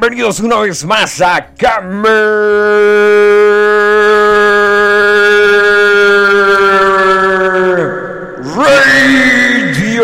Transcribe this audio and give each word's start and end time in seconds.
Bienvenidos 0.00 0.40
una 0.40 0.58
vez 0.58 0.84
más 0.84 1.20
a 1.20 1.54
Camer 1.56 2.10
Radio. 8.56 10.02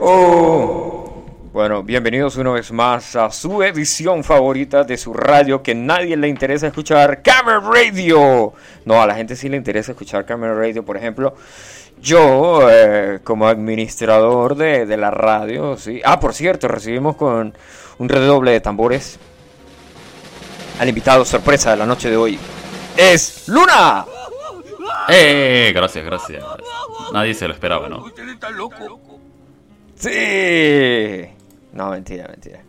Oh. 0.00 1.28
Bueno, 1.52 1.82
bienvenidos 1.82 2.36
una 2.36 2.52
vez 2.52 2.72
más 2.72 3.14
a 3.14 3.30
su 3.30 3.62
edición 3.62 4.24
favorita 4.24 4.84
de 4.84 4.96
su 4.96 5.12
radio 5.12 5.62
que 5.62 5.74
nadie 5.74 6.16
le 6.16 6.28
interesa 6.28 6.68
escuchar, 6.68 7.20
Camer 7.20 7.60
Radio. 7.60 8.54
No, 8.86 9.02
a 9.02 9.06
la 9.06 9.14
gente 9.14 9.36
sí 9.36 9.50
le 9.50 9.58
interesa 9.58 9.92
escuchar 9.92 10.24
Camer 10.24 10.54
Radio, 10.54 10.82
por 10.82 10.96
ejemplo. 10.96 11.34
Yo, 12.00 12.68
eh, 12.70 13.20
como 13.24 13.48
administrador 13.48 14.54
de, 14.54 14.86
de 14.86 14.96
la 14.96 15.10
radio, 15.10 15.76
sí. 15.76 16.00
Ah, 16.04 16.20
por 16.20 16.34
cierto, 16.34 16.68
recibimos 16.68 17.16
con 17.16 17.54
un 17.98 18.08
redoble 18.08 18.52
de 18.52 18.60
tambores 18.60 19.18
al 20.78 20.88
invitado 20.88 21.24
sorpresa 21.24 21.70
de 21.70 21.78
la 21.78 21.86
noche 21.86 22.10
de 22.10 22.16
hoy. 22.16 22.38
¡Es 22.96 23.48
Luna! 23.48 24.04
Eh, 25.08 25.72
gracias, 25.74 26.04
gracias. 26.04 26.44
Nadie 27.12 27.34
se 27.34 27.48
lo 27.48 27.54
esperaba, 27.54 27.88
¿no? 27.88 28.04
Sí. 29.94 31.26
No, 31.72 31.90
mentira, 31.90 32.28
mentira. 32.28 32.60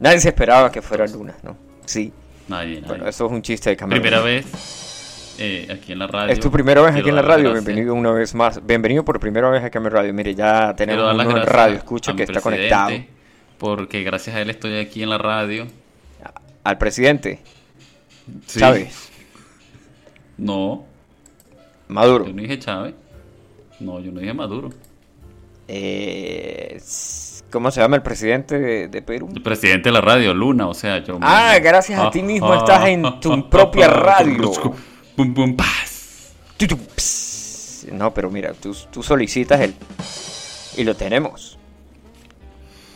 Nadie 0.00 0.20
se 0.20 0.28
esperaba 0.28 0.70
que 0.70 0.82
fuera 0.82 1.06
Luna, 1.06 1.34
¿no? 1.42 1.56
Sí. 1.84 2.12
Nadie, 2.48 2.76
nadie. 2.80 2.88
Bueno, 2.88 3.08
eso 3.08 3.26
es 3.26 3.32
un 3.32 3.42
chiste 3.42 3.70
de 3.70 3.76
cámara. 3.76 4.00
Primera 4.00 4.20
vez 4.20 4.44
eh, 5.38 5.68
aquí 5.72 5.92
en 5.92 5.98
la 5.98 6.06
radio. 6.06 6.32
Es 6.32 6.40
tu 6.40 6.50
primera 6.50 6.80
vez 6.82 6.94
aquí 6.94 7.08
en 7.08 7.16
la 7.16 7.22
radio, 7.22 7.50
gracias 7.50 7.64
bienvenido 7.64 7.94
una 7.94 8.10
vez 8.12 8.34
más. 8.34 8.64
Bienvenido 8.64 9.04
por 9.04 9.18
primera 9.20 9.48
vez 9.50 9.62
aquí 9.64 9.78
en 9.78 9.84
mi 9.84 9.90
radio. 9.90 10.12
Mire, 10.14 10.34
ya 10.34 10.74
tenemos 10.76 11.14
gracias 11.16 11.44
radio, 11.46 11.76
escucha 11.76 12.14
que 12.14 12.22
está 12.24 12.40
conectado. 12.40 12.92
Porque 13.58 14.02
gracias 14.02 14.36
a 14.36 14.40
él 14.40 14.50
estoy 14.50 14.78
aquí 14.78 15.02
en 15.02 15.10
la 15.10 15.18
radio. 15.18 15.66
Al 16.64 16.78
presidente, 16.78 17.40
Sí. 18.46 18.60
Chávez, 18.60 19.10
No, 20.38 20.84
Maduro. 21.88 22.24
yo 22.26 22.32
no 22.32 22.42
dije 22.42 22.58
Chávez. 22.58 22.94
No, 23.80 23.98
yo 24.00 24.12
no 24.12 24.20
dije 24.20 24.32
Maduro. 24.32 24.70
Eh, 25.66 26.80
¿Cómo 27.50 27.70
se 27.70 27.80
llama 27.80 27.96
el 27.96 28.02
presidente 28.02 28.58
de, 28.58 28.88
de 28.88 29.02
Perú? 29.02 29.28
El 29.34 29.42
presidente 29.42 29.88
de 29.88 29.92
la 29.92 30.00
radio, 30.00 30.32
Luna, 30.34 30.68
o 30.68 30.74
sea, 30.74 30.98
yo. 30.98 31.18
Ah, 31.20 31.58
gracias 31.62 31.98
a 32.00 32.10
ti 32.10 32.22
mismo 32.22 32.54
estás 32.54 32.86
en 32.86 33.20
tu 33.20 33.48
propia 33.50 33.88
radio. 33.88 34.52
Pum, 35.16 35.34
pum, 35.34 35.56
paz. 35.56 36.34
No, 37.92 38.14
pero 38.14 38.30
mira, 38.30 38.54
tú, 38.54 38.74
tú 38.90 39.02
solicitas 39.02 39.60
el... 39.60 39.74
Y 40.76 40.84
lo 40.84 40.94
tenemos. 40.94 41.58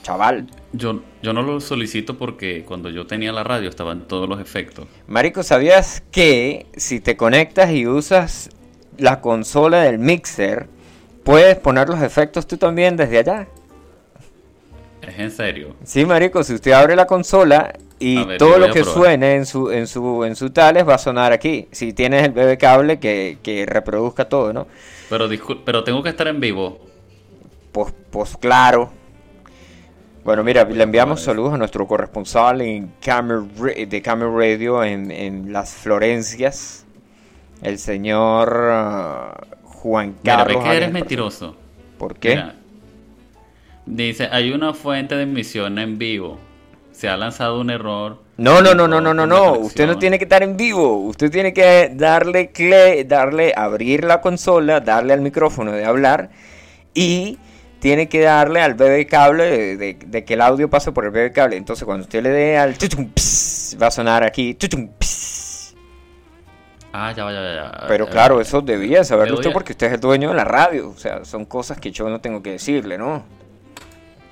Chaval. 0.03 0.47
Yo, 0.73 1.03
yo 1.23 1.33
no 1.33 1.43
lo 1.43 1.61
solicito 1.61 2.17
porque 2.17 2.65
cuando 2.65 2.91
yo 2.91 3.07
tenía 3.07 3.33
la 3.33 3.43
radio 3.43 3.69
estaban 3.69 4.07
todos 4.07 4.29
los 4.29 4.41
efectos. 4.41 4.87
Marico, 5.09 5.43
¿sabías 5.43 6.03
que 6.11 6.67
si 6.77 7.01
te 7.01 7.17
conectas 7.17 7.73
y 7.73 7.87
usas 7.87 8.51
la 8.99 9.21
consola 9.21 9.83
del 9.83 9.99
mixer, 9.99 10.69
puedes 11.25 11.57
poner 11.57 11.89
los 11.89 12.01
efectos 12.03 12.47
tú 12.47 12.57
también 12.57 12.97
desde 12.97 13.19
allá? 13.19 13.49
Es 15.03 15.19
en 15.19 15.31
serio. 15.31 15.77
Sí, 15.85 16.05
marico, 16.05 16.43
si 16.45 16.55
usted 16.55 16.73
abre 16.73 16.97
la 16.97 17.07
consola 17.07 17.75
y 17.99 18.25
ver, 18.25 18.39
todo 18.39 18.59
lo 18.59 18.71
que 18.73 18.85
suene 18.85 19.37
en 19.37 19.47
su 19.47 19.71
en 19.71 19.87
su 19.87 20.25
en 20.25 20.37
su 20.37 20.51
tales 20.51 20.87
va 20.87 20.95
a 20.95 20.99
sonar 20.99 21.33
aquí. 21.33 21.69
Si 21.73 21.93
tienes 21.93 22.25
el 22.25 22.33
bebé 22.33 22.59
cable 22.59 22.99
que, 22.99 23.39
que 23.43 23.65
reproduzca 23.67 24.29
todo, 24.29 24.53
¿no? 24.53 24.67
Pero, 25.09 25.29
pero 25.65 25.85
tengo 25.85 26.03
que 26.03 26.11
estar 26.11 26.29
en 26.29 26.41
vivo. 26.41 26.81
Pues, 27.73 27.95
pues 28.11 28.37
claro. 28.37 28.91
Bueno, 30.25 30.43
mira, 30.43 30.65
le 30.65 30.83
enviamos 30.83 31.21
saludos 31.23 31.55
a 31.55 31.57
nuestro 31.57 31.87
corresponsal 31.87 32.61
en 32.61 32.93
Camer 33.01 33.43
de 33.89 34.03
Camer 34.03 34.29
Radio 34.29 34.83
en, 34.83 35.13
en 35.13 35.53
las 35.53 35.75
Florencias, 35.75 36.85
el 37.63 37.79
señor 37.79 38.71
ah, 38.73 39.47
Juan 39.63 40.17
Mira, 40.25 40.39
Carlos. 40.39 40.65
ve 40.65 40.69
que 40.69 40.77
eres 40.77 40.93
mentiroso. 40.93 41.57
¿Por 41.97 42.17
qué? 42.17 42.31
Mira, 42.31 42.55
dice, 43.87 44.29
hay 44.33 44.51
una 44.51 44.75
fuente 44.75 45.15
de 45.15 45.23
emisión 45.23 45.79
en 45.79 45.97
vivo. 45.97 46.41
Se 46.97 47.09
ha 47.11 47.17
lanzado 47.19 47.61
un 47.61 47.69
error. 47.71 48.23
No, 48.39 48.63
no, 48.63 48.75
no, 48.75 48.89
no, 48.89 49.01
no, 49.03 49.13
no, 49.13 49.27
no. 49.27 49.53
Usted 49.53 49.87
no 49.87 49.99
tiene 49.99 50.17
que 50.19 50.25
estar 50.25 50.43
en 50.43 50.57
vivo. 50.57 50.97
Usted 51.01 51.31
tiene 51.31 51.53
que 51.53 51.91
darle 51.95 52.51
darle, 53.07 53.53
abrir 53.55 54.05
la 54.05 54.21
consola, 54.23 54.81
darle 54.81 55.13
al 55.13 55.21
micrófono 55.21 55.73
de 55.73 55.85
hablar 55.85 56.31
y 56.95 57.39
tiene 57.81 58.09
que 58.09 58.21
darle 58.23 58.63
al 58.63 58.75
bebé 58.75 59.07
cable 59.07 59.45
de, 59.45 59.77
de- 59.77 59.99
de 60.07 60.25
que 60.25 60.35
el 60.35 60.41
audio 60.41 60.71
pase 60.71 60.91
por 60.93 61.05
el 61.05 61.11
bebé 61.11 61.33
cable. 61.33 61.57
Entonces, 61.57 61.85
cuando 61.85 62.05
usted 62.05 62.23
le 62.23 62.31
dé 62.31 62.57
al 62.57 62.79
tutum, 62.79 63.11
ps, 63.11 63.77
va 63.81 63.89
a 63.89 63.91
sonar 63.91 64.25
aquí. 64.25 64.55
tutum. 64.55 64.89
Ah, 66.93 67.13
ya 67.13 67.31
ya. 67.31 67.85
Pero 67.89 68.07
Ya 68.07 68.11
claro, 68.11 68.41
eso 68.41 68.63
debía 68.63 69.05
saberlo 69.05 69.33
Le 69.35 69.37
doy 69.37 69.41
usted 69.41 69.53
porque 69.53 69.73
usted 69.73 69.89
es 69.89 69.93
el 69.95 70.01
dueño 70.01 70.31
de 70.31 70.35
la 70.35 70.45
radio. 70.45 70.89
O 70.89 70.97
sea, 70.97 71.27
son 71.27 71.45
cosas 71.45 71.79
que 71.79 71.91
yo 71.93 72.09
no 72.09 72.23
tengo 72.23 72.43
que 72.43 72.53
decirle, 72.53 72.97
¿no? 72.97 73.23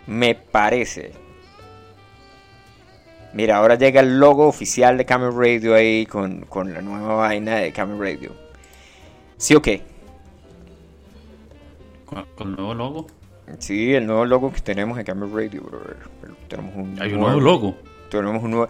Me 0.07 0.35
parece. 0.35 1.13
Mira, 3.35 3.57
ahora 3.57 3.75
llega 3.75 4.01
el 4.01 4.21
logo 4.21 4.47
oficial 4.47 4.97
de 4.97 5.05
Camel 5.05 5.33
Radio 5.37 5.75
ahí 5.75 6.07
con, 6.07 6.43
con 6.43 6.73
la 6.73 6.81
nueva 6.81 7.17
vaina 7.17 7.57
de 7.57 7.73
Camel 7.73 7.99
Radio. 7.99 8.33
¿Sí 9.37 9.57
o 9.57 9.61
qué? 9.61 9.83
¿Con, 12.07 12.25
con 12.37 12.51
el 12.51 12.57
nuevo 12.57 12.75
logo? 12.75 13.07
Sí, 13.59 13.93
el 13.93 14.07
nuevo 14.07 14.25
logo 14.25 14.53
que 14.53 14.61
tenemos 14.61 14.97
en 14.99 15.05
Camel 15.05 15.33
Radio, 15.33 15.63
brother. 15.63 15.97
Tenemos 16.49 16.77
un 16.77 16.97
Hay 17.03 17.13
un 17.13 17.21
nuevo 17.21 17.41
logo. 17.41 17.77
Tenemos 18.09 18.43
un 18.43 18.51
nuevo... 18.53 18.69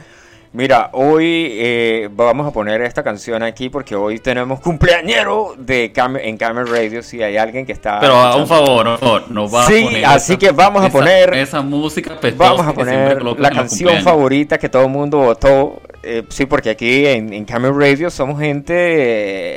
Mira, 0.56 0.90
hoy 0.92 1.48
eh, 1.50 2.08
vamos 2.12 2.46
a 2.46 2.52
poner 2.52 2.80
esta 2.82 3.02
canción 3.02 3.42
aquí 3.42 3.68
porque 3.70 3.96
hoy 3.96 4.20
tenemos 4.20 4.60
cumpleañero 4.60 5.56
de 5.58 5.92
Cam- 5.92 6.20
en 6.22 6.36
Camel 6.36 6.68
Radio. 6.68 7.02
Si 7.02 7.20
hay 7.20 7.36
alguien 7.36 7.66
que 7.66 7.72
está... 7.72 7.98
Pero 7.98 8.14
a 8.14 8.36
un 8.36 8.46
favor, 8.46 8.84
por 8.86 8.98
favor, 9.00 9.30
no 9.32 9.50
va 9.50 9.66
Sí, 9.66 9.80
a 9.82 9.84
poner 9.86 10.04
así 10.06 10.32
esa- 10.34 10.38
que 10.38 10.50
vamos 10.52 10.82
a 10.84 10.86
esa- 10.86 10.96
poner- 10.98 11.34
esa 11.34 11.60
música 11.60 12.20
pestosa 12.20 12.50
Vamos 12.52 12.66
a 12.68 12.72
poner 12.72 13.20
la 13.24 13.50
canción 13.50 14.00
favorita 14.02 14.56
que 14.56 14.68
todo 14.68 14.84
el 14.84 14.90
mundo 14.90 15.18
votó. 15.18 15.82
Eh, 16.04 16.22
sí, 16.28 16.46
porque 16.46 16.70
aquí 16.70 17.04
en, 17.04 17.32
en 17.32 17.46
Radio 17.48 18.08
somos 18.10 18.38
gente 18.38 18.74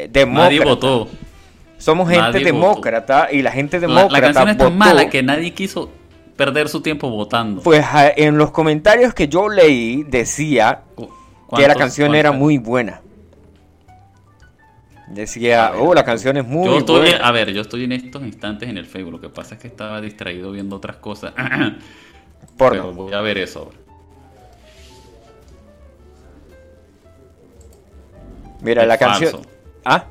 eh, 0.05 0.07
demócrata. 0.11 0.45
Nadie 0.49 0.59
votó. 0.65 1.07
Somos 1.77 2.09
gente 2.09 2.23
Nadie 2.31 2.45
demócrata 2.45 3.27
y 3.31 3.43
la 3.43 3.51
gente 3.51 3.79
demócrata 3.79 4.11
la 4.13 4.21
canción 4.21 4.49
es 4.49 4.57
tan 4.57 4.67
votó. 4.69 4.77
mala 4.77 5.09
que 5.11 5.21
nadie 5.21 5.53
quiso 5.53 5.91
perder 6.37 6.69
su 6.69 6.81
tiempo 6.81 7.09
votando. 7.09 7.61
Pues 7.63 7.83
a- 7.85 8.09
en 8.09 8.37
los 8.37 8.51
comentarios 8.51 9.13
que 9.13 9.27
yo 9.27 9.49
leí 9.49 10.03
decía 10.03 10.83
que 10.95 11.01
la 11.03 11.09
¿cuántos- 11.47 11.77
canción 11.77 12.15
era 12.15 12.31
muy 12.31 12.57
buena. 12.57 13.01
Decía, 15.09 15.71
ver, 15.71 15.79
oh, 15.81 15.93
la 15.93 16.03
canción 16.03 16.35
es 16.37 16.45
muy 16.45 16.65
yo 16.65 16.77
estoy, 16.79 16.99
buena. 17.09 17.25
a 17.27 17.31
ver, 17.31 17.51
yo 17.53 17.61
estoy 17.61 17.85
en 17.85 17.93
estos 17.93 18.21
instantes 18.23 18.67
en 18.69 18.77
el 18.77 18.85
Facebook. 18.85 19.13
Lo 19.13 19.21
que 19.21 19.29
pasa 19.29 19.55
es 19.55 19.61
que 19.61 19.67
estaba 19.67 19.99
distraído 20.01 20.51
viendo 20.51 20.75
otras 20.75 20.97
cosas. 20.97 21.33
Porno. 22.57 22.81
Pero 22.83 22.93
voy 22.93 23.13
a 23.13 23.21
ver 23.21 23.37
eso 23.37 23.59
ahora. 23.59 23.77
Mira, 28.61 28.81
es 28.83 28.87
la 28.87 28.97
canción... 28.97 29.31
falso. 29.31 29.49
Ah, 29.85 30.05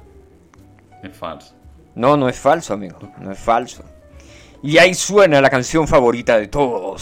Es 1.02 1.16
falso. 1.16 1.54
no, 1.94 2.16
no 2.16 2.28
es 2.28 2.38
falso, 2.38 2.72
amigo. 2.74 2.98
No 3.20 3.32
es 3.32 3.38
falso. 3.38 3.84
Y 4.66 4.78
ahí 4.78 4.94
suena 4.94 5.40
la 5.40 5.48
canción 5.48 5.86
favorita 5.86 6.36
de 6.38 6.48
todos. 6.48 6.98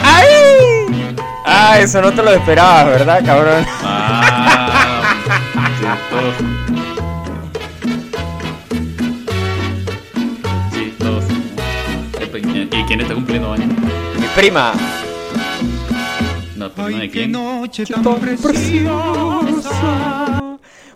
¡Ay! 0.00 0.26
Ah, 1.46 1.78
eso 1.78 2.00
no 2.02 2.12
te 2.12 2.20
lo 2.22 2.32
esperabas, 2.32 2.86
¿verdad, 2.86 3.24
cabrón? 3.24 3.64
Ah, 3.84 5.14
chistoso. 5.78 6.44
Chistoso. 10.72 11.28
Epa, 12.20 12.38
¿Y 12.38 12.84
quién 12.86 13.00
está 13.02 13.14
cumpliendo 13.14 13.52
años? 13.52 13.68
Mi 14.18 14.26
prima. 14.34 14.72
No, 16.56 16.70
prima 16.72 16.88
de 16.88 16.94
Ay, 16.96 17.08
qué 17.08 17.18
quién. 17.18 17.30
noche 17.32 17.84
tan 17.86 18.02
preciosa. 18.16 18.52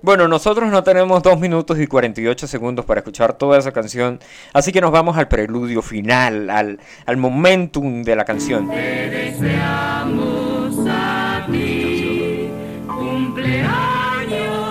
Bueno, 0.07 0.29
nosotros 0.29 0.71
no 0.71 0.85
tenemos 0.85 1.21
2 1.21 1.41
minutos 1.41 1.81
y 1.81 1.89
48 1.89 2.47
segundos 2.47 2.85
para 2.85 3.01
escuchar 3.01 3.33
toda 3.33 3.59
esa 3.59 3.73
canción, 3.73 4.21
así 4.53 4.71
que 4.71 4.81
nos 4.81 4.93
vamos 4.93 5.17
al 5.17 5.27
preludio 5.27 5.83
final, 5.83 6.49
al, 6.49 6.79
al 7.07 7.17
momentum 7.17 8.05
de 8.05 8.15
la 8.15 8.25
canción. 8.25 8.71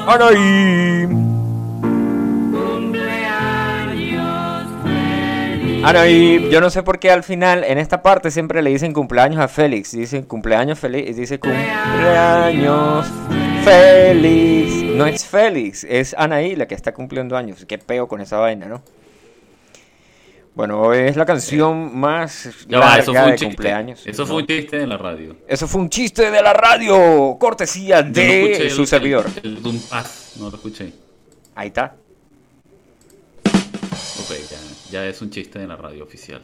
¡Anaí! 0.08 1.10
Anaí, 5.84 6.50
yo 6.50 6.62
no 6.62 6.70
sé 6.70 6.82
por 6.82 6.98
qué 6.98 7.12
al 7.12 7.24
final, 7.24 7.66
en 7.66 7.78
esta 7.78 8.02
parte 8.02 8.32
siempre 8.32 8.62
le 8.62 8.70
dicen 8.70 8.94
cumpleaños 8.94 9.42
a 9.42 9.50
Félix, 9.50 9.92
dicen 9.92 10.24
cumpleaños 10.24 10.80
feliz, 10.80 11.14
dice 11.18 11.40
cumpleaños 11.40 13.06
Félix. 13.66 14.84
No 14.96 15.06
es 15.06 15.26
Félix, 15.26 15.84
es 15.84 16.14
Anaí 16.18 16.56
la 16.56 16.68
que 16.68 16.76
está 16.76 16.94
cumpliendo 16.94 17.36
años. 17.36 17.66
Qué 17.68 17.78
peo 17.78 18.08
con 18.08 18.22
esa 18.22 18.38
vaina, 18.38 18.68
¿no? 18.68 18.82
Bueno, 20.54 20.94
es 20.94 21.18
la 21.18 21.26
canción 21.26 21.98
más 22.00 22.50
Ya 22.70 22.80
va, 22.80 22.98
eso 22.98 23.06
fue 23.12 23.14
larga 23.16 23.26
un 23.26 23.32
de 23.32 23.38
chiste. 23.38 23.46
cumpleaños. 23.48 24.08
Eso 24.08 24.26
fue 24.26 24.38
un 24.38 24.48
chiste 24.48 24.78
de 24.78 24.88
la 24.88 24.98
radio. 24.98 25.36
Eso 25.48 25.68
fue 25.68 25.82
un 25.82 25.90
chiste 25.90 26.32
de 26.32 26.42
la 26.42 26.54
radio, 26.54 27.36
cortesía 27.38 28.02
no 28.04 28.12
de 28.14 28.70
su 28.70 28.82
el- 28.82 28.88
servidor. 28.88 29.26
El, 29.44 29.58
el 29.58 29.62
Doom 29.64 29.80
Pass, 29.90 30.34
no 30.40 30.50
lo 30.50 30.56
escuché. 30.56 30.94
Ahí 31.56 31.68
está. 31.68 31.96
Ok, 33.46 34.32
ya, 34.50 34.58
ya 34.92 35.06
es 35.08 35.22
un 35.22 35.30
chiste 35.30 35.60
de 35.60 35.68
la 35.68 35.76
radio 35.76 36.04
oficial. 36.06 36.42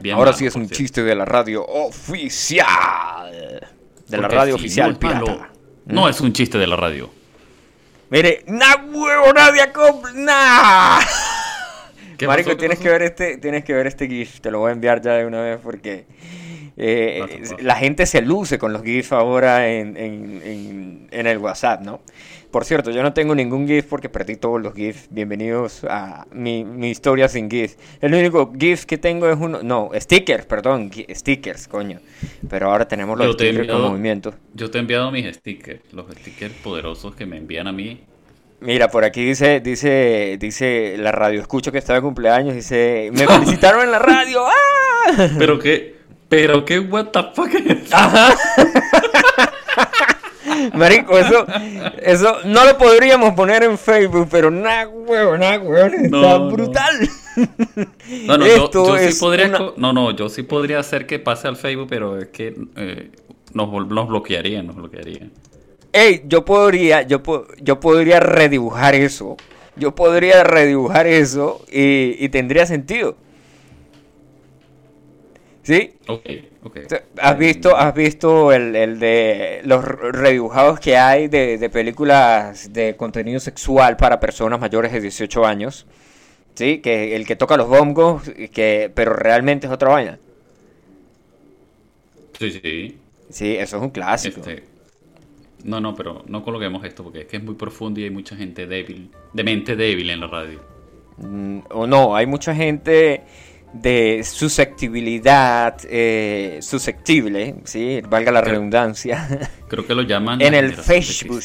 Bien 0.00 0.16
Ahora 0.16 0.30
malo, 0.30 0.38
sí 0.38 0.46
es 0.46 0.54
un 0.56 0.62
cierto. 0.62 0.76
chiste 0.76 1.04
de 1.04 1.14
la 1.14 1.24
radio 1.24 1.64
oficial. 1.64 2.66
De 4.08 4.16
la 4.16 4.26
radio 4.28 4.54
si 4.56 4.60
oficial 4.64 4.96
pirata. 4.96 5.50
No 5.88 6.08
es 6.08 6.20
un 6.20 6.32
chiste 6.32 6.58
de 6.58 6.66
la 6.66 6.76
radio. 6.76 7.10
Mire, 8.10 8.44
na 8.46 8.76
huevo, 8.90 9.32
nadie 9.34 9.70
compra, 9.72 10.12
nah. 10.14 11.00
¿Qué 12.16 12.26
Marico, 12.26 12.56
tienes 12.56 12.78
pasó? 12.78 12.84
que 12.84 12.90
ver 12.90 13.02
este, 13.02 13.36
tienes 13.38 13.64
que 13.64 13.72
ver 13.74 13.86
este 13.86 14.08
GIF, 14.08 14.40
te 14.40 14.50
lo 14.50 14.60
voy 14.60 14.70
a 14.70 14.72
enviar 14.72 15.00
ya 15.02 15.12
de 15.14 15.26
una 15.26 15.40
vez 15.42 15.58
porque 15.62 16.04
eh, 16.76 17.42
la 17.60 17.76
gente 17.76 18.06
se 18.06 18.22
luce 18.22 18.58
con 18.58 18.72
los 18.72 18.82
GIF 18.82 19.12
ahora 19.12 19.68
en, 19.68 19.96
en- 19.96 20.42
en- 20.44 21.08
en 21.10 21.26
el 21.26 21.38
WhatsApp, 21.38 21.82
¿no? 21.82 22.00
Por 22.50 22.64
cierto, 22.64 22.90
yo 22.90 23.02
no 23.02 23.12
tengo 23.12 23.34
ningún 23.34 23.66
GIF 23.68 23.84
porque 23.84 24.08
perdí 24.08 24.36
todos 24.36 24.60
los 24.62 24.72
GIFs. 24.74 25.08
Bienvenidos 25.10 25.84
a 25.84 26.26
mi, 26.32 26.64
mi 26.64 26.88
historia 26.90 27.28
sin 27.28 27.50
GIF. 27.50 27.74
El 28.00 28.14
único 28.14 28.50
GIF 28.58 28.86
que 28.86 28.96
tengo 28.96 29.28
es 29.28 29.36
uno, 29.38 29.60
no, 29.62 29.90
stickers, 29.94 30.46
perdón, 30.46 30.90
stickers, 31.14 31.68
coño. 31.68 32.00
Pero 32.48 32.70
ahora 32.70 32.88
tenemos 32.88 33.18
los 33.18 33.26
Yo 33.26 33.36
te 33.36 33.44
stickers 33.48 33.66
con 33.68 33.76
enviado- 33.76 33.90
movimiento. 33.90 34.34
Yo 34.54 34.70
te 34.70 34.78
he 34.78 34.80
enviado 34.80 35.10
mis 35.10 35.26
stickers, 35.36 35.92
los 35.92 36.06
stickers 36.10 36.54
poderosos 36.54 37.14
que 37.14 37.26
me 37.26 37.36
envían 37.36 37.66
a 37.68 37.72
mí. 37.72 38.00
Mira, 38.60 38.88
por 38.88 39.04
aquí 39.04 39.24
dice, 39.26 39.60
dice, 39.60 40.38
dice 40.40 40.96
la 40.98 41.12
radio, 41.12 41.40
escucho 41.40 41.70
que 41.70 41.78
está 41.78 41.92
de 41.94 42.00
cumpleaños, 42.00 42.54
dice, 42.54 43.10
me 43.12 43.26
felicitaron 43.26 43.82
en 43.82 43.90
la 43.92 43.98
radio, 43.98 44.40
¡ah! 44.46 45.28
Pero 45.38 45.58
qué, 45.58 45.96
pero 46.30 46.64
qué 46.64 46.80
what 46.80 47.08
the 47.08 47.20
fuck 47.34 47.54
es 47.54 47.92
Ajá. 47.92 48.34
Marico, 50.78 51.18
eso, 51.18 51.46
eso 52.02 52.36
no 52.44 52.64
lo 52.64 52.78
podríamos 52.78 53.34
poner 53.34 53.62
en 53.64 53.76
Facebook, 53.76 54.28
pero 54.30 54.50
nada, 54.50 54.88
huevo, 54.88 55.36
nada, 55.36 55.58
huevo, 55.58 55.94
está 55.94 56.08
No, 56.38 56.50
brutal. 56.50 57.08
No, 58.26 58.38
no, 58.38 58.46
yo, 58.46 58.64
Esto 58.64 58.86
yo 58.86 58.98
sí 58.98 59.04
es 59.04 59.18
podría, 59.18 59.46
una- 59.48 59.58
co- 59.58 59.74
no, 59.76 59.92
no, 59.92 60.10
yo 60.12 60.28
sí 60.28 60.42
podría 60.42 60.78
hacer 60.80 61.06
que 61.06 61.18
pase 61.18 61.48
al 61.48 61.56
Facebook, 61.56 61.86
pero 61.88 62.18
es 62.18 62.28
que 62.28 62.54
eh, 62.76 63.10
nos, 63.52 63.70
nos 63.88 64.08
bloquearían, 64.08 64.66
nos 64.66 64.76
bloquearían. 64.76 65.30
Ey, 65.92 66.22
yo 66.26 66.44
podría, 66.44 67.02
yo, 67.02 67.22
yo 67.60 67.80
podría 67.80 68.20
redibujar 68.20 68.94
eso. 68.94 69.36
Yo 69.76 69.94
podría 69.94 70.42
redibujar 70.42 71.06
eso 71.06 71.64
y, 71.70 72.16
y 72.18 72.28
tendría 72.30 72.66
sentido. 72.66 73.16
¿Sí? 75.68 75.92
Ok, 76.06 76.24
ok. 76.62 76.78
¿Has 77.18 77.36
visto, 77.36 77.76
has 77.76 77.94
visto 77.94 78.54
el, 78.54 78.74
el 78.74 78.98
de 78.98 79.60
los 79.64 79.84
redibujados 79.84 80.80
que 80.80 80.96
hay 80.96 81.28
de, 81.28 81.58
de 81.58 81.68
películas 81.68 82.72
de 82.72 82.96
contenido 82.96 83.38
sexual 83.38 83.98
para 83.98 84.18
personas 84.18 84.58
mayores 84.58 84.92
de 84.92 85.02
18 85.02 85.44
años? 85.44 85.86
¿Sí? 86.54 86.78
Que 86.78 87.14
el 87.14 87.26
que 87.26 87.36
toca 87.36 87.58
los 87.58 87.68
bongos, 87.68 88.22
que, 88.50 88.90
pero 88.94 89.12
realmente 89.12 89.66
es 89.66 89.72
otra 89.74 89.90
vaina. 89.90 90.18
Sí, 92.38 92.50
sí. 92.50 92.98
Sí, 93.28 93.56
eso 93.56 93.76
es 93.76 93.82
un 93.82 93.90
clásico. 93.90 94.40
Este, 94.40 94.64
no, 95.64 95.82
no, 95.82 95.94
pero 95.94 96.24
no 96.28 96.42
coloquemos 96.44 96.82
esto 96.86 97.04
porque 97.04 97.20
es 97.20 97.26
que 97.26 97.36
es 97.36 97.42
muy 97.42 97.56
profundo 97.56 98.00
y 98.00 98.04
hay 98.04 98.10
mucha 98.10 98.36
gente 98.36 98.66
débil, 98.66 99.10
de 99.34 99.44
mente 99.44 99.76
débil 99.76 100.08
en 100.08 100.20
la 100.20 100.28
radio. 100.28 100.60
Mm, 101.18 101.58
o 101.72 101.86
no, 101.86 102.16
hay 102.16 102.24
mucha 102.24 102.54
gente 102.54 103.22
de 103.72 104.22
susceptibilidad 104.24 105.76
eh, 105.84 106.58
susceptible, 106.62 107.56
¿sí? 107.64 108.00
Valga 108.08 108.32
la 108.32 108.40
redundancia. 108.40 109.50
Creo 109.68 109.86
que 109.86 109.94
lo 109.94 110.02
llaman 110.02 110.40
En 110.40 110.54
el 110.54 110.74
Facebook. 110.74 111.42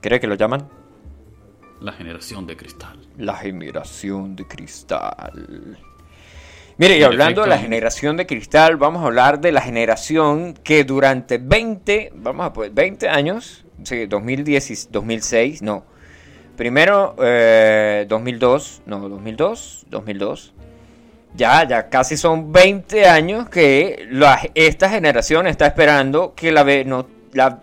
¿Cree 0.00 0.20
que 0.20 0.26
lo 0.26 0.34
llaman? 0.34 0.68
La 1.80 1.92
generación 1.92 2.46
de 2.46 2.56
cristal. 2.56 2.98
La 3.18 3.36
generación 3.36 4.36
de 4.36 4.46
cristal. 4.46 5.78
Mire, 6.78 6.98
y 6.98 7.02
hablando 7.02 7.42
de 7.42 7.48
la 7.48 7.58
generación 7.58 8.16
de 8.16 8.26
cristal, 8.26 8.78
vamos 8.78 9.02
a 9.02 9.06
hablar 9.06 9.40
de 9.40 9.52
la 9.52 9.60
generación 9.60 10.54
que 10.54 10.84
durante 10.84 11.36
20, 11.36 12.12
vamos 12.16 12.46
a 12.46 12.52
poner, 12.54 12.70
20 12.70 13.08
años, 13.08 13.66
sí, 13.82 14.06
2010, 14.06 14.70
y 14.70 14.88
2006, 14.90 15.60
no. 15.60 15.84
Primero, 16.56 17.16
eh, 17.22 18.06
2002, 18.08 18.82
no, 18.86 19.08
2002, 19.08 19.86
2002. 19.88 20.52
Ya, 21.34 21.66
ya 21.66 21.88
casi 21.88 22.16
son 22.16 22.52
20 22.52 23.06
años 23.06 23.48
que 23.48 24.08
esta 24.54 24.90
generación 24.90 25.46
está 25.46 25.66
esperando 25.66 26.34
que 26.34 26.50
la, 26.50 26.64
la 27.32 27.60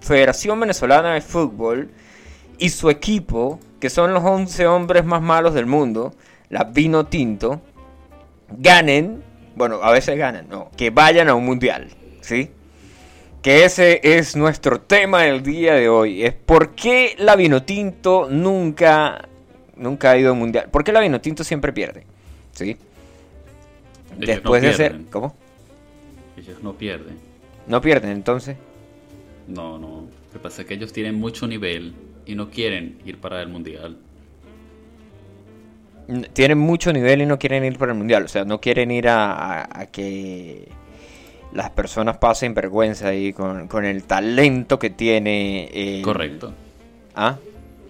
Federación 0.00 0.60
Venezolana 0.60 1.14
de 1.14 1.20
Fútbol 1.20 1.90
y 2.58 2.68
su 2.68 2.90
equipo, 2.90 3.58
que 3.80 3.90
son 3.90 4.14
los 4.14 4.22
11 4.22 4.66
hombres 4.66 5.04
más 5.04 5.20
malos 5.20 5.52
del 5.54 5.66
mundo, 5.66 6.14
la 6.48 6.64
Vino 6.64 7.06
Tinto, 7.06 7.60
ganen, 8.50 9.22
bueno, 9.56 9.80
a 9.82 9.90
veces 9.90 10.16
ganan, 10.16 10.48
no, 10.48 10.70
que 10.76 10.90
vayan 10.90 11.28
a 11.28 11.34
un 11.34 11.44
mundial, 11.44 11.88
¿sí? 12.20 12.50
Que 13.42 13.64
ese 13.64 14.00
es 14.04 14.36
nuestro 14.36 14.80
tema 14.80 15.22
del 15.22 15.42
día 15.42 15.74
de 15.74 15.88
hoy, 15.88 16.22
es 16.24 16.32
por 16.32 16.76
qué 16.76 17.16
la 17.18 17.34
Vino 17.34 17.64
Tinto 17.64 18.28
nunca, 18.30 19.28
nunca 19.76 20.12
ha 20.12 20.16
ido 20.18 20.30
a 20.30 20.32
un 20.32 20.38
mundial, 20.38 20.68
por 20.70 20.84
qué 20.84 20.92
la 20.92 21.00
Vino 21.00 21.20
Tinto 21.20 21.42
siempre 21.42 21.72
pierde, 21.72 22.06
¿sí? 22.52 22.76
Ellos 24.14 24.26
Después 24.26 24.62
no 24.62 24.68
de 24.68 24.74
pierden. 24.76 25.04
¿cómo? 25.10 25.34
Ellos 26.36 26.62
no 26.62 26.74
pierden. 26.74 27.16
No 27.66 27.80
pierden 27.80 28.10
entonces. 28.12 28.56
No, 29.48 29.76
no. 29.78 30.02
Lo 30.26 30.32
que 30.32 30.38
pasa 30.38 30.62
es 30.62 30.68
que 30.68 30.74
ellos 30.74 30.92
tienen 30.92 31.16
mucho 31.16 31.48
nivel 31.48 31.94
y 32.26 32.36
no 32.36 32.48
quieren 32.48 32.98
ir 33.04 33.18
para 33.18 33.42
el 33.42 33.48
mundial. 33.48 33.96
Tienen 36.32 36.58
mucho 36.58 36.92
nivel 36.92 37.22
y 37.22 37.26
no 37.26 37.38
quieren 37.38 37.64
ir 37.64 37.78
para 37.78 37.92
el 37.92 37.98
mundial. 37.98 38.24
O 38.24 38.28
sea, 38.28 38.44
no 38.44 38.60
quieren 38.60 38.90
ir 38.90 39.08
a, 39.08 39.32
a- 39.62 39.80
a 39.80 39.86
que 39.86 40.68
las 41.52 41.70
personas 41.70 42.18
pasen 42.18 42.54
vergüenza 42.54 43.08
ahí 43.08 43.32
con, 43.32 43.68
con 43.68 43.84
el 43.84 44.04
talento 44.04 44.78
que 44.78 44.90
tiene. 44.90 45.68
el- 45.72 46.02
Correcto. 46.02 46.52
Ah, 47.14 47.36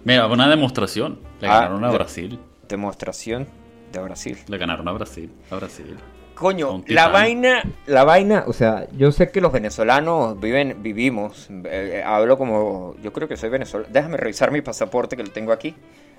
Mira, 0.05 0.27
una 0.27 0.49
demostración. 0.49 1.19
Le 1.39 1.47
Ah, 1.47 1.61
ganaron 1.61 1.83
a 1.85 1.89
de- 1.89 1.93
Brasil. 1.97 2.39
demostración 2.67 3.47
de 3.91 3.99
Brasil. 4.01 4.37
Le 4.47 4.57
ganaron 4.57 4.87
a 4.87 4.91
Brasil. 4.91 5.31
A 5.49 5.55
Brasil. 5.55 5.95
Coño, 6.35 6.83
la 6.87 7.07
vaina, 7.09 7.63
la 7.85 8.03
vaina, 8.03 8.43
o 8.47 8.53
sea, 8.53 8.87
yo 8.97 9.11
sé 9.11 9.29
que 9.29 9.39
los 9.39 9.51
venezolanos 9.53 10.37
viven, 10.41 10.81
vivimos, 10.81 11.47
eh, 11.65 12.03
hablo 12.05 12.37
como, 12.39 12.95
yo 13.03 13.13
creo 13.13 13.27
que 13.27 13.37
soy 13.37 13.49
venezolano. 13.49 13.93
Déjame 13.93 14.17
revisar 14.17 14.51
mi 14.51 14.61
pasaporte 14.61 15.15
que 15.15 15.23
lo 15.23 15.29
tengo 15.31 15.51
aquí. 15.53 15.75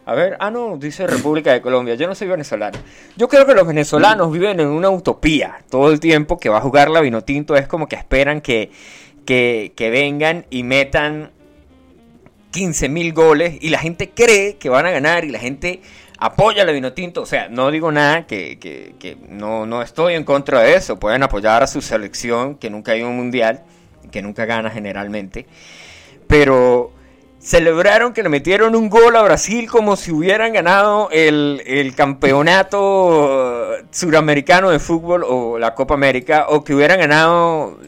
A 0.07 0.15
ver, 0.15 0.37
ah 0.39 0.51
no, 0.51 0.77
dice 0.77 1.07
República 1.07 1.53
de 1.53 1.63
Colombia, 1.63 1.95
yo 1.95 2.07
no 2.07 2.15
soy 2.15 2.29
venezolano. 2.29 2.79
Yo 3.17 3.27
creo 3.29 3.47
que 3.47 3.55
los 3.55 3.67
venezolanos 3.67 4.31
viven 4.31 4.61
en 4.61 4.69
una 4.69 4.91
utopía 4.91 5.65
todo 5.71 5.91
el 5.91 5.99
tiempo 6.01 6.39
que 6.39 6.51
va 6.51 6.59
a 6.59 6.61
jugar 6.61 6.91
la 6.91 7.01
Vinotinto, 7.01 7.57
es 7.57 7.67
como 7.67 7.89
que 7.89 7.97
esperan 7.97 8.41
que, 8.43 8.71
que, 9.25 9.73
que 9.75 9.89
vengan 9.91 10.45
y 10.51 10.63
metan 10.63 11.31
15 12.51 12.89
mil 12.89 13.13
goles 13.15 13.57
y 13.61 13.71
la 13.71 13.79
gente 13.79 14.11
cree 14.11 14.57
que 14.57 14.69
van 14.69 14.87
a 14.87 14.91
ganar 14.91 15.25
y 15.25 15.31
la 15.31 15.39
gente 15.39 15.81
apoya 16.19 16.63
a 16.63 16.67
la 16.67 16.73
Vinotinto. 16.73 17.23
O 17.23 17.27
sea, 17.27 17.49
no 17.49 17.71
digo 17.71 17.91
nada 17.91 18.27
que, 18.27 18.59
que- 18.59 18.95
que 18.99 19.17
no, 19.29 19.65
no 19.67 19.81
estoy 19.83 20.15
en 20.15 20.25
contra 20.25 20.61
de 20.61 20.75
eso. 20.75 20.99
Pueden 21.01 21.23
apoyar 21.23 21.63
a 21.63 21.67
su 21.67 21.81
selección 21.81 22.57
que 22.57 22.69
nunca 22.71 22.93
ha 22.93 22.97
ido 22.97 23.07
a 23.07 23.11
un 23.11 23.17
mundial, 23.17 23.63
que 24.13 24.21
nunca 24.23 24.45
gana 24.45 24.71
generalmente. 24.71 25.47
Pero 26.29 26.93
celebraron 27.45 28.15
que 28.15 28.23
le 28.23 28.31
metieron 28.31 28.75
un 28.75 28.89
gol 28.89 29.15
a 29.17 29.23
Brasil 29.23 29.71
como 29.71 29.97
si 29.97 30.11
hubieran 30.11 30.55
ganado 30.55 31.11
el, 31.13 31.63
el 31.67 31.95
campeonato 31.95 33.69
suramericano 33.91 34.71
de 34.71 34.79
fútbol 34.79 35.25
o 35.29 35.59
la 35.59 35.75
Copa 35.75 35.93
América 35.93 36.47
o 36.49 36.65
que 36.65 36.75
hubieran 36.75 36.99
ganado 36.99 37.79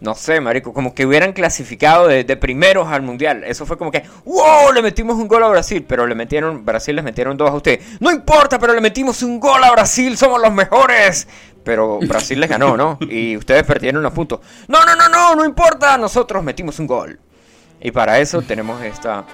no 0.00 0.14
sé, 0.14 0.40
marico, 0.40 0.72
como 0.72 0.94
que 0.94 1.06
hubieran 1.06 1.32
clasificado 1.32 2.06
de, 2.06 2.36
primeros 2.36 2.88
al 2.88 3.02
mundial. 3.02 3.44
Eso 3.44 3.64
fue 3.64 3.78
como 3.78 3.90
que, 3.90 4.04
wow, 4.24 4.70
le 4.72 4.82
metimos 4.82 5.16
un 5.16 5.26
gol 5.26 5.42
a 5.42 5.48
Brasil, 5.48 5.84
pero 5.88 6.06
le 6.06 6.14
metieron, 6.14 6.64
Brasil 6.64 6.94
les 6.94 7.04
metieron 7.04 7.36
dos 7.36 7.50
a 7.50 7.54
ustedes. 7.54 7.84
No 7.98 8.10
importa, 8.10 8.58
pero 8.58 8.74
le 8.74 8.80
metimos 8.80 9.22
un 9.22 9.40
gol 9.40 9.64
a 9.64 9.72
Brasil, 9.72 10.16
somos 10.16 10.40
los 10.40 10.52
mejores. 10.52 11.26
Pero 11.64 11.98
Brasil 11.98 12.38
les 12.38 12.48
ganó, 12.48 12.76
¿no? 12.76 12.98
Y 13.00 13.36
ustedes 13.36 13.64
perdieron 13.64 14.00
los 14.00 14.12
puntos. 14.12 14.38
No, 14.68 14.84
no, 14.84 14.94
no, 14.94 15.08
no, 15.08 15.34
no 15.34 15.44
importa, 15.44 15.98
nosotros 15.98 16.44
metimos 16.44 16.78
un 16.78 16.86
gol. 16.86 17.18
Y 17.80 17.90
para 17.90 18.18
eso 18.18 18.42
tenemos 18.42 18.82
esta 18.82 19.24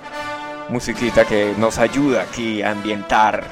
musiquita 0.68 1.24
que 1.24 1.54
nos 1.56 1.78
ayuda 1.78 2.22
aquí 2.22 2.62
a 2.62 2.70
ambientar 2.70 3.44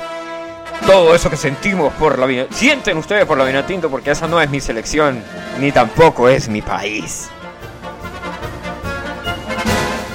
todo 0.87 1.15
eso 1.15 1.31
que 1.31 1.37
sentimos 1.37 1.93
por 1.95 2.19
la 2.19 2.27
vida. 2.27 2.47
Sienten 2.51 2.97
ustedes 2.97 3.25
por 3.27 3.39
la 3.39 3.45
vino 3.45 3.65
tinto 3.65 3.91
porque 3.91 4.11
esa 4.11 4.27
no 4.27 4.41
es 4.41 4.51
mi 4.51 4.61
selección, 4.61 5.23
ni 5.59 5.73
tampoco 5.73 6.29
es 6.29 6.49
mi 6.49 6.63
país. 6.63 7.31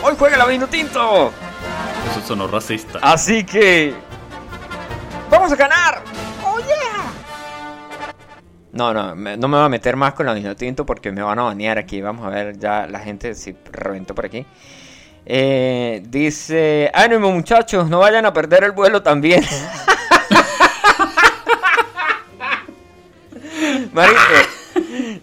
hoy 0.06 0.16
juega 0.18 0.38
la 0.38 0.46
vino 0.46 0.68
tinto. 0.68 1.32
Eso 2.12 2.22
sonó 2.28 2.48
racista. 2.48 3.00
Así 3.02 3.44
que. 3.44 3.96
¡Vamos 5.30 5.52
a 5.52 5.56
ganar! 5.56 6.04
¡Oh, 6.44 6.60
yeah! 6.60 6.95
No, 8.76 8.94
no, 8.94 9.16
me- 9.16 9.38
no 9.38 9.48
me 9.48 9.58
voy 9.58 9.66
a 9.66 9.70
meter 9.70 9.96
más 9.96 10.14
con 10.14 10.26
la 10.28 10.34
vino 10.34 10.56
tinto 10.56 10.86
porque 10.86 11.12
me 11.12 11.22
van 11.24 11.40
a 11.40 11.44
banear 11.44 11.78
aquí. 11.78 12.02
Vamos 12.02 12.26
a 12.28 12.30
ver 12.30 12.60
ya 12.60 12.86
la 12.88 13.00
gente 13.00 13.34
si 13.34 13.56
reventó 13.72 14.14
por 14.14 14.26
aquí. 14.26 14.46
Eh, 15.26 16.04
dice, 16.08 16.92
ánimo 16.94 17.32
muchachos, 17.32 17.90
no 17.90 18.00
vayan 18.00 18.26
a 18.26 18.34
perder 18.34 18.64
el 18.66 18.74
vuelo 18.74 19.02
también. 19.02 19.44
Marico, 23.94 24.20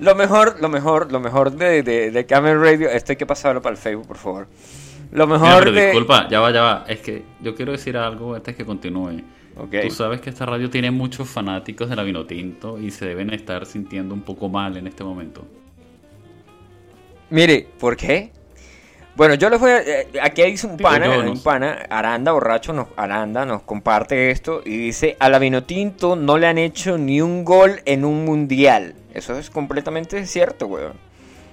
lo 0.00 0.14
mejor, 0.14 0.56
lo 0.60 0.68
mejor, 0.68 1.12
lo 1.12 1.20
mejor 1.20 1.52
de, 1.52 1.82
de, 1.82 2.10
de 2.10 2.26
Camel 2.26 2.60
Radio, 2.60 2.88
esto 2.90 3.12
hay 3.12 3.16
que 3.16 3.26
pasarlo 3.26 3.60
para 3.62 3.74
el 3.74 3.78
Facebook, 3.80 4.06
por 4.06 4.16
favor. 4.16 4.46
Lo 5.12 5.26
Mira, 5.26 5.38
mejor 5.38 5.58
pero 5.64 5.72
de... 5.72 5.84
disculpa, 5.86 6.26
ya 6.28 6.40
va, 6.40 6.50
ya 6.50 6.62
va. 6.62 6.84
Es 6.88 7.00
que 7.00 7.22
yo 7.40 7.54
quiero 7.54 7.72
decir 7.72 7.96
algo 7.96 8.34
antes 8.34 8.56
que 8.56 8.64
continúe. 8.64 9.20
Tú 9.54 9.90
sabes 9.90 10.20
que 10.20 10.30
esta 10.30 10.46
radio 10.46 10.70
tiene 10.70 10.90
muchos 10.90 11.28
fanáticos 11.28 11.88
de 11.90 11.96
la 11.96 12.02
Vinotinto 12.02 12.78
y 12.78 12.90
se 12.90 13.06
deben 13.06 13.32
estar 13.32 13.66
sintiendo 13.66 14.14
un 14.14 14.22
poco 14.22 14.48
mal 14.48 14.76
en 14.76 14.86
este 14.86 15.04
momento. 15.04 15.46
Mire, 17.30 17.68
¿por 17.78 17.96
qué? 17.96 18.30
Bueno, 19.14 19.34
yo 19.34 19.50
les 19.50 19.60
voy 19.60 19.70
a... 19.70 19.82
eh, 19.82 20.08
aquí 20.22 20.40
hay 20.40 20.54
un 20.64 20.78
pana, 20.78 21.06
no 21.06 21.32
un 21.32 21.42
pana, 21.42 21.86
Aranda 21.90 22.32
Borracho, 22.32 22.72
nos, 22.72 22.88
Aranda 22.96 23.44
nos 23.44 23.62
comparte 23.62 24.30
esto 24.30 24.62
y 24.64 24.76
dice, 24.78 25.16
a 25.20 25.28
la 25.28 25.38
Vinotinto 25.38 26.16
no 26.16 26.38
le 26.38 26.46
han 26.46 26.56
hecho 26.56 26.96
ni 26.96 27.20
un 27.20 27.44
gol 27.44 27.80
en 27.84 28.06
un 28.06 28.24
mundial. 28.24 28.94
Eso 29.12 29.38
es 29.38 29.50
completamente 29.50 30.24
cierto, 30.26 30.66
weón. 30.66 30.94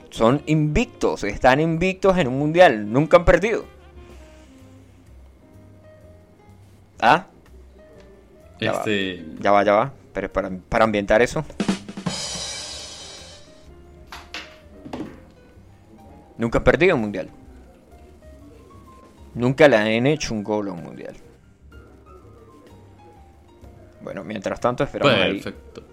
Son 0.09 0.41
invictos, 0.45 1.23
están 1.25 1.59
invictos 1.59 2.17
en 2.17 2.29
un 2.29 2.39
mundial, 2.39 2.91
nunca 2.91 3.17
han 3.17 3.25
perdido. 3.25 3.65
¿Ah? 7.01 7.27
Ya 8.59 8.71
va. 8.73 8.77
Este, 8.79 9.25
Ya 9.39 9.51
va, 9.51 9.63
ya 9.63 9.73
va. 9.73 9.93
Pero 10.13 10.31
para, 10.31 10.49
para 10.49 10.83
ambientar 10.85 11.21
eso. 11.21 11.45
Nunca 16.37 16.59
han 16.59 16.63
perdido 16.63 16.95
un 16.95 17.01
mundial. 17.01 17.29
Nunca 19.35 19.67
le 19.67 19.77
han 19.77 20.07
hecho 20.07 20.33
un 20.33 20.43
gol 20.43 20.69
a 20.69 20.71
un 20.71 20.83
mundial. 20.83 21.15
Bueno, 24.01 24.23
mientras 24.23 24.59
tanto 24.59 24.83
esperamos 24.83 25.13
ahí 25.13 25.33
perfecto. 25.41 25.83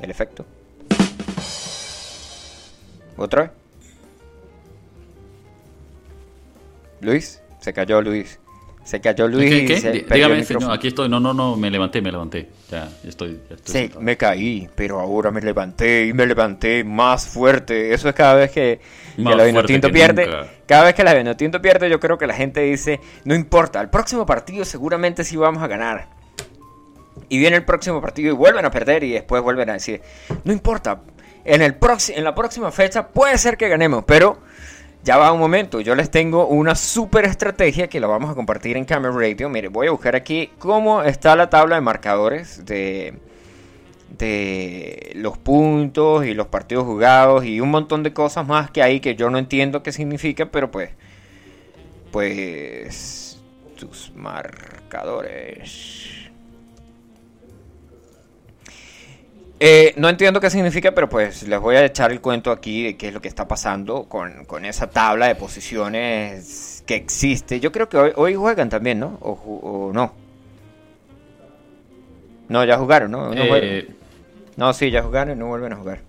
el 0.00 0.10
efecto. 0.10 0.46
¿Otra 3.16 3.42
vez? 3.42 3.50
Luis, 7.00 7.42
se 7.60 7.72
cayó 7.72 8.02
Luis. 8.02 8.38
Se 8.86 9.00
cayó 9.00 9.26
Luis 9.26 9.50
¿Qué? 9.50 9.56
y 9.58 9.66
qué? 9.66 9.80
se 9.80 9.90
Dí- 9.92 10.00
perdió 10.02 10.26
el 10.26 10.32
Dígame, 10.40 10.44
señor, 10.44 10.72
aquí 10.72 10.86
estoy. 10.88 11.08
No, 11.08 11.18
no, 11.18 11.34
no, 11.34 11.56
me 11.56 11.70
levanté, 11.72 12.00
me 12.00 12.12
levanté. 12.12 12.48
Ya, 12.70 12.88
ya 13.02 13.08
estoy. 13.08 13.40
Ya 13.50 13.56
estoy 13.56 13.72
Sí, 13.72 13.78
sentado. 13.80 14.00
me 14.00 14.16
caí, 14.16 14.68
pero 14.76 15.00
ahora 15.00 15.32
me 15.32 15.40
levanté 15.40 16.06
y 16.06 16.12
me 16.12 16.24
levanté 16.24 16.84
más 16.84 17.26
fuerte. 17.26 17.92
Eso 17.92 18.08
es 18.08 18.14
cada 18.14 18.34
vez 18.36 18.52
que, 18.52 18.80
que 19.16 19.22
la 19.22 19.44
que 19.44 19.88
pierde. 19.90 20.26
nunca. 20.26 20.46
Cada 20.66 20.84
vez 20.84 20.94
que 20.94 21.02
la 21.02 21.14
Vinotinto 21.14 21.60
pierde, 21.60 21.90
yo 21.90 21.98
creo 21.98 22.16
que 22.16 22.28
la 22.28 22.34
gente 22.34 22.60
dice, 22.60 23.00
no 23.24 23.34
importa, 23.34 23.80
el 23.80 23.90
próximo 23.90 24.24
partido 24.24 24.64
seguramente 24.64 25.24
sí 25.24 25.36
vamos 25.36 25.62
a 25.64 25.66
ganar. 25.66 26.06
Y 27.28 27.38
viene 27.38 27.56
el 27.56 27.64
próximo 27.64 28.00
partido 28.00 28.32
y 28.32 28.36
vuelven 28.36 28.64
a 28.66 28.70
perder 28.70 29.02
y 29.02 29.10
después 29.10 29.42
vuelven 29.42 29.68
a 29.70 29.72
decir, 29.72 30.00
no 30.44 30.52
importa, 30.52 31.00
en, 31.44 31.60
el 31.60 31.76
en 32.14 32.24
la 32.24 32.34
próxima 32.36 32.70
fecha 32.70 33.08
puede 33.08 33.36
ser 33.36 33.56
que 33.56 33.68
ganemos, 33.68 34.04
pero 34.06 34.38
ya 35.06 35.16
va 35.18 35.32
un 35.32 35.38
momento, 35.38 35.80
yo 35.80 35.94
les 35.94 36.10
tengo 36.10 36.48
una 36.48 36.74
super 36.74 37.26
estrategia 37.26 37.86
que 37.86 38.00
la 38.00 38.08
vamos 38.08 38.28
a 38.28 38.34
compartir 38.34 38.76
en 38.76 38.84
Camera 38.84 39.14
Radio. 39.14 39.48
Mire, 39.48 39.68
voy 39.68 39.86
a 39.86 39.92
buscar 39.92 40.16
aquí 40.16 40.50
cómo 40.58 41.04
está 41.04 41.36
la 41.36 41.48
tabla 41.48 41.76
de 41.76 41.80
marcadores 41.80 42.66
de, 42.66 43.14
de 44.18 45.12
los 45.14 45.38
puntos 45.38 46.26
y 46.26 46.34
los 46.34 46.48
partidos 46.48 46.86
jugados 46.86 47.44
y 47.44 47.60
un 47.60 47.70
montón 47.70 48.02
de 48.02 48.12
cosas 48.12 48.48
más 48.48 48.72
que 48.72 48.82
hay 48.82 48.98
que 48.98 49.14
yo 49.14 49.30
no 49.30 49.38
entiendo 49.38 49.84
qué 49.84 49.92
significa, 49.92 50.46
pero 50.46 50.72
pues, 50.72 50.90
pues, 52.10 53.40
tus 53.78 54.10
marcadores. 54.16 56.15
Eh, 59.58 59.94
no 59.96 60.08
entiendo 60.08 60.40
qué 60.40 60.50
significa, 60.50 60.92
pero 60.92 61.08
pues 61.08 61.42
les 61.48 61.58
voy 61.58 61.76
a 61.76 61.84
echar 61.84 62.12
el 62.12 62.20
cuento 62.20 62.50
aquí 62.50 62.84
de 62.84 62.96
qué 62.96 63.08
es 63.08 63.14
lo 63.14 63.22
que 63.22 63.28
está 63.28 63.48
pasando 63.48 64.04
con, 64.04 64.44
con 64.44 64.64
esa 64.66 64.90
tabla 64.90 65.28
de 65.28 65.34
posiciones 65.34 66.82
que 66.86 66.94
existe. 66.94 67.58
Yo 67.58 67.72
creo 67.72 67.88
que 67.88 67.96
hoy, 67.96 68.12
hoy 68.16 68.34
juegan 68.34 68.68
también, 68.68 69.00
¿no? 69.00 69.18
O, 69.22 69.30
o 69.32 69.92
no. 69.92 70.12
No, 72.48 72.64
ya 72.64 72.76
jugaron, 72.78 73.10
¿no? 73.10 73.34
No. 73.34 73.56
Eh, 73.56 73.88
no, 74.56 74.72
sí, 74.72 74.90
ya 74.90 75.02
jugaron 75.02 75.36
y 75.36 75.40
no 75.40 75.46
vuelven 75.46 75.72
a 75.72 75.76
jugar. 75.76 76.00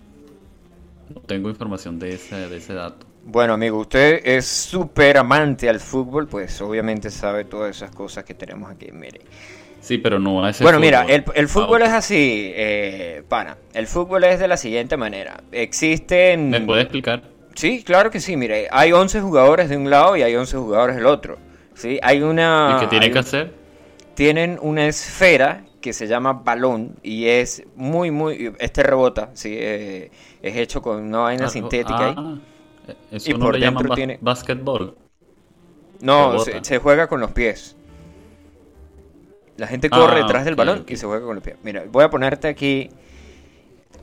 no 1.14 1.22
tengo 1.22 1.50
información 1.50 2.00
de 2.00 2.16
ese, 2.16 2.36
de 2.50 2.58
ese 2.58 2.74
dato. 2.74 3.06
Bueno, 3.24 3.54
amigo, 3.54 3.78
usted 3.80 4.22
es 4.24 4.46
súper 4.46 5.18
amante 5.18 5.68
al 5.70 5.80
fútbol, 5.80 6.28
pues 6.28 6.62
obviamente 6.62 7.10
sabe 7.10 7.46
todas 7.46 7.76
esas 7.76 7.92
cosas 7.92 8.24
que 8.24 8.34
tenemos 8.34 8.70
aquí. 8.72 8.92
Mire. 8.92 9.22
Sí, 9.80 9.98
pero 9.98 10.20
no 10.20 10.44
a 10.44 10.50
ese 10.50 10.64
Bueno, 10.64 10.80
mira, 10.80 11.04
fútbol. 11.04 11.14
el, 11.16 11.24
el 11.36 11.48
fútbol 11.48 11.82
Ah, 11.84 11.86
es 11.86 11.92
así, 11.94 12.52
eh, 12.56 13.24
pana. 13.30 13.58
El 13.74 13.88
fútbol 13.88 14.24
es 14.26 14.40
de 14.40 14.48
la 14.48 14.58
siguiente 14.58 14.98
manera. 14.98 15.42
Existen... 15.52 16.50
¿Me 16.50 16.62
puede 16.62 16.82
explicar? 16.82 17.24
Sí, 17.56 17.84
claro 17.84 18.12
que 18.12 18.20
sí. 18.20 18.36
Mire, 18.36 18.68
hay 18.72 18.92
11 18.92 19.22
jugadores 19.22 19.70
de 19.70 19.78
un 19.78 19.90
lado 19.90 20.18
y 20.18 20.24
hay 20.24 20.36
11 20.36 20.58
jugadores 20.58 20.96
del 20.96 21.06
otro. 21.06 21.38
Sí, 21.74 22.00
hay 22.02 22.22
una... 22.22 22.76
¿Y 22.78 22.80
qué 22.82 22.88
tiene 22.88 23.06
hay 23.06 23.12
que 23.12 23.18
un- 23.20 23.24
hacer? 23.24 23.54
Tienen 24.16 24.58
una 24.62 24.88
esfera 24.88 25.64
que 25.80 25.94
se 25.94 26.08
llama 26.08 26.34
balón 26.34 26.96
y 27.04 27.28
es 27.28 27.64
muy, 27.76 28.10
muy... 28.12 28.52
Este 28.60 28.82
rebota, 28.84 29.30
sí, 29.36 29.56
eh, 29.58 30.10
es 30.42 30.56
hecho 30.58 30.82
con 30.82 31.02
una 31.04 31.20
vaina 31.20 31.46
Ah, 31.46 31.50
sintética 31.50 32.08
ahí. 32.10 32.14
ah, 32.18 32.36
Eso 33.12 33.30
Y 33.30 33.34
no 33.36 33.40
por 33.46 33.54
le 33.54 33.60
llaman 33.62 33.90
tiene- 33.96 34.18
básquetbol. 34.20 34.98
No, 36.02 36.40
se 36.40 36.80
juega 36.80 37.08
con 37.08 37.22
los 37.22 37.32
pies. 37.32 37.77
La 39.58 39.68
gente 39.68 39.90
Ah, 39.92 39.98
corre 39.98 40.22
detrás 40.22 40.46
del 40.46 40.56
balón 40.56 40.86
y 40.88 40.96
se 40.96 41.06
juega 41.06 41.26
con 41.26 41.36
los 41.36 41.44
pies. 41.44 41.58
Mira, 41.64 41.84
voy 41.92 42.04
a 42.04 42.10
ponerte 42.10 42.48
aquí. 42.48 42.90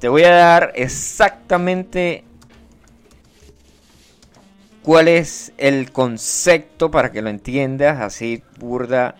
Te 0.00 0.08
voy 0.08 0.24
a 0.24 0.30
dar 0.30 0.72
exactamente 0.74 2.24
cuál 4.82 5.08
es 5.08 5.52
el 5.56 5.92
concepto 5.92 6.90
para 6.90 7.10
que 7.10 7.22
lo 7.22 7.30
entiendas 7.30 8.00
así 8.00 8.42
burda 8.58 9.14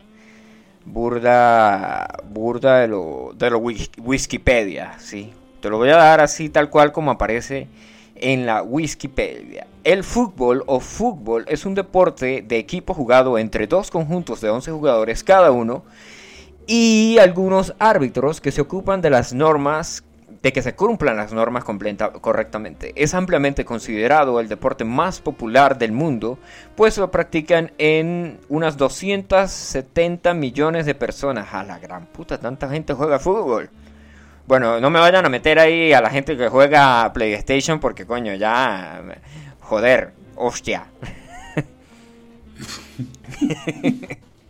burda 0.85 2.07
burda 2.29 2.81
de 2.81 2.89
lo 2.89 3.33
de 3.35 3.51
lo 3.51 3.59
Wikipedia, 3.59 4.99
sí. 4.99 5.33
Te 5.61 5.71
lo 5.71 5.79
voy 5.79 5.89
a 5.89 5.97
dar 5.97 6.21
así 6.21 6.51
tal 6.51 6.69
cual 6.69 6.93
como 6.93 7.13
aparece 7.13 7.69
en 8.17 8.45
la 8.45 8.63
Wikipedia. 8.63 9.67
El 9.83 10.05
fútbol 10.05 10.63
o 10.67 10.81
fútbol 10.81 11.47
es 11.49 11.65
un 11.65 11.75
deporte 11.75 12.45
de 12.47 12.59
equipo 12.59 12.93
jugado 12.93 13.39
entre 13.39 13.67
dos 13.67 13.91
conjuntos 13.91 14.43
de 14.43 14.51
11 14.51 14.71
jugadores 14.73 15.25
cada 15.25 15.51
uno 15.51 15.85
y 16.67 17.19
algunos 17.19 17.75
árbitros 17.79 18.41
que 18.41 18.53
se 18.53 18.61
ocupan 18.61 19.01
de 19.01 19.11
las 19.11 19.33
normas 19.33 20.05
de 20.45 20.53
que 20.53 20.61
se 20.61 20.75
cumplan 20.75 21.17
las 21.17 21.33
normas 21.33 21.65
correctamente. 21.65 22.93
Es 22.97 23.15
ampliamente 23.15 23.65
considerado 23.65 24.41
el 24.41 24.49
deporte 24.49 24.85
más 24.85 25.23
popular 25.23 25.79
del 25.79 25.93
mundo, 25.93 26.39
pues 26.77 26.99
lo 26.99 27.11
practican 27.11 27.73
en 27.79 28.39
unas 28.51 28.77
270 28.77 30.35
millones 30.35 30.85
de 30.85 30.95
personas. 30.95 31.55
A 31.55 31.65
la 31.65 31.79
gran 31.79 32.05
puta, 32.05 32.39
tanta 32.39 32.69
gente 32.69 32.93
juega 32.93 33.19
fútbol. 33.19 33.71
Bueno, 34.47 34.81
no 34.81 34.91
me 34.91 35.01
vayan 35.01 35.25
a 35.25 35.31
meter 35.31 35.59
ahí 35.59 35.95
a 35.95 36.03
la 36.03 36.11
gente 36.11 36.37
que 36.37 36.49
juega 36.49 37.11
PlayStation 37.15 37.81
porque 37.81 38.05
coño, 38.05 38.35
ya 38.35 39.03
joder, 39.61 40.13
hostia. 40.37 40.89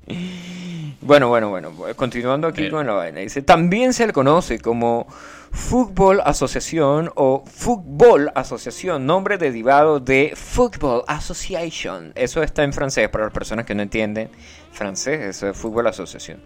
Bueno, 1.00 1.28
bueno, 1.28 1.50
bueno, 1.50 1.72
continuando 1.96 2.48
aquí 2.48 2.70
con 2.70 2.86
la 2.86 2.94
vaina. 2.94 3.20
Dice, 3.20 3.42
también 3.42 3.92
se 3.92 4.06
le 4.06 4.12
conoce 4.12 4.58
como 4.58 5.06
Fútbol 5.50 6.20
Asociación 6.24 7.10
o 7.14 7.44
Fútbol 7.46 8.30
Asociación, 8.34 9.06
nombre 9.06 9.38
derivado 9.38 10.00
de 10.00 10.32
Football 10.34 11.04
Association. 11.06 12.12
Eso 12.14 12.42
está 12.42 12.64
en 12.64 12.72
francés 12.72 13.08
para 13.08 13.24
las 13.24 13.32
personas 13.32 13.64
que 13.64 13.74
no 13.74 13.82
entienden 13.82 14.30
francés, 14.72 15.20
eso 15.20 15.48
es 15.48 15.56
Fútbol 15.56 15.86
Asociación. 15.86 16.40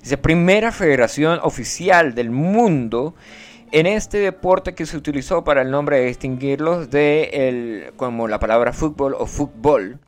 Dice, 0.00 0.16
primera 0.16 0.72
federación 0.72 1.40
oficial 1.42 2.14
del 2.14 2.30
mundo 2.30 3.14
en 3.72 3.86
este 3.86 4.18
deporte 4.18 4.74
que 4.74 4.86
se 4.86 4.96
utilizó 4.96 5.42
para 5.42 5.62
el 5.62 5.70
nombre 5.70 5.98
de 5.98 6.06
distinguirlos 6.06 6.90
de 6.90 7.30
el, 7.32 7.92
como 7.96 8.28
la 8.28 8.38
palabra 8.38 8.72
fútbol 8.72 9.16
o 9.18 9.26
fútbol. 9.26 9.98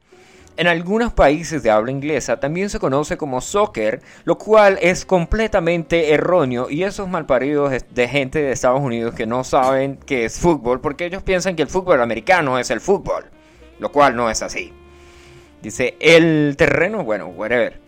En 0.56 0.68
algunos 0.68 1.12
países 1.12 1.64
de 1.64 1.70
habla 1.70 1.90
inglesa 1.90 2.38
también 2.38 2.70
se 2.70 2.78
conoce 2.78 3.16
como 3.16 3.40
soccer, 3.40 4.02
lo 4.24 4.38
cual 4.38 4.78
es 4.80 5.04
completamente 5.04 6.12
erróneo 6.12 6.70
y 6.70 6.84
esos 6.84 7.08
malparidos 7.08 7.72
de 7.90 8.08
gente 8.08 8.40
de 8.40 8.52
Estados 8.52 8.80
Unidos 8.80 9.16
que 9.16 9.26
no 9.26 9.42
saben 9.42 9.98
qué 10.06 10.24
es 10.24 10.38
fútbol 10.38 10.80
porque 10.80 11.06
ellos 11.06 11.24
piensan 11.24 11.56
que 11.56 11.62
el 11.62 11.68
fútbol 11.68 12.00
americano 12.00 12.58
es 12.58 12.70
el 12.70 12.80
fútbol. 12.80 13.24
lo 13.80 13.90
cual 13.90 14.14
no 14.14 14.30
es 14.30 14.40
así. 14.42 14.72
Dice, 15.60 15.96
el 15.98 16.54
terreno, 16.56 17.02
bueno, 17.02 17.26
whatever. 17.26 17.80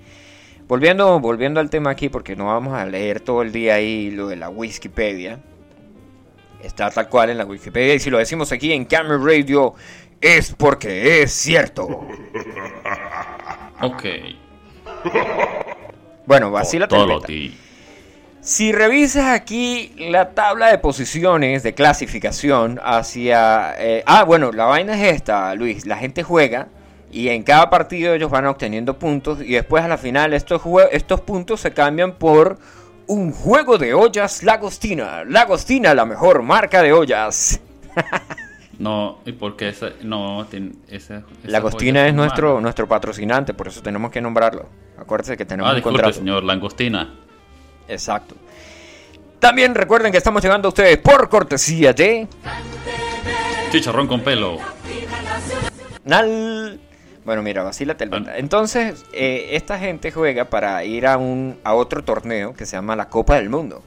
Volviendo, 0.67 1.21
volviendo 1.21 1.61
al 1.61 1.71
tema 1.71 1.91
aquí, 1.91 2.09
porque 2.09 2.35
no 2.35 2.47
vamos 2.47 2.75
a 2.75 2.85
leer 2.87 3.21
todo 3.21 3.43
el 3.43 3.53
día 3.53 3.75
ahí 3.75 4.11
lo 4.11 4.27
de 4.27 4.35
la 4.35 4.49
Wikipedia. 4.49 5.39
Está 6.61 6.91
tal 6.91 7.09
cual 7.09 7.31
en 7.31 7.39
la 7.39 7.45
Wikipedia. 7.45 7.95
Y 7.95 8.01
si 8.01 8.11
lo 8.11 8.19
decimos 8.19 8.51
aquí 8.51 8.73
en 8.73 8.85
Camera 8.85 9.19
Radio, 9.19 9.75
es 10.27 10.55
porque 10.57 11.23
es 11.23 11.33
cierto. 11.33 12.07
Ok. 13.81 14.05
Bueno, 16.27 16.47
el 16.59 16.79
beta. 16.81 16.97
Authority. 16.97 17.57
Si 18.41 18.73
revisas 18.73 19.27
aquí 19.27 19.93
la 19.99 20.31
tabla 20.31 20.69
de 20.69 20.79
posiciones 20.79 21.63
de 21.63 21.75
clasificación 21.75 22.81
hacia... 22.83 23.75
eh, 23.79 24.03
ah, 24.07 24.25
bueno, 24.25 24.53
la 24.53 24.67
vaina 24.67 24.95
es 24.95 25.15
esta, 25.15 25.55
Luis. 25.55 25.85
La 25.85 25.97
gente 25.97 26.23
juega 26.23 26.69
y 27.11 27.29
en 27.29 27.43
cada 27.43 27.71
partido 27.71 28.15
ellos 28.15 28.31
van 28.31 28.47
obteniendo 28.47 28.99
puntos 28.99 29.41
y 29.41 29.55
después 29.55 29.85
a 29.85 29.89
la 29.89 29.99
final 29.99 30.33
estos, 30.35 30.63
estos 30.93 31.21
puntos 31.23 31.61
se 31.61 31.73
cambian 31.73 32.19
por 32.19 32.59
un 33.07 33.33
juego 33.33 33.79
de 33.79 33.95
ollas 33.95 34.43
Lagostina. 34.43 35.25
Lagostina, 35.25 35.95
la 35.95 36.05
mejor 36.05 36.43
marca 36.43 36.83
de 36.83 36.93
ollas. 36.93 37.61
No, 38.79 39.19
¿y 39.25 39.33
por 39.33 39.57
qué 39.57 39.69
esa? 39.71 39.91
No, 40.03 40.47
tiene- 40.51 40.73
esa, 40.89 41.17
esa 41.19 41.25
Lagostina 41.45 42.01
joya 42.01 42.09
es 42.09 42.15
nuestro, 42.15 42.61
nuestro 42.61 42.87
patrocinante, 42.87 43.55
por 43.55 43.69
eso 43.69 43.81
tenemos 43.83 44.11
que 44.11 44.21
nombrarlo. 44.21 44.69
Acuérdense 44.99 45.37
que 45.37 45.45
tenemos 45.47 45.69
Ah, 45.69 45.73
un 45.73 45.77
disculpe, 45.77 45.97
contrato. 45.99 46.19
señor 46.19 46.45
Langostina. 46.45 47.15
Exacto. 47.89 48.35
También 49.39 49.75
recuerden 49.75 50.11
que 50.13 50.19
estamos 50.19 50.43
llegando 50.43 50.69
a 50.69 50.71
ustedes 50.71 50.99
por 50.99 51.29
cortesía 51.29 51.93
de... 51.93 52.27
Chicharrón 53.71 54.07
con 54.07 54.21
pelo. 54.21 54.59
Nal. 56.05 56.81
Bueno, 57.25 57.43
mira, 57.43 57.63
vacílate 57.63 58.05
el 58.05 58.11
beta. 58.11 58.39
Entonces, 58.39 59.05
eh, 59.13 59.49
esta 59.53 59.79
gente 59.79 60.13
juega 60.13 60.45
para 60.45 60.85
ir 60.85 61.07
a 61.07 61.17
un 61.17 61.59
a 61.65 61.75
otro 61.75 62.05
torneo 62.05 62.55
que 62.55 62.67
se 62.67 62.77
llama 62.77 62.95
la 62.95 63.09
Copa 63.09 63.35
del 63.37 63.51
Mundo. 63.51 63.83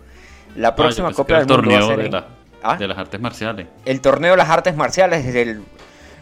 La 0.55 0.69
Ah, 0.69 0.75
próxima 0.75 1.13
Copa 1.13 1.39
del 1.39 1.49
el 1.49 1.57
Mundo 1.57 1.71
va 1.71 1.79
a 1.79 1.87
ser 1.87 1.99
en- 2.01 2.38
¿Ah? 2.63 2.75
de 2.77 2.87
las 2.87 2.97
artes 2.97 3.19
marciales. 3.21 3.67
el 3.85 4.01
torneo 4.01 4.31
de 4.31 4.37
las 4.37 4.49
artes 4.49 4.75
marciales 4.75 5.25
es 5.25 5.35
el 5.35 5.63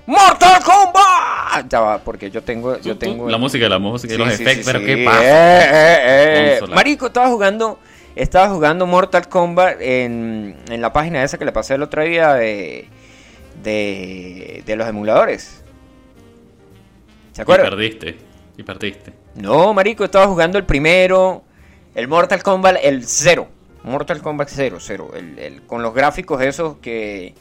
Mortal 0.06 0.64
Kombat. 0.64 1.70
Ya 1.70 1.80
va, 1.82 1.98
porque 2.00 2.30
yo 2.32 2.42
tengo 2.44 2.78
yo 2.80 2.98
tengo 2.98 3.30
La 3.30 3.38
música, 3.38 3.68
la 3.68 3.80
música 3.80 4.14
y 4.14 4.18
Sí, 4.18 4.24
los 4.24 4.34
sí, 4.36 4.44
efectos, 4.44 4.66
sí, 4.66 4.72
pero. 4.72 4.86
¿qué 4.86 5.04
pasa? 5.06 5.24
Eh, 5.24 5.28
eh, 5.28 6.00
eh. 6.56 6.58
Consola. 6.60 6.76
Marico, 6.76 7.08
estaba 7.08 7.28
jugando 7.28 7.80
estaba 8.16 8.50
jugando 8.50 8.86
Mortal 8.88 9.28
Kombat 9.28 9.82
en, 9.82 10.56
en 10.70 10.82
la 10.82 10.94
página 10.94 11.24
esa 11.24 11.38
que 11.38 11.46
le 11.46 11.52
pasé 11.52 11.76
el 11.76 11.84
otro 11.84 12.04
día 12.04 12.34
de 12.36 12.88
de, 13.64 14.64
de 14.66 14.76
los 14.76 14.88
emuladores. 14.88 15.64
¿Se 17.34 17.42
Y 17.42 17.44
acuerdan? 17.44 17.70
perdiste. 17.72 18.18
Y 18.58 18.64
perdiste. 18.64 19.14
No, 19.36 19.74
marico, 19.74 20.04
estaba 20.06 20.26
jugando 20.28 20.58
el 20.58 20.64
primero, 20.66 21.44
el 21.96 22.08
Mortal 22.08 22.42
Kombat, 22.42 22.78
el 22.82 23.06
cero. 23.06 23.48
Mortal 23.88 24.22
Kombat 24.22 24.50
0, 24.52 24.78
0. 24.80 25.12
El, 25.16 25.40
el- 25.40 25.62
con 25.64 25.82
los 25.82 25.94
gráficos 25.94 26.42
esos 26.42 26.78
que, 26.78 27.34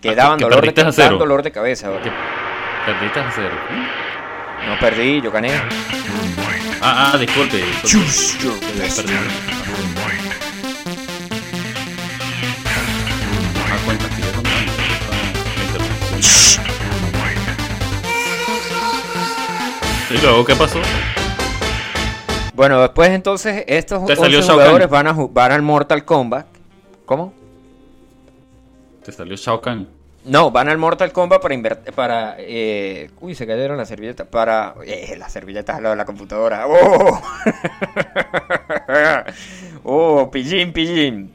que 0.00 0.10
Ah, 0.10 0.14
daban 0.14 0.38
que 0.38 0.44
dolor 0.44 0.60
de, 0.60 0.66
daban 1.02 1.18
dolor 1.18 1.42
cabeza. 1.52 1.88
¿verdad? 1.90 2.04
Que 2.04 2.92
perdiste 2.92 3.20
a 3.20 3.30
cero. 3.34 3.54
No 4.66 4.78
perdí, 4.78 5.20
yo 5.20 5.30
gané. 5.30 5.52
Ah, 6.82 7.12
ah, 7.12 7.18
disculpe. 7.18 7.56
disculpe. 7.58 7.88
Choose 7.88 8.38
your 8.38 8.58
Perdí. 8.60 8.78
destiny. 8.78 9.12
Ah. 9.14 10.50
¿Y 20.10 20.18
luego 20.18 20.44
qué 20.44 20.54
pasó? 20.56 20.80
Bueno, 22.60 22.82
después 22.82 23.08
entonces 23.08 23.64
estos 23.68 24.04
Te 24.04 24.12
11 24.12 24.22
salió 24.22 24.40
Shao 24.42 24.52
jugadores 24.56 24.90
van, 24.90 25.06
a 25.06 25.12
van 25.14 25.50
al 25.50 25.62
Mortal 25.62 26.04
Kombat. 26.04 26.44
¿Cómo? 27.06 27.32
Te 29.02 29.12
salió 29.12 29.34
Shao 29.34 29.62
Kahn. 29.62 29.88
No, 30.26 30.50
van 30.50 30.68
al 30.68 30.76
Mortal 30.76 31.10
Kombat 31.10 31.40
para 31.40 31.54
invertir, 31.54 31.94
para, 31.94 32.34
eh, 32.38 33.08
uy, 33.22 33.34
se 33.34 33.46
cayeron 33.46 33.78
las 33.78 33.88
servilletas, 33.88 34.26
para, 34.26 34.74
eh, 34.84 35.16
las 35.16 35.32
servilletas 35.32 35.76
al 35.76 35.84
lado 35.84 35.94
de 35.94 35.96
la 35.96 36.04
computadora, 36.04 36.66
oh, 36.66 37.22
oh, 39.84 40.30
pillín, 40.30 40.74
pillín. 40.74 41.32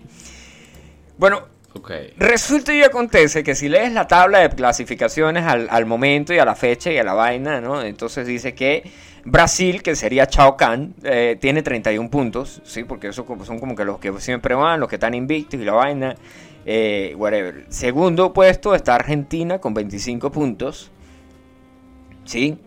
Bueno, 1.17 1.41
Ok. 1.73 1.91
resulta 2.17 2.71
y 2.71 2.83
acontece 2.83 3.43
que 3.43 3.55
si 3.55 3.67
lees 3.67 3.91
la 3.93 4.07
tabla 4.07 4.41
de 4.41 4.49
clasificaciones 4.51 5.43
al, 5.43 5.69
al 5.71 5.87
momento 5.87 6.35
y 6.35 6.37
a 6.37 6.45
la 6.45 6.53
fecha 6.53 6.91
y 6.91 6.99
a 6.99 7.03
la 7.03 7.15
vaina, 7.15 7.61
¿no? 7.61 7.81
Entonces 7.81 8.27
dice 8.27 8.53
que 8.53 8.83
Brasil, 9.25 9.81
que 9.81 9.95
sería 9.95 10.27
Chao 10.27 10.55
Kahn, 10.55 10.93
eh, 11.03 11.37
tiene 11.41 11.63
31 11.63 12.09
puntos, 12.11 12.61
¿sí? 12.63 12.83
Porque 12.83 13.07
eso 13.07 13.25
son 13.43 13.59
como 13.59 13.75
que 13.75 13.83
los 13.83 13.99
que 13.99 14.13
siempre 14.19 14.53
van, 14.53 14.79
los 14.79 14.87
que 14.87 14.95
están 14.95 15.15
invictos 15.15 15.59
y 15.59 15.65
la 15.65 15.73
vaina, 15.73 16.15
eh, 16.63 17.15
whatever. 17.17 17.65
Segundo 17.69 18.33
puesto 18.33 18.75
está 18.75 18.93
Argentina 18.93 19.57
con 19.59 19.73
25 19.73 20.31
puntos, 20.31 20.91
¿sí? 22.23 22.57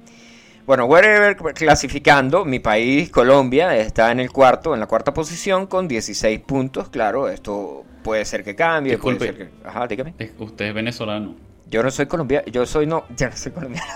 Bueno, 0.67 0.85
whatever, 0.87 1.37
clasificando, 1.55 2.45
mi 2.45 2.59
país, 2.59 3.09
Colombia, 3.09 3.77
está 3.77 4.11
en 4.11 4.21
el 4.21 4.31
cuarto, 4.31 4.75
en 4.75 4.81
la 4.81 4.87
cuarta 4.87 5.15
posición 5.15 5.67
con 5.67 5.87
16 5.89 6.41
puntos, 6.41 6.89
claro, 6.91 7.29
esto 7.29 7.85
puede 8.03 8.25
ser 8.25 8.43
que 8.43 8.55
cambie, 8.55 8.99
puede 8.99 9.19
Disculpe. 9.19 9.39
ser 9.39 9.51
que... 9.63 9.69
Ajá, 9.69 9.87
dígame. 9.87 10.15
Usted 10.39 10.67
es 10.67 10.75
venezolano. 10.75 11.37
Yo 11.71 11.83
no 11.83 11.91
soy 11.91 12.07
colombiano, 12.07 12.47
yo 12.49 12.67
soy 12.67 12.87
no, 12.87 13.05
yo 13.17 13.31
no 13.31 13.37
soy 13.37 13.53
colombiano. 13.53 13.93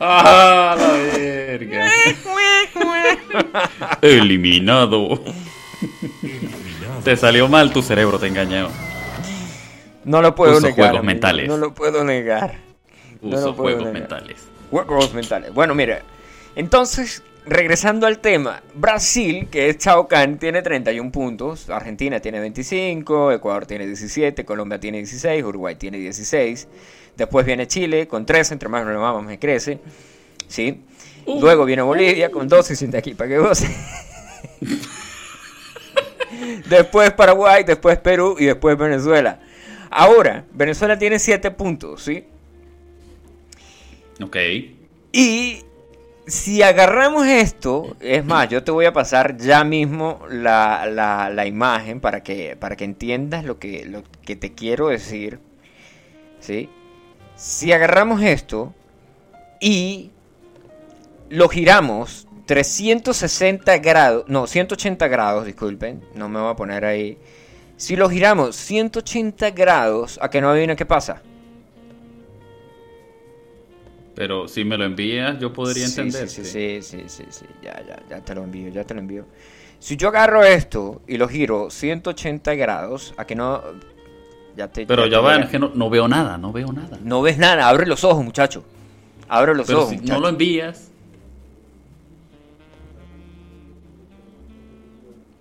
¡Ah, 0.00 0.76
la 0.78 0.92
verga! 1.18 1.86
Eliminado. 4.02 5.22
Te 7.04 7.16
salió 7.16 7.48
mal 7.48 7.72
tu 7.72 7.82
cerebro, 7.82 8.18
te 8.18 8.26
engañó. 8.26 8.68
No 10.04 10.22
lo 10.22 10.34
puedo 10.34 10.52
Uso 10.52 10.62
negar. 10.62 10.74
juegos 10.76 10.90
amigo, 11.00 11.04
mentales. 11.04 11.48
No 11.48 11.56
lo 11.58 11.74
puedo 11.74 12.04
negar. 12.04 12.54
No 13.20 13.36
Uso 13.36 13.48
lo 13.48 13.56
puedo 13.56 13.76
juegos 13.76 13.92
negar. 13.92 13.92
mentales. 14.00 14.48
Juegos 14.70 15.14
mentales. 15.14 15.52
Bueno, 15.54 15.74
mira. 15.74 16.02
Entonces, 16.56 17.22
regresando 17.46 18.06
al 18.06 18.18
tema, 18.18 18.62
Brasil, 18.74 19.48
que 19.50 19.68
es 19.68 19.78
Chao 19.78 20.08
Kahn, 20.08 20.38
tiene 20.38 20.62
31 20.62 21.12
puntos, 21.12 21.68
Argentina 21.70 22.20
tiene 22.20 22.40
25, 22.40 23.32
Ecuador 23.32 23.66
tiene 23.66 23.86
17, 23.86 24.44
Colombia 24.44 24.80
tiene 24.80 24.98
16, 24.98 25.44
Uruguay 25.44 25.76
tiene 25.76 25.98
16. 25.98 26.68
Después 27.16 27.46
viene 27.46 27.66
Chile 27.66 28.06
con 28.08 28.26
13, 28.26 28.54
entre 28.54 28.68
más 28.68 28.84
nos 28.84 28.94
lo 28.94 29.00
vamos, 29.00 29.24
me 29.24 29.38
crece. 29.38 29.78
¿Sí? 30.48 30.82
Luego 31.40 31.64
viene 31.64 31.82
Bolivia 31.82 32.30
con 32.30 32.48
12, 32.48 32.76
siente 32.76 32.98
aquí 32.98 33.14
para 33.14 33.30
que 33.30 33.38
goce. 33.38 33.68
después 36.68 37.12
Paraguay, 37.12 37.64
después 37.64 37.98
Perú 37.98 38.36
y 38.38 38.46
después 38.46 38.76
Venezuela. 38.76 39.40
Ahora, 39.90 40.44
Venezuela 40.52 40.98
tiene 40.98 41.18
7 41.18 41.50
puntos, 41.50 42.02
¿sí? 42.02 42.24
Ok. 44.22 44.36
Y 45.12 45.64
si 46.26 46.62
agarramos 46.62 47.26
esto, 47.26 47.96
es 48.00 48.24
más, 48.24 48.48
yo 48.48 48.62
te 48.62 48.70
voy 48.70 48.84
a 48.84 48.92
pasar 48.92 49.36
ya 49.36 49.64
mismo 49.64 50.20
la, 50.30 50.86
la- 50.86 51.30
la 51.30 51.46
imagen 51.46 52.00
para 52.00 52.22
que, 52.22 52.56
para 52.56 52.76
que 52.76 52.84
entiendas 52.84 53.44
lo 53.44 53.58
que, 53.58 53.84
lo 53.86 54.04
que 54.24 54.36
te 54.36 54.52
quiero 54.54 54.88
decir. 54.88 55.40
¿Sí? 56.38 56.70
Si 57.40 57.72
agarramos 57.72 58.20
esto 58.20 58.74
y 59.62 60.10
lo 61.30 61.48
giramos 61.48 62.28
360 62.44 63.78
grados, 63.78 64.24
no, 64.28 64.46
180 64.46 65.08
grados, 65.08 65.46
disculpen, 65.46 66.04
no 66.14 66.28
me 66.28 66.38
voy 66.38 66.50
a 66.50 66.54
poner 66.54 66.84
ahí. 66.84 67.16
Si 67.78 67.96
lo 67.96 68.10
giramos 68.10 68.56
180 68.56 69.52
grados, 69.52 70.18
¿a 70.20 70.28
que 70.28 70.42
no 70.42 70.50
adivina 70.50 70.76
qué 70.76 70.84
pasa? 70.84 71.22
Pero 74.14 74.46
si 74.46 74.62
me 74.66 74.76
lo 74.76 74.84
envías, 74.84 75.38
yo 75.38 75.50
podría 75.50 75.86
Sí, 75.88 75.98
entender. 75.98 76.28
Sí, 76.28 76.44
sí, 76.44 76.82
sí, 76.82 76.82
sí, 76.82 77.04
sí, 77.08 77.24
sí, 77.30 77.46
ya, 77.62 77.82
ya, 77.88 78.02
ya 78.06 78.20
te 78.22 78.34
lo 78.34 78.44
envío, 78.44 78.68
ya 78.68 78.84
te 78.84 78.92
lo 78.92 79.00
envío. 79.00 79.24
Si 79.78 79.96
yo 79.96 80.08
agarro 80.08 80.44
esto 80.44 81.00
y 81.06 81.16
lo 81.16 81.26
giro 81.26 81.70
180 81.70 82.54
grados, 82.56 83.14
a 83.16 83.26
que 83.26 83.34
no... 83.34 83.62
Ya 84.60 84.68
te, 84.68 84.84
Pero 84.84 85.06
ya 85.06 85.20
voy 85.20 85.30
van, 85.30 85.40
a- 85.40 85.44
es 85.44 85.50
que 85.50 85.58
no, 85.58 85.70
no 85.74 85.88
veo 85.88 86.06
nada, 86.06 86.36
no 86.36 86.52
veo 86.52 86.70
nada. 86.70 86.98
No 87.02 87.22
ves 87.22 87.38
nada, 87.38 87.66
abre 87.66 87.86
los 87.86 88.04
ojos, 88.04 88.22
muchacho. 88.22 88.62
Abre 89.26 89.54
los 89.54 89.66
Pero 89.66 89.84
ojos, 89.84 89.90
si 89.92 89.96
no 89.96 90.20
lo 90.20 90.28
envías. 90.28 90.90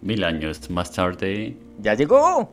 Mil 0.01 0.23
años 0.23 0.69
más 0.69 0.93
tarde. 0.93 1.57
Ya 1.81 1.95
llegó. 1.95 2.49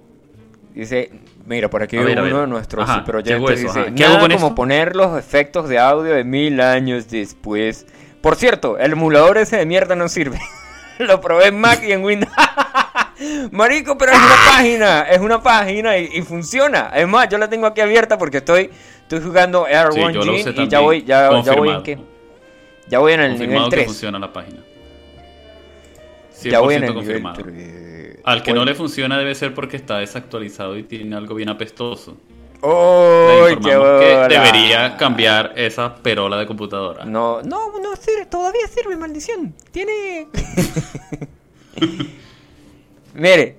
Dice, 0.74 1.12
mira, 1.46 1.70
por 1.70 1.84
aquí 1.84 1.98
A 1.98 2.02
ver, 2.02 2.20
uno 2.20 2.40
de 2.40 2.46
nuestros 2.48 2.82
Ajá, 2.90 3.04
oyentes 3.14 3.60
eso, 3.60 3.68
dice. 3.68 3.94
¿Qué 3.94 4.02
nada 4.02 4.18
como 4.22 4.34
esto? 4.34 4.54
poner 4.56 4.96
los 4.96 5.16
efectos 5.16 5.68
de 5.68 5.78
audio 5.78 6.14
de 6.14 6.24
mil 6.24 6.60
años 6.60 7.08
después. 7.08 7.86
Por 8.20 8.34
cierto, 8.34 8.76
el 8.76 8.90
emulador 8.90 9.38
ese 9.38 9.56
de 9.56 9.66
mierda 9.66 9.94
no 9.94 10.08
sirve. 10.08 10.40
Lo 10.98 11.20
probé 11.20 11.46
en 11.46 11.60
Mac 11.60 11.80
y 11.86 11.92
en 11.92 12.02
Windows. 12.02 12.32
Marico, 13.50 13.96
pero 13.96 14.12
es 14.12 14.18
una 14.18 14.36
página, 14.52 15.02
es 15.02 15.18
una 15.20 15.42
página 15.42 15.96
y, 15.98 16.10
y 16.14 16.22
funciona. 16.22 16.90
Es 16.94 17.08
más, 17.08 17.28
yo 17.28 17.38
la 17.38 17.48
tengo 17.48 17.66
aquí 17.66 17.80
abierta 17.80 18.18
porque 18.18 18.38
estoy, 18.38 18.70
estoy 19.02 19.20
jugando 19.20 19.66
Air 19.66 19.92
Sí, 19.92 20.00
One 20.00 20.18
usé 20.18 20.50
y 20.56 20.68
ya 20.68 20.80
voy, 20.80 21.02
ya, 21.04 21.42
ya 21.42 21.52
voy 21.54 21.70
en 21.70 21.82
qué? 21.82 21.98
Ya 22.88 22.98
voy 22.98 23.14
en 23.14 23.20
el 23.20 23.30
Confirmado 23.30 23.58
nivel 23.58 23.70
que 23.70 23.76
3. 23.76 23.86
funciona 23.86 24.18
la 24.18 24.32
página. 24.32 24.58
Ya 26.42 26.60
voy 26.60 26.74
en 26.74 26.82
100% 26.82 26.86
el 26.86 26.94
nivel 26.94 26.94
confirmado. 26.94 27.42
3. 27.42 28.18
Al 28.24 28.42
que 28.42 28.52
no 28.52 28.64
le 28.64 28.74
funciona 28.74 29.18
debe 29.18 29.34
ser 29.34 29.54
porque 29.54 29.76
está 29.76 29.98
desactualizado 29.98 30.76
y 30.76 30.82
tiene 30.82 31.16
algo 31.16 31.34
bien 31.34 31.48
apestoso. 31.48 32.16
¡Oh, 32.60 33.46
qué 33.48 33.58
que 33.60 34.34
debería 34.34 34.96
cambiar 34.96 35.52
esa 35.56 35.94
perola 35.94 36.36
de 36.38 36.46
computadora. 36.46 37.04
No, 37.04 37.42
no, 37.42 37.78
no 37.78 37.96
sirve, 37.96 38.26
todavía 38.26 38.66
sirve, 38.68 38.96
maldición. 38.96 39.54
Tiene. 39.70 40.28
Mire, 43.16 43.56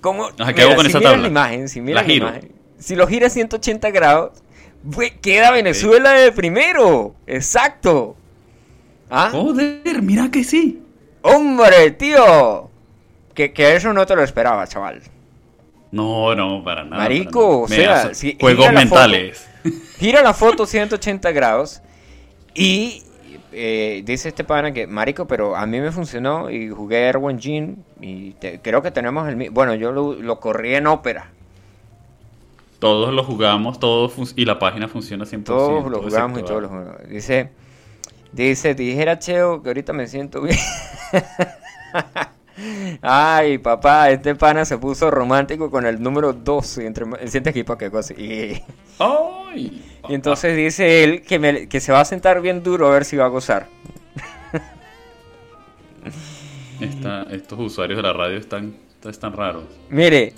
como. 0.00 0.28
¿qué 0.54 0.62
hago 0.62 0.76
con 0.76 0.84
si 0.84 0.90
esa 0.90 1.00
tabla? 1.00 1.22
la 1.22 1.28
imagen, 1.28 1.68
si 1.68 1.80
miras 1.80 2.06
La 2.06 2.12
imagen, 2.12 2.52
si 2.78 2.94
lo 2.96 3.06
giras 3.06 3.32
180 3.32 3.90
grados, 3.90 4.42
pues, 4.92 5.12
queda 5.20 5.50
Venezuela 5.50 6.12
de 6.12 6.32
primero. 6.32 7.14
Exacto. 7.26 8.16
¿Ah? 9.10 9.28
Joder, 9.32 10.02
mira 10.02 10.30
que 10.30 10.44
sí. 10.44 10.82
¡Hombre, 11.22 11.90
tío! 11.92 12.70
Que, 13.34 13.52
que 13.52 13.74
eso 13.76 13.92
no 13.92 14.06
te 14.06 14.14
lo 14.16 14.22
esperaba, 14.22 14.66
chaval. 14.66 15.02
No, 15.90 16.34
no, 16.36 16.62
para 16.62 16.84
nada. 16.84 17.02
Marico, 17.02 17.66
para 17.68 17.82
nada. 17.84 18.00
o 18.00 18.04
sea, 18.06 18.14
si- 18.14 18.36
juegos 18.40 18.66
gira 18.66 18.72
la 18.72 18.80
foto. 18.86 18.94
mentales. 18.94 19.46
Gira 19.98 20.22
la 20.22 20.32
foto 20.34 20.64
180 20.66 21.32
grados 21.32 21.82
y 22.54 23.02
eh, 23.52 24.02
dice 24.04 24.28
este 24.28 24.44
pana 24.44 24.72
que, 24.72 24.86
marico, 24.86 25.26
pero 25.26 25.56
a 25.56 25.66
mí 25.66 25.80
me 25.80 25.90
funcionó 25.92 26.50
y 26.50 26.68
jugué 26.70 27.06
Air 27.06 27.16
One 27.18 27.38
Gin 27.38 27.84
y 28.00 28.32
te- 28.32 28.60
creo 28.60 28.82
que 28.82 28.90
tenemos 28.90 29.28
el 29.28 29.36
mismo... 29.36 29.54
Bueno, 29.54 29.74
yo 29.74 29.92
lo, 29.92 30.14
lo 30.14 30.40
corrí 30.40 30.74
en 30.74 30.86
ópera. 30.86 31.30
Todos 32.78 33.12
lo 33.12 33.22
jugamos, 33.24 33.78
todos 33.78 34.34
y 34.36 34.44
la 34.46 34.58
página 34.58 34.88
funciona 34.88 35.24
100%. 35.24 35.44
Todos 35.44 35.90
lo 35.90 36.02
jugamos 36.02 36.40
y 36.40 36.42
todos 36.42 36.62
lo 36.62 36.68
jugamos. 36.68 37.08
Dice, 37.08 37.50
dice, 38.32 38.74
dijera 38.74 39.18
Cheo 39.18 39.62
que 39.62 39.68
ahorita 39.68 39.92
me 39.92 40.06
siento 40.06 40.40
bien. 40.40 40.56
Ay, 43.02 43.58
papá, 43.58 44.10
este 44.10 44.34
pana 44.34 44.64
se 44.64 44.76
puso 44.78 45.10
romántico 45.10 45.70
con 45.70 45.86
el 45.86 46.02
número 46.02 46.32
12. 46.32 46.86
Entre, 46.86 47.28
siente 47.28 47.50
aquí 47.50 47.64
para 47.64 47.78
qué 47.78 47.90
cosa. 47.90 48.14
Y, 48.14 48.62
¡Ay! 48.98 49.82
Y 50.08 50.14
entonces 50.14 50.56
dice 50.56 51.04
él 51.04 51.22
que, 51.22 51.38
me- 51.38 51.68
que 51.68 51.80
se 51.80 51.92
va 51.92 52.00
a 52.00 52.04
sentar 52.04 52.40
bien 52.40 52.62
duro 52.62 52.88
a 52.88 52.90
ver 52.90 53.04
si 53.04 53.16
va 53.16 53.26
a 53.26 53.28
gozar. 53.28 53.66
Esta- 56.80 57.26
estos 57.30 57.58
usuarios 57.58 57.98
de 57.98 58.02
la 58.02 58.12
radio 58.12 58.38
están, 58.38 58.74
están 59.04 59.32
raros. 59.34 59.64
Mire, 59.90 60.32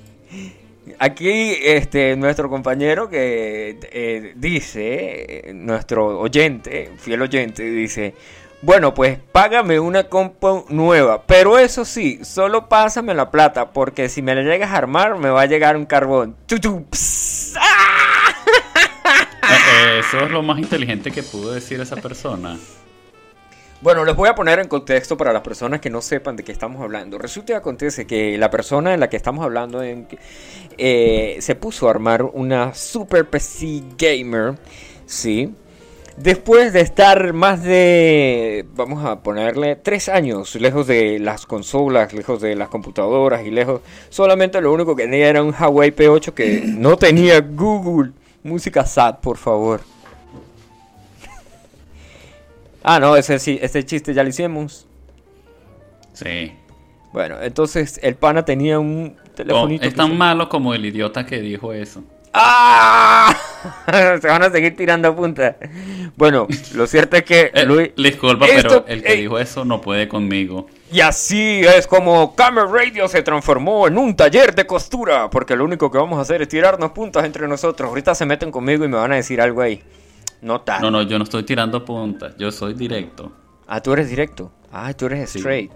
aquí 0.99 1.55
este 1.63 2.17
nuestro 2.17 2.51
compañero 2.51 3.09
que 3.09 3.79
eh, 3.93 4.33
dice, 4.37 5.51
eh, 5.51 5.53
nuestro 5.55 6.19
oyente, 6.19 6.91
fiel 6.99 7.23
oyente, 7.23 7.63
dice, 7.63 8.15
bueno, 8.61 8.93
pues 8.93 9.19
págame 9.31 9.79
una 9.79 10.05
compa 10.09 10.65
nueva, 10.69 11.23
pero 11.27 11.59
eso 11.59 11.85
sí, 11.85 12.19
solo 12.25 12.69
pásame 12.69 13.15
la 13.15 13.31
plata, 13.31 13.71
porque 13.71 14.09
si 14.09 14.21
me 14.23 14.35
la 14.35 14.43
llegas 14.43 14.71
a 14.73 14.79
armar, 14.79 15.17
me 15.19 15.31
va 15.31 15.43
a 15.43 15.47
llegar 15.47 15.77
un 15.77 15.87
carbón. 15.87 16.37
¡ah! 17.57 18.32
Eh, 19.43 20.01
Eso 20.01 20.21
es 20.25 20.31
lo 20.31 20.43
más 20.43 20.59
inteligente 20.59 21.11
que 21.11 21.23
pudo 21.23 21.53
decir 21.53 21.81
esa 21.81 21.97
persona. 21.97 22.59
Bueno, 23.81 24.05
les 24.05 24.15
voy 24.15 24.29
a 24.29 24.35
poner 24.37 24.61
en 24.61 24.69
contexto 24.69 25.17
para 25.17 25.33
las 25.33 25.43
personas 25.43 25.81
que 25.81 25.91
no 25.91 26.01
sepan 26.01 26.37
de 26.37 26.45
qué 26.45 26.53
estamos 26.53 26.81
hablando. 26.81 27.19
Resulta 27.19 27.55
y 27.55 27.57
acontece 27.57 28.07
que 28.07 28.39
la 28.39 28.49
persona 28.49 28.93
de 28.93 28.97
la 28.97 29.11
que 29.11 29.17
estamos 29.17 29.45
hablando 29.45 29.83
eh, 29.83 31.37
se 31.41 31.55
puso 31.57 31.89
a 31.89 31.91
armar 31.91 32.23
una 32.23 32.75
Super 32.75 33.29
PC 33.29 33.83
Gamer, 33.99 34.55
¿sí? 35.05 35.53
Después 36.17 36.73
de 36.73 36.81
estar 36.81 37.33
más 37.33 37.65
de, 37.65 38.67
vamos 38.77 39.05
a 39.05 39.21
ponerle, 39.23 39.75
tres 39.77 40.09
años 40.09 40.55
lejos 40.55 40.87
de 40.87 41.19
las 41.19 41.47
consolas, 41.47 42.13
lejos 42.13 42.41
de 42.41 42.55
las 42.55 42.69
computadoras 42.69 43.45
y 43.45 43.51
lejos, 43.51 43.81
solamente 44.11 44.61
lo 44.61 44.73
único 44.73 44.95
que 44.95 45.05
tenía 45.05 45.29
era 45.29 45.43
un 45.43 45.55
Huawei 45.59 45.91
P8 45.91 46.35
que 46.35 46.63
no 46.67 46.97
tenía 46.97 47.41
Google. 47.41 48.13
Música 48.43 48.85
SAT, 48.85 49.21
por 49.21 49.37
favor. 49.37 49.81
Ah, 52.85 52.99
no, 52.99 53.15
ese 53.17 53.39
sí, 53.39 53.59
ese 53.63 53.85
chiste 53.85 54.13
ya 54.13 54.25
lo 54.25 54.29
hicimos. 54.31 54.87
Sí. 56.15 56.53
Bueno, 57.13 57.37
entonces 57.41 58.01
el 58.03 58.17
pana 58.17 58.45
tenía 58.45 58.79
un 58.81 59.17
Oh, 59.17 59.31
telefonito. 59.35 59.85
es 59.85 59.91
que 59.91 59.97
tan 59.97 60.09
se- 60.09 60.15
malo 60.15 60.49
como 60.49 60.75
el 60.75 60.85
idiota 60.85 61.25
que 61.25 61.41
dijo 61.41 61.73
eso. 61.73 62.03
¡Ah! 62.35 63.37
se 64.21 64.27
van 64.27 64.43
a 64.43 64.51
seguir 64.51 64.77
tirando 64.77 65.15
punta. 65.15 65.57
Bueno, 66.17 66.49
lo 66.75 66.87
cierto 66.89 67.17
es 67.17 67.23
que 67.23 67.51
Eh, 67.55 67.65
Luis. 67.65 67.91
disculpa, 67.97 68.47
Esto- 68.47 68.85
pero 68.85 68.87
el 68.89 69.03
que 69.05 69.13
eh, 69.13 69.17
dijo 69.17 69.39
eso 69.39 69.65
no 69.65 69.81
puede 69.81 70.09
conmigo. 70.09 70.67
Y 70.93 71.01
así 71.01 71.63
es 71.65 71.87
como 71.87 72.35
Camera 72.35 72.67
Radio 72.67 73.09
se 73.09 73.23
transformó 73.23 73.87
en 73.89 73.97
un 73.97 74.15
taller 74.15 74.55
de 74.55 74.67
costura. 74.67 75.31
Porque 75.31 75.57
lo 75.57 75.65
único 75.65 75.91
que 75.91 75.97
vamos 75.99 76.19
a 76.19 76.23
hacer 76.23 76.43
es 76.43 76.49
tirarnos 76.49 76.91
puntas 76.93 77.25
entre 77.25 77.49
nosotros. 77.49 77.89
Ahorita 77.89 78.15
se 78.15 78.27
meten 78.27 78.51
conmigo 78.51 78.85
y 78.85 78.89
me 78.89 78.97
van 78.99 79.13
a 79.13 79.17
decir 79.17 79.41
algo 79.41 79.63
ahí. 79.63 79.83
No 80.43 80.61
tal. 80.61 80.83
No, 80.83 80.91
no, 80.91 81.03
yo 81.03 81.17
no 81.19 81.25
estoy 81.25 81.45
tirando 81.45 81.85
puntas, 81.85 82.37
yo 82.37 82.51
soy 82.51 82.75
directo. 82.75 83.33
Ah, 83.67 83.81
tú 83.81 83.93
eres 83.93 84.11
directo. 84.11 84.51
Ah, 84.71 84.93
tú 84.93 85.07
eres 85.07 85.31
Sí. 85.31 85.39
straight. 85.39 85.71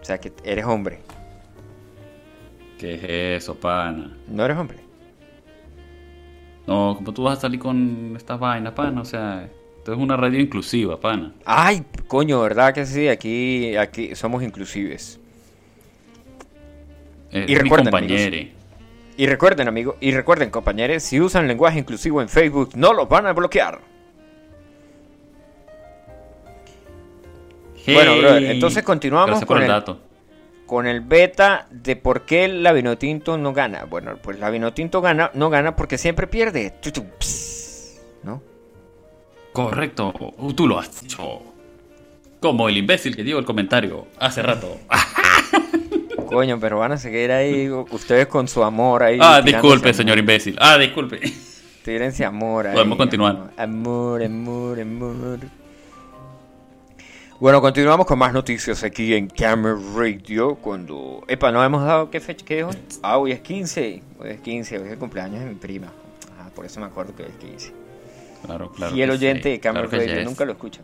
O 0.00 0.04
sea 0.04 0.18
que 0.18 0.32
eres 0.44 0.64
hombre. 0.64 1.00
¿Qué 2.78 2.94
es 3.36 3.42
eso, 3.44 3.54
pana? 3.54 4.16
No 4.26 4.44
eres 4.44 4.56
hombre. 4.56 4.78
No, 6.66 6.94
¿cómo 6.96 7.12
tú 7.12 7.22
vas 7.24 7.38
a 7.38 7.40
salir 7.42 7.60
con 7.60 8.14
estas 8.16 8.40
vainas, 8.40 8.72
pana? 8.72 9.00
O 9.00 9.04
sea, 9.04 9.48
esto 9.82 9.94
es 9.94 9.98
una 9.98 10.16
radio 10.16 10.38
inclusiva, 10.38 10.96
pana. 11.00 11.32
Ay, 11.44 11.82
coño, 12.06 12.40
¿verdad 12.40 12.72
que 12.72 12.86
sí? 12.86 13.08
Aquí, 13.08 13.76
aquí 13.76 14.14
somos 14.14 14.44
inclusives. 14.44 15.18
Es 17.32 17.50
Y 17.50 17.56
recuerden, 17.56 17.86
compañere. 17.90 18.52
Y 19.16 19.26
recuerden, 19.26 19.66
amigos, 19.66 19.96
y 19.98 20.12
recuerden, 20.12 20.50
compañeros, 20.50 21.02
si 21.02 21.20
usan 21.20 21.48
lenguaje 21.48 21.80
inclusivo 21.80 22.22
en 22.22 22.28
Facebook, 22.28 22.70
no 22.76 22.92
los 22.92 23.08
van 23.08 23.26
a 23.26 23.32
bloquear. 23.32 23.80
Bueno, 27.84 28.18
brother, 28.18 28.44
entonces 28.44 28.84
continuamos 28.84 29.44
con 29.44 29.56
el 29.56 29.64
el- 29.64 29.68
dato. 29.68 29.98
Con 30.64 30.86
el 30.86 31.00
beta 31.00 31.66
de 31.72 31.96
por 31.96 32.22
qué 32.24 32.46
la 32.46 32.72
Vinotinto 32.72 33.36
no 33.36 33.52
gana. 33.52 33.84
Bueno, 33.86 34.16
pues 34.22 34.38
la 34.38 34.48
Vinotinto 34.48 35.00
gana, 35.00 35.32
no 35.34 35.50
gana 35.50 35.74
porque 35.74 35.98
siempre 35.98 36.28
pierde. 36.28 36.72
¿No? 38.22 38.40
Correcto, 39.52 40.14
tú 40.56 40.66
lo 40.66 40.78
has 40.78 41.02
dicho. 41.02 41.42
Como 42.40 42.68
el 42.68 42.76
imbécil 42.76 43.14
que 43.14 43.22
dio 43.22 43.38
el 43.38 43.44
comentario 43.44 44.06
hace 44.18 44.42
rato. 44.42 44.78
Coño, 46.26 46.58
pero 46.58 46.78
van 46.78 46.92
a 46.92 46.96
seguir 46.96 47.30
ahí 47.30 47.68
ustedes 47.70 48.26
con 48.26 48.48
su 48.48 48.64
amor 48.64 49.02
ahí. 49.02 49.18
Ah, 49.20 49.42
disculpe, 49.42 49.88
amor. 49.88 49.94
señor 49.94 50.18
imbécil. 50.18 50.56
Ah, 50.58 50.78
disculpe. 50.78 51.20
Tírense 51.84 52.24
amor 52.24 52.68
ahí. 52.68 52.74
Podemos 52.74 52.96
continuar. 52.96 53.50
Amor, 53.56 54.22
amor, 54.22 54.80
amor. 54.80 55.38
Bueno, 57.38 57.60
continuamos 57.60 58.06
con 58.06 58.18
más 58.18 58.32
noticias 58.32 58.82
aquí 58.82 59.14
en 59.14 59.28
Camera 59.28 59.76
Radio. 59.94 60.54
Cuando. 60.54 61.22
Epa, 61.28 61.52
no 61.52 61.62
hemos 61.62 61.84
dado. 61.84 62.10
¿Qué 62.10 62.20
fecha? 62.20 62.44
¿Qué 62.46 62.60
es 62.60 62.64
hoy? 62.64 62.76
Ah, 63.02 63.18
hoy 63.18 63.32
es 63.32 63.40
15. 63.40 64.02
Hoy 64.18 64.30
es 64.30 64.40
15. 64.40 64.78
Hoy 64.78 64.86
es 64.86 64.92
el 64.92 64.98
cumpleaños 64.98 65.40
de 65.40 65.46
mi 65.46 65.56
prima. 65.56 65.88
Ah, 66.38 66.48
por 66.54 66.64
eso 66.64 66.80
me 66.80 66.86
acuerdo 66.86 67.14
que 67.14 67.24
es 67.24 67.34
15. 67.36 67.81
Claro, 68.44 68.70
claro. 68.72 68.92
Fiel 68.94 69.10
oyente 69.10 69.44
sí, 69.44 69.50
de 69.50 69.60
Camera 69.60 69.88
claro 69.88 70.04
Radio. 70.06 70.24
Nunca 70.24 70.44
lo 70.44 70.52
escucho. 70.52 70.80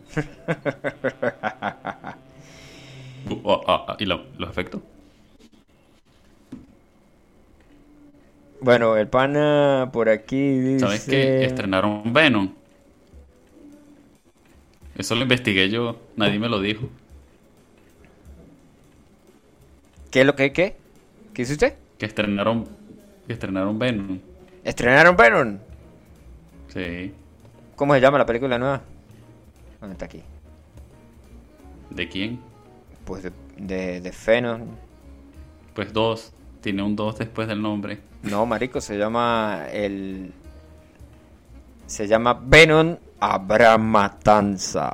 Uh, 3.29 3.35
ah, 3.51 3.61
ah, 3.67 3.85
ah, 3.89 3.95
¿Y 3.99 4.05
lo- 4.05 4.23
los 4.37 4.49
efectos? 4.49 4.81
bueno, 8.61 8.97
el 8.97 9.07
pana 9.07 9.89
por 9.93 10.09
aquí 10.09 10.57
dice. 10.59 10.79
¿Sabes 10.79 11.05
que 11.05 11.45
estrenaron 11.45 12.11
Venom? 12.13 12.53
Eso 14.97 15.15
lo 15.15 15.21
investigué 15.21 15.69
yo, 15.69 15.97
nadie 16.17 16.39
me 16.39 16.49
lo 16.49 16.59
dijo. 16.59 16.89
¿Qué 20.11 20.21
es 20.21 20.25
lo 20.25 20.35
que 20.35 20.51
qué? 20.51 20.75
¿Qué 21.33 21.43
hizo 21.43 21.53
usted? 21.53 21.75
Que 21.97 22.05
estrenaron, 22.05 22.67
que 23.27 23.33
estrenaron 23.33 23.79
Venom. 23.79 24.19
¿Estrenaron 24.63 25.15
Venom? 25.15 25.57
Sí. 26.67 27.13
¿Cómo 27.79 27.93
se 27.93 28.01
llama 28.01 28.17
la 28.17 28.25
película 28.25 28.57
nueva? 28.59 28.81
¿Dónde 29.79 29.93
está 29.93 30.03
aquí? 30.03 30.21
¿De 31.91 32.09
quién? 32.09 32.41
Pues 33.05 33.23
de, 33.23 33.31
de, 33.55 34.01
de 34.01 34.13
Venom. 34.27 34.63
Pues 35.73 35.93
dos. 35.93 36.33
Tiene 36.59 36.83
un 36.83 36.97
dos 36.97 37.17
después 37.17 37.47
del 37.47 37.61
nombre. 37.61 38.01
No, 38.23 38.45
marico, 38.45 38.81
se 38.81 38.97
llama 38.97 39.67
el... 39.71 40.33
Se 41.87 42.05
llama 42.05 42.37
Venom 42.43 42.97
Abraham 43.21 43.83
Matanza. 43.83 44.91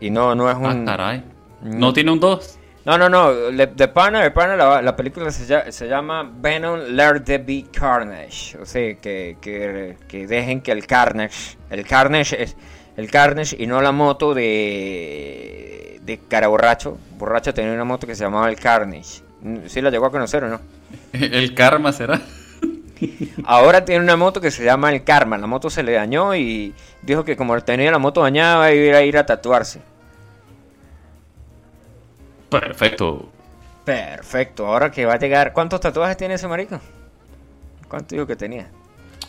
Y 0.00 0.10
no, 0.10 0.34
no 0.34 0.50
es 0.50 0.56
Ah, 0.56 0.72
un... 0.74 0.84
caray. 0.84 1.22
no. 1.62 1.78
¿No 1.78 1.92
tiene 1.92 2.10
un 2.10 2.18
dos? 2.18 2.58
No, 2.86 2.96
no, 2.96 3.08
no. 3.08 3.32
De 3.50 3.88
pana, 3.88 4.22
de 4.22 4.30
pana, 4.30 4.54
la, 4.54 4.80
la 4.80 4.94
película 4.94 5.32
se, 5.32 5.72
se, 5.72 5.88
llama 5.88 6.30
Venom 6.38 6.78
Let 6.90 7.22
There 7.24 7.42
Be 7.42 7.64
Carnage. 7.72 8.56
O 8.58 8.64
sea, 8.64 8.94
que, 9.00 9.36
que, 9.40 9.96
que, 10.06 10.28
dejen 10.28 10.60
que 10.60 10.70
el 10.70 10.86
Carnage. 10.86 11.58
El 11.68 11.84
Carnage 11.84 12.40
es. 12.40 12.56
El 12.96 13.10
Carnage 13.10 13.56
y 13.58 13.66
no 13.66 13.82
la 13.82 13.90
moto 13.90 14.34
de. 14.34 16.00
De 16.00 16.20
cara 16.28 16.46
borracho. 16.46 16.96
Borracho 17.18 17.52
tenía 17.52 17.72
una 17.72 17.82
moto 17.82 18.06
que 18.06 18.14
se 18.14 18.22
llamaba 18.22 18.48
el 18.48 18.54
Carnage. 18.54 19.20
¿Sí 19.66 19.80
la 19.80 19.90
llegó 19.90 20.06
a 20.06 20.12
conocer 20.12 20.44
o 20.44 20.48
no? 20.48 20.60
¿El 21.12 21.54
Karma 21.54 21.92
será? 21.92 22.20
Ahora 23.44 23.84
tiene 23.84 24.04
una 24.04 24.16
moto 24.16 24.40
que 24.40 24.52
se 24.52 24.64
llama 24.64 24.92
el 24.92 25.02
Karma. 25.02 25.36
La 25.38 25.48
moto 25.48 25.70
se 25.70 25.82
le 25.82 25.90
dañó 25.90 26.36
y 26.36 26.72
dijo 27.02 27.24
que 27.24 27.36
como 27.36 27.60
tenía 27.62 27.90
la 27.90 27.98
moto 27.98 28.22
dañada 28.22 28.72
iba 28.72 28.98
a 28.98 29.02
ir 29.02 29.18
a 29.18 29.26
tatuarse. 29.26 29.80
Perfecto. 32.60 33.28
Perfecto. 33.84 34.66
Ahora 34.66 34.90
que 34.90 35.06
va 35.06 35.14
a 35.14 35.18
llegar. 35.18 35.52
¿Cuántos 35.52 35.80
tatuajes 35.80 36.16
tiene 36.16 36.34
ese 36.34 36.48
marico? 36.48 36.80
¿Cuánto 37.88 38.14
dijo 38.14 38.26
que 38.26 38.36
tenía? 38.36 38.68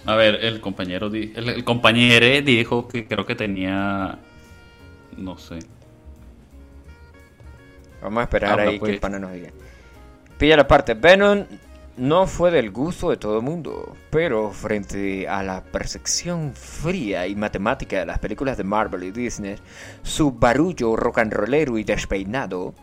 A 0.05 0.15
ver, 0.15 0.35
el 0.35 0.61
compañero, 0.61 1.07
el, 1.07 1.63
compañero 1.63 2.41
dijo 2.41 2.87
que 2.87 3.05
creo 3.05 3.25
que 3.25 3.35
tenía, 3.35 4.17
no 5.17 5.37
sé. 5.37 5.59
Vamos 8.01 8.21
a 8.21 8.23
esperar 8.23 8.59
ahí 8.59 8.67
que 8.67 8.73
el 8.73 8.79
pues. 8.79 8.99
pana 8.99 9.19
nos 9.19 9.33
diga. 9.33 9.49
Pilla 10.37 10.55
la 10.55 10.67
parte. 10.67 10.93
Venom 10.93 11.45
no 11.97 12.27
fue 12.27 12.51
del 12.51 12.71
gusto 12.71 13.09
de 13.09 13.17
todo 13.17 13.37
el 13.37 13.43
mundo, 13.43 13.95
pero 14.09 14.51
frente 14.51 15.27
a 15.27 15.43
la 15.43 15.63
percepción 15.63 16.53
fría 16.53 17.27
y 17.27 17.35
matemática 17.35 17.99
de 17.99 18.05
las 18.05 18.19
películas 18.19 18.55
de 18.57 18.63
Marvel 18.63 19.03
y 19.03 19.11
Disney, 19.11 19.55
su 20.03 20.31
barullo 20.31 20.95
rock 20.95 21.17
and 21.17 21.33
rollero 21.33 21.77
y 21.77 21.83
despeinado 21.83 22.75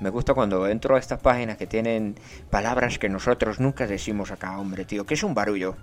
me 0.00 0.08
gusta 0.10 0.34
cuando 0.34 0.66
entro 0.66 0.96
a 0.96 0.98
estas 0.98 1.20
páginas 1.20 1.56
que 1.56 1.66
tienen 1.66 2.16
palabras 2.48 2.98
que 2.98 3.08
nosotros 3.08 3.60
nunca 3.60 3.86
decimos 3.86 4.30
acá, 4.30 4.58
hombre, 4.58 4.84
tío. 4.84 5.04
¿Qué 5.04 5.14
es 5.14 5.22
un 5.22 5.34
barullo? 5.34 5.76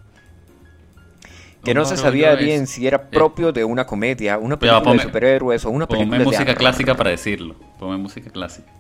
Que 1.64 1.74
no 1.74 1.86
se 1.86 1.98
sabía 1.98 2.34
bien 2.36 2.66
si 2.66 2.88
era 2.88 2.98
eh, 2.98 3.08
propio 3.12 3.52
de 3.52 3.64
una 3.64 3.86
comedia, 3.86 4.38
una 4.38 4.58
película 4.58 4.94
de 4.94 5.00
superhéroes 5.00 5.66
o 5.66 5.70
una 5.70 5.88
película 5.88 6.18
de 6.20 6.26
música 6.26 6.56
clásica 6.56 6.96
para 6.96 7.12
decirlo. 7.12 7.56
Ponme 7.78 7.98
música 7.98 8.30
clásica. 8.30 8.72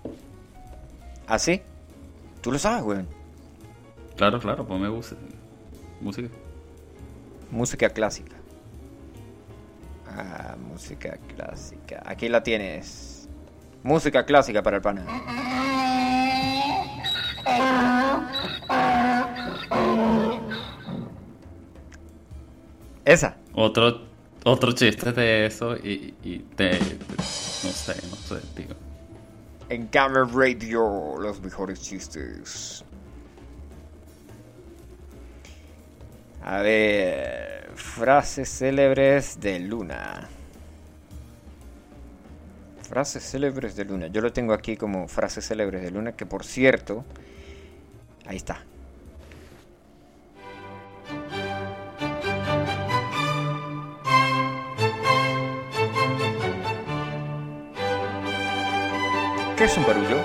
¿Ah, 1.27 1.37
sí? 1.37 1.61
¿Tú 2.41 2.51
lo 2.51 2.59
sabes, 2.59 2.83
güey? 2.83 2.99
Claro, 4.15 4.39
claro, 4.39 4.65
ponme 4.65 4.89
música. 4.89 6.31
Música 7.51 7.89
clásica. 7.89 8.35
Ah, 10.07 10.55
música 10.57 11.17
clásica. 11.35 12.01
Aquí 12.05 12.29
la 12.29 12.41
tienes. 12.41 13.06
Música 13.83 14.25
clásica 14.25 14.61
para 14.61 14.77
el 14.77 14.81
pana. 14.81 15.05
Esa. 23.05 23.37
Otro, 23.53 24.01
otro 24.43 24.73
chiste 24.73 25.13
de 25.13 25.45
eso 25.45 25.77
y, 25.77 26.13
y 26.23 26.45
de, 26.57 26.71
No 26.77 27.23
sé, 27.23 27.95
no 28.09 28.15
sé, 28.17 28.35
tío. 28.53 28.75
En 29.69 29.89
Gamer 29.89 30.27
Radio, 30.33 31.15
los 31.17 31.41
mejores 31.41 31.81
chistes. 31.81 32.83
A 36.43 36.61
ver. 36.61 37.71
Frases 37.75 38.49
célebres 38.49 39.39
de 39.39 39.59
Luna. 39.59 40.27
Frases 42.87 43.21
célebres 43.21 43.75
de 43.75 43.83
Luna. 43.83 44.07
Yo 44.07 44.21
lo 44.21 44.31
tengo 44.31 44.53
aquí 44.53 44.77
como 44.77 45.09
frases 45.09 45.45
célebres 45.45 45.81
de 45.81 45.91
Luna, 45.91 46.13
que 46.13 46.25
por 46.25 46.45
cierto, 46.45 47.03
ahí 48.25 48.37
está. 48.37 48.63
¿Qué 59.57 59.65
es 59.65 59.77
un 59.77 59.85
barullo? 59.85 60.17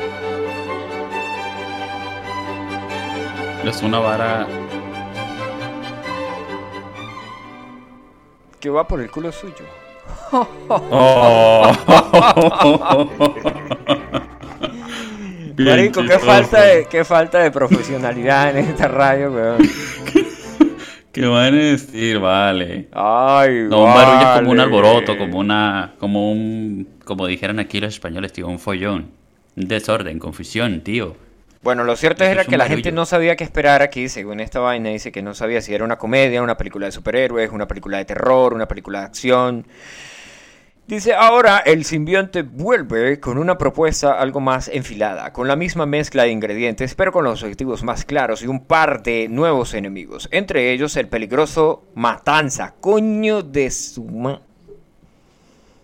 Es 3.65 3.83
una 3.83 3.99
vara 3.99 4.47
que 8.61 8.71
va 8.71 8.87
por 8.87 9.01
el 9.01 9.11
culo 9.11 9.33
suyo. 9.33 9.82
Oh. 10.69 11.73
Marico, 15.59 16.03
qué 16.03 16.19
falta, 16.19 16.63
de, 16.63 16.87
qué 16.87 17.05
falta 17.05 17.41
de 17.41 17.51
profesionalidad 17.51 18.57
en 18.57 18.65
esta 18.65 18.89
radio, 18.89 19.31
weón. 19.31 19.59
¿Qué 21.13 21.27
van 21.27 21.55
a 21.55 21.57
decir? 21.57 22.19
Vale. 22.19 22.89
Ay, 22.93 23.67
no, 23.69 23.85
un 23.85 23.95
barullo 23.95 24.21
es 24.21 24.39
como 24.39 24.51
un 24.51 24.61
alboroto, 24.61 25.19
como 25.19 25.39
una. 25.39 25.93
como 25.99 26.33
un. 26.33 26.89
como 27.05 27.27
dijeran 27.27 27.59
aquí 27.59 27.81
los 27.81 27.93
españoles, 27.93 28.33
tío, 28.33 28.49
un 28.49 28.59
follón. 28.59 29.11
Un 29.55 29.69
desorden, 29.69 30.19
confusión, 30.19 30.81
tío. 30.81 31.15
Bueno, 31.63 31.85
lo 31.85 31.95
cierto 31.97 32.25
era 32.25 32.45
que 32.47 32.57
la 32.57 32.67
gente 32.67 32.91
no 32.91 33.05
sabía 33.05 33.37
qué 33.37 33.45
esperar 33.45 33.83
aquí, 33.83 34.09
según 34.09 34.41
esta 34.41 34.59
vaina 34.61 34.89
dice 34.89 35.13
que 35.13 35.23
no 35.23 35.35
sabía 35.35 35.61
si 35.61 35.75
era 35.75 35.85
una 35.85 35.99
comedia, 35.99 36.43
una 36.43 36.57
película 36.57 36.87
de 36.87 36.93
superhéroes, 36.93 37.51
una 37.53 37.69
película 37.69 37.99
de 37.99 38.07
terror, 38.07 38.55
una 38.55 38.67
película 38.67 39.01
de 39.01 39.05
acción. 39.05 39.67
Dice, 40.87 41.15
ahora 41.15 41.59
el 41.59 41.85
simbionte 41.85 42.43
vuelve 42.43 43.21
con 43.21 43.39
una 43.39 43.57
propuesta 43.57 44.19
algo 44.19 44.41
más 44.41 44.69
enfilada, 44.69 45.33
con 45.33 45.47
la 45.47 45.55
misma 45.55 45.87
mezcla 45.87 46.25
de 46.25 46.31
ingredientes, 46.31 46.95
pero 46.95 47.13
con 47.13 47.25
los 47.25 47.43
objetivos 47.43 47.85
más 47.85 48.05
claros 48.05 48.43
y 48.43 48.49
un 48.49 48.65
par 48.65 49.03
de 49.03 49.29
nuevos 49.29 49.75
enemigos, 49.75 50.29
entre 50.33 50.73
ellos 50.73 50.97
el 50.97 51.09
peligroso 51.09 51.85
Matanza, 51.95 52.75
coño 52.81 53.43
de 53.43 53.71
su 53.71 54.03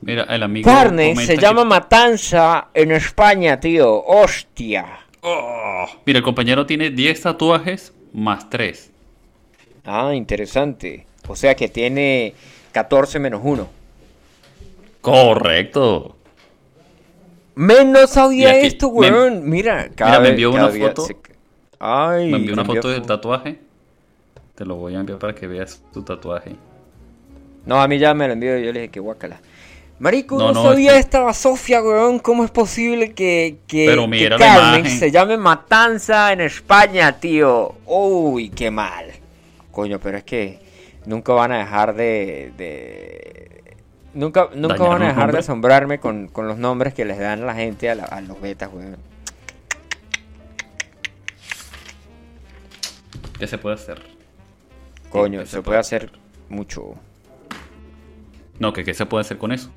Mira, 0.01 0.25
el 0.25 0.43
amigo 0.43 0.71
Carne 0.71 1.15
se 1.17 1.37
llama 1.37 1.65
Matanza 1.65 2.69
en 2.75 2.93
España, 2.93 3.59
tío, 3.59 4.05
hostia. 4.05 4.87
Oh. 5.23 5.87
Mira, 6.07 6.19
el 6.19 6.25
compañero 6.25 6.67
tiene 6.67 6.91
10 6.91 7.23
tatuajes 7.23 7.93
más 8.13 8.51
3. 8.51 8.91
Ah, 9.85 10.15
interesante. 10.15 11.07
O 11.27 11.35
sea 11.35 11.55
que 11.55 11.69
tiene 11.69 12.35
14 12.73 13.19
menos 13.19 13.41
1. 13.43 13.78
Correcto. 15.11 16.17
Menos 17.55 18.11
sabía 18.11 18.61
esto, 18.61 18.89
weón. 18.89 19.49
mira, 19.49 19.91
cada 19.95 20.21
me 20.21 20.29
envió 20.29 20.51
una 20.51 20.69
foto. 20.69 21.09
Ay, 21.79 22.31
me 22.31 22.37
envió 22.39 22.53
una 22.55 22.65
foto 22.65 22.89
del 22.89 23.03
tatuaje. 23.03 23.59
Te 24.55 24.65
lo 24.65 24.77
voy 24.77 24.95
a 24.95 25.01
enviar 25.01 25.19
para 25.19 25.35
que 25.35 25.47
veas 25.47 25.83
tu 25.93 26.03
tatuaje. 26.03 26.57
No, 27.67 27.81
a 27.81 27.89
mí 27.89 27.99
ya 27.99 28.15
me 28.15 28.27
lo 28.27 28.33
envió 28.33 28.59
y 28.59 28.65
yo 28.65 28.73
le 28.73 28.81
dije 28.81 28.91
que 28.93 29.01
guácala. 29.01 29.41
Marico, 29.99 30.39
no, 30.39 30.55
sabía 30.55 30.97
este- 30.97 31.19
esta 31.19 31.33
Sofía, 31.33 31.83
weón. 31.83 32.21
¿Cómo 32.21 32.45
es 32.45 32.51
posible 32.51 33.13
que, 33.13 33.59
que, 33.67 33.87
Pero 33.87 34.07
mira 34.07 34.37
Carmen 34.37 34.89
se 34.89 35.11
llame 35.11 35.37
Matanza 35.37 36.33
en 36.33 36.41
España, 36.41 37.19
tío? 37.19 37.75
Uy, 37.87 38.51
qué 38.51 38.71
mal. 38.71 39.07
Coño, 39.73 39.99
pero 39.99 40.19
es 40.19 40.25
que 40.25 40.61
nunca 41.07 41.33
van 41.33 41.53
a 41.53 41.59
dejar 41.59 41.95
de, 41.95 42.53
Nunca, 44.15 44.49
nunca 44.55 44.83
van 44.83 45.03
a 45.03 45.09
dejar 45.09 45.33
de 45.33 45.39
asombrarme 45.39 46.01
con, 46.01 46.31
los 46.35 46.59
nombres 46.59 46.95
que 46.95 47.05
les 47.05 47.19
dan 47.19 47.45
la 47.47 47.55
gente 47.55 47.91
a, 47.91 48.21
los 48.21 48.41
betas, 48.41 48.71
weón. 48.73 48.97
¿Qué 53.39 53.47
se 53.47 53.59
puede 53.59 53.77
hacer? 53.77 54.03
Coño, 55.11 55.47
se, 55.47 55.63
puede 55.63 55.79
hacer 55.79 56.11
mucho. 56.49 56.95
No, 58.59 58.73
que 58.73 58.83
qué 58.85 58.95
se 58.95 59.07
puede 59.07 59.21
hacer 59.21 59.39
con 59.39 59.53
eso. 59.53 59.71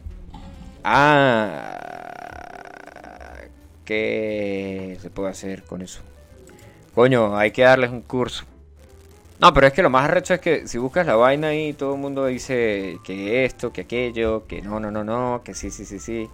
Ah, 0.83 1.77
¿qué 3.85 4.97
se 4.99 5.09
puede 5.11 5.29
hacer 5.29 5.63
con 5.63 5.83
eso? 5.83 6.01
Coño, 6.95 7.37
hay 7.37 7.51
que 7.51 7.61
darles 7.61 7.91
un 7.91 8.01
curso. 8.01 8.45
No, 9.41 9.51
pero 9.55 9.65
es 9.65 9.73
que 9.73 9.81
lo 9.81 9.89
más 9.89 10.05
arrecho 10.05 10.35
es 10.35 10.39
que 10.39 10.67
si 10.67 10.77
buscas 10.77 11.07
la 11.07 11.15
vaina 11.15 11.47
ahí, 11.47 11.73
todo 11.73 11.95
el 11.95 11.99
mundo 11.99 12.27
dice 12.27 12.99
que 13.03 13.43
esto, 13.43 13.73
que 13.73 13.81
aquello, 13.81 14.45
que 14.45 14.61
no, 14.61 14.79
no, 14.79 14.91
no, 14.91 15.03
no, 15.03 15.41
que 15.43 15.55
sí, 15.55 15.71
sí, 15.71 15.83
sí, 15.83 15.97
sí. 15.97 16.29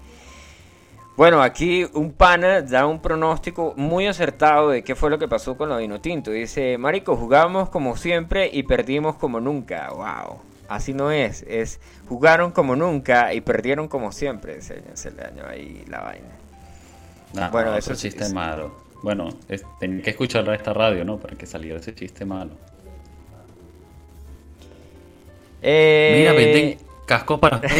Bueno, 1.15 1.41
aquí 1.41 1.87
un 1.93 2.11
pana 2.11 2.61
da 2.61 2.85
un 2.85 3.01
pronóstico 3.01 3.73
muy 3.77 4.07
acertado 4.07 4.71
de 4.71 4.83
qué 4.83 4.93
fue 4.93 5.09
lo 5.09 5.17
que 5.17 5.29
pasó 5.29 5.55
con 5.55 5.69
lo 5.69 5.77
Vino 5.77 6.01
Tinto. 6.01 6.31
Dice, 6.31 6.77
Marico, 6.77 7.15
jugamos 7.15 7.69
como 7.69 7.95
siempre 7.95 8.49
y 8.51 8.63
perdimos 8.63 9.15
como 9.15 9.39
nunca. 9.39 9.89
Wow. 9.89 10.39
Así 10.67 10.93
no 10.93 11.09
es, 11.09 11.43
es 11.47 11.79
jugaron 12.09 12.51
como 12.51 12.75
nunca 12.75 13.33
y 13.33 13.39
perdieron 13.39 13.87
como 13.87 14.11
siempre. 14.11 14.61
Se, 14.61 14.81
le 15.11 15.23
dañó 15.23 15.47
ahí 15.47 15.85
la 15.87 16.01
vaina. 16.01 17.49
bueno, 17.51 17.73
eso 17.77 17.93
es 17.93 18.01
chiste 18.01 18.27
malo. 18.33 18.85
Bueno, 19.01 19.29
tenía 19.79 20.03
que 20.03 20.09
escucharlo 20.09 20.51
a 20.51 20.55
esta 20.55 20.73
radio, 20.73 21.05
¿no? 21.05 21.17
Para 21.17 21.37
que 21.37 21.45
saliera 21.45 21.79
ese 21.79 21.95
chiste 21.95 22.25
malo. 22.25 22.51
Eh... 25.61 26.15
Mira, 26.19 26.33
venden 26.33 26.77
casco 27.05 27.39
para 27.39 27.59
perro. 27.61 27.73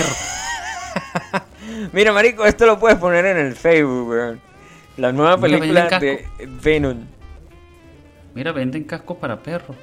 Mira, 1.93 2.11
marico, 2.11 2.45
esto 2.45 2.65
lo 2.65 2.79
puedes 2.79 2.97
poner 2.97 3.25
en 3.25 3.37
el 3.37 3.55
Facebook, 3.55 4.09
weón. 4.09 4.41
La 4.97 5.11
nueva 5.11 5.37
película 5.37 5.87
de 5.99 6.25
Venom. 6.63 6.97
Mira, 8.33 8.51
venden 8.51 8.83
cascos 8.83 9.17
para 9.17 9.37
perros. 9.37 9.75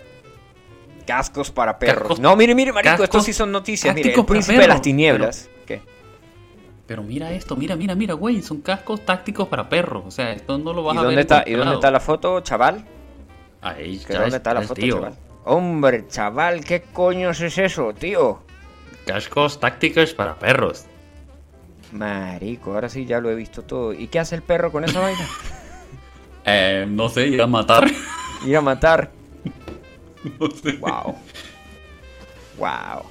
Cascos 1.06 1.50
para 1.50 1.78
perros. 1.78 2.08
Cascos- 2.08 2.18
no, 2.20 2.34
mire, 2.36 2.54
mire, 2.54 2.72
marico, 2.72 2.90
cascos 2.92 3.04
estos 3.04 3.24
sí 3.24 3.32
son 3.32 3.52
noticias. 3.52 3.94
Mire, 3.94 4.12
el 4.14 4.24
príncipe 4.24 4.54
de 4.54 4.58
las 4.60 4.66
perros, 4.68 4.82
tinieblas. 4.82 5.50
¿Qué? 5.66 5.82
Pero 6.86 7.02
mira 7.02 7.30
esto, 7.32 7.56
mira, 7.56 7.76
mira, 7.76 7.94
mira, 7.94 8.14
güey, 8.14 8.42
son 8.42 8.60
cascos 8.60 9.04
tácticos 9.04 9.48
para 9.48 9.68
perros. 9.68 10.04
O 10.06 10.10
sea, 10.10 10.32
esto 10.32 10.58
no 10.58 10.72
lo 10.72 10.82
vas 10.82 10.94
¿Y 10.94 10.98
a 10.98 11.00
ver. 11.02 11.06
dónde 11.08 11.20
en 11.20 11.20
está, 11.20 11.44
¿y 11.46 11.52
dónde 11.54 11.74
está 11.74 11.90
la 11.90 12.00
foto, 12.00 12.40
chaval? 12.40 12.84
Ahí 13.60 13.98
¿Que 13.98 14.12
ya 14.14 14.20
¿Dónde 14.20 14.28
es- 14.28 14.34
está 14.34 14.54
la 14.54 14.62
foto, 14.62 14.74
tío. 14.74 14.94
chaval? 14.96 15.14
Hombre, 15.44 16.06
chaval, 16.08 16.64
¿qué 16.64 16.82
coños 16.82 17.40
es 17.40 17.58
eso, 17.58 17.92
tío? 17.92 18.42
Cascos 19.06 19.60
tácticos 19.60 20.14
para 20.14 20.38
perros. 20.38 20.86
Marico, 21.92 22.72
ahora 22.72 22.88
sí 22.88 23.04
ya 23.04 23.20
lo 23.20 23.30
he 23.30 23.34
visto 23.34 23.62
todo. 23.62 23.92
¿Y 23.92 24.08
qué 24.08 24.18
hace 24.18 24.34
el 24.36 24.42
perro 24.42 24.72
con 24.72 24.84
esa 24.84 25.00
vaina? 25.00 25.28
Eh, 26.46 26.84
no 26.86 27.08
sé, 27.08 27.26
ir 27.26 27.40
a 27.40 27.46
matar. 27.46 27.90
Ir 28.44 28.54
a 28.54 28.60
matar. 28.60 29.10
no 30.38 30.50
sé. 30.50 30.72
Wow. 30.72 31.16
Wow. 32.58 33.02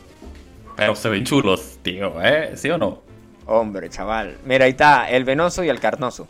Pero 0.76 0.96
se 0.96 1.10
ven 1.10 1.24
chulos, 1.24 1.80
tío, 1.82 2.22
¿eh? 2.22 2.52
¿Sí 2.56 2.70
o 2.70 2.78
no? 2.78 3.02
Hombre, 3.48 3.90
chaval. 3.90 4.38
Mira, 4.46 4.66
ahí 4.66 4.72
está 4.72 5.10
el 5.10 5.24
venoso 5.24 5.64
y 5.64 5.70
el 5.70 5.80
carnoso. 5.80 6.28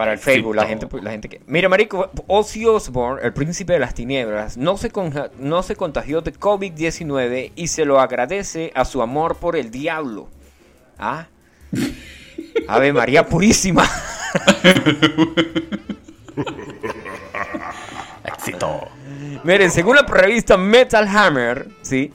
Para 0.00 0.14
el 0.14 0.18
Facebook, 0.18 0.54
la 0.54 0.64
gente, 0.64 0.88
la 1.02 1.10
gente 1.10 1.28
que... 1.28 1.42
Mira, 1.46 1.68
marico, 1.68 2.10
Ozzy 2.26 2.64
Osbourne, 2.64 3.20
el 3.22 3.34
príncipe 3.34 3.74
de 3.74 3.80
las 3.80 3.92
tinieblas, 3.92 4.56
no 4.56 4.78
se, 4.78 4.90
conja- 4.90 5.30
no 5.38 5.62
se 5.62 5.76
contagió 5.76 6.22
de 6.22 6.32
COVID-19 6.32 7.52
y 7.54 7.68
se 7.68 7.84
lo 7.84 8.00
agradece 8.00 8.72
a 8.74 8.86
su 8.86 9.02
amor 9.02 9.36
por 9.36 9.56
el 9.56 9.70
diablo. 9.70 10.30
¿Ah? 10.98 11.26
Ave 12.68 12.94
María 12.94 13.26
Purísima. 13.26 13.84
Éxito. 18.24 18.88
Miren, 19.44 19.70
según 19.70 19.96
la 19.96 20.02
revista 20.02 20.56
Metal 20.56 21.06
Hammer, 21.08 21.68
¿sí? 21.82 22.10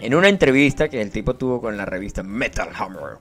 En 0.00 0.14
una 0.14 0.28
entrevista 0.28 0.90
que 0.90 1.00
el 1.00 1.10
tipo 1.10 1.34
tuvo 1.34 1.62
con 1.62 1.78
la 1.78 1.86
revista 1.86 2.22
Metal 2.22 2.68
Hammer, 2.74 3.16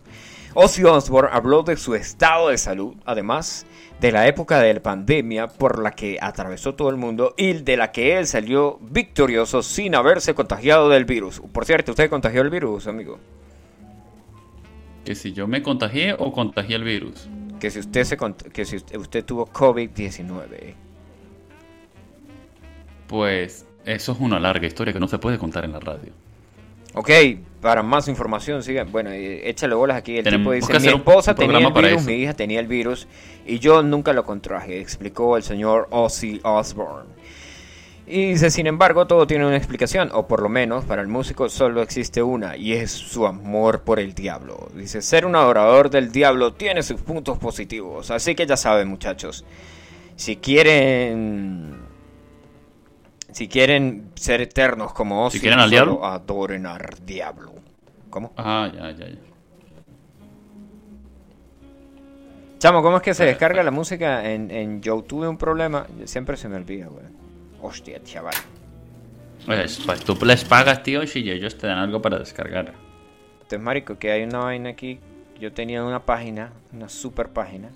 Ozzy 0.60 0.84
Osbourne 0.86 1.30
habló 1.32 1.62
de 1.62 1.78
su 1.78 1.94
estado 1.94 2.50
de 2.50 2.58
salud, 2.58 2.96
además 3.06 3.68
de 4.02 4.12
la 4.12 4.28
época 4.28 4.60
de 4.60 4.74
la 4.74 4.80
pandemia 4.82 5.48
por 5.50 5.78
la 5.78 5.92
que 5.92 6.18
atravesó 6.20 6.74
todo 6.74 6.90
el 6.90 6.98
mundo 6.98 7.36
y 7.38 7.54
de 7.54 7.78
la 7.78 7.92
que 7.92 8.18
él 8.18 8.26
salió 8.26 8.80
victorioso 8.82 9.62
sin 9.62 9.94
haberse 9.94 10.34
contagiado 10.34 10.90
del 10.90 11.06
virus. 11.06 11.44
Por 11.52 11.66
cierto, 11.66 11.92
¿usted 11.92 12.10
contagió 12.10 12.42
el 12.42 12.50
virus, 12.50 12.88
amigo? 12.88 13.20
Que 15.06 15.14
si 15.14 15.32
yo 15.32 15.48
me 15.48 15.62
contagié 15.62 16.16
o 16.18 16.32
contagié 16.32 16.78
el 16.78 16.84
virus. 16.84 17.30
Que 17.60 17.70
si 17.70 17.78
usted, 17.78 18.04
se 18.04 18.18
que 18.52 18.66
si 18.66 18.78
usted 18.78 19.24
tuvo 19.24 19.46
COVID-19. 19.46 20.74
Pues 23.06 23.68
eso 23.86 24.12
es 24.12 24.20
una 24.20 24.40
larga 24.40 24.66
historia 24.66 24.92
que 24.92 25.00
no 25.00 25.08
se 25.08 25.20
puede 25.20 25.38
contar 25.38 25.66
en 25.66 25.74
la 25.74 25.80
radio. 25.80 26.14
Ok, 26.98 27.12
para 27.62 27.84
más 27.84 28.08
información, 28.08 28.64
sigan. 28.64 28.92
Bueno, 28.92 29.12
eh, 29.12 29.48
échale 29.48 29.76
bolas 29.76 29.98
aquí. 29.98 30.18
El 30.18 30.24
Tenemos 30.24 30.44
tipo 30.46 30.50
que 30.50 30.56
dice: 30.56 30.72
Mi 30.72 30.78
hacer 30.78 30.94
un 30.96 31.02
esposa 31.02 31.36
tenía 31.36 31.60
el 31.60 31.72
virus, 31.72 32.06
mi 32.06 32.14
hija 32.14 32.34
tenía 32.34 32.60
el 32.60 32.68
virus 32.68 33.08
y 33.46 33.60
yo 33.60 33.84
nunca 33.84 34.14
lo 34.14 34.24
contraje, 34.24 34.80
explicó 34.80 35.38
el 35.38 35.44
señor 35.44 35.88
Ozzy 35.92 36.40
Osbourne. 36.44 37.10
Y 38.08 38.30
dice: 38.30 38.50
Sin 38.50 38.66
embargo, 38.66 39.06
todo 39.06 39.28
tiene 39.28 39.46
una 39.46 39.58
explicación, 39.58 40.10
o 40.12 40.28
por 40.28 40.42
lo 40.42 40.50
menos 40.50 40.86
para 40.86 41.04
el 41.04 41.08
músico 41.08 41.50
solo 41.50 41.84
existe 41.84 42.24
una, 42.24 42.58
y 42.58 42.74
es 42.74 42.90
su 42.90 43.28
amor 43.28 43.82
por 43.82 44.00
el 44.00 44.16
diablo. 44.16 44.70
Dice: 44.74 45.04
Ser 45.04 45.28
un 45.28 45.36
adorador 45.36 45.92
del 45.92 46.12
diablo 46.12 46.54
tiene 46.54 46.82
sus 46.82 47.00
puntos 47.02 47.38
positivos, 47.38 48.10
así 48.10 48.34
que 48.34 48.48
ya 48.48 48.58
saben, 48.58 48.88
muchachos. 48.88 49.46
Si 50.16 50.38
quieren. 50.38 51.77
Si 53.38 53.48
quieren 53.48 54.14
ser 54.16 54.42
eternos 54.42 54.94
como 54.94 55.24
Ozzy, 55.24 55.38
Si 55.38 55.42
quieren 55.42 55.60
al 55.60 55.70
solo 55.70 55.92
diablo. 55.92 56.06
adoren 56.08 56.66
al 56.66 56.88
diablo. 57.06 57.54
¿Cómo? 58.10 58.34
Ah, 58.36 58.68
ya, 58.74 58.90
ya, 58.90 59.10
ya. 59.10 59.20
Chamo, 62.58 62.82
¿cómo 62.82 62.98
es 62.98 63.04
que 63.04 63.14
se 63.14 63.26
descarga 63.26 63.62
la 63.62 63.70
música 63.70 64.28
en, 64.28 64.50
en 64.50 64.82
Yo 64.82 65.04
tuve 65.04 65.28
un 65.28 65.38
problema? 65.38 65.86
Siempre 66.06 66.36
se 66.36 66.50
me 66.50 66.56
olvida, 66.56 66.88
güey. 66.88 67.06
Hostia, 67.62 68.02
chaval. 68.04 68.34
Pues, 69.46 69.82
pues 69.86 70.04
tú 70.04 70.18
les 70.26 70.44
pagas, 70.44 70.82
tío, 70.82 71.04
y 71.04 71.30
ellos 71.30 71.60
te 71.60 71.68
dan 71.68 71.78
algo 71.78 72.02
para 72.02 72.18
descargar. 72.18 72.74
Entonces, 73.34 73.60
marico, 73.60 74.00
que 74.00 74.14
hay 74.14 74.24
una 74.24 74.40
vaina 74.40 74.70
aquí. 74.70 75.00
Yo 75.40 75.54
tenía 75.54 75.84
una 75.84 76.04
página, 76.08 76.54
una 76.74 76.90
super 76.90 77.30
página, 77.30 77.70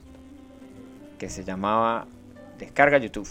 que 1.19 1.29
se 1.29 1.43
llamaba 1.43 2.07
Descarga 2.57 2.97
YouTube. 2.97 3.29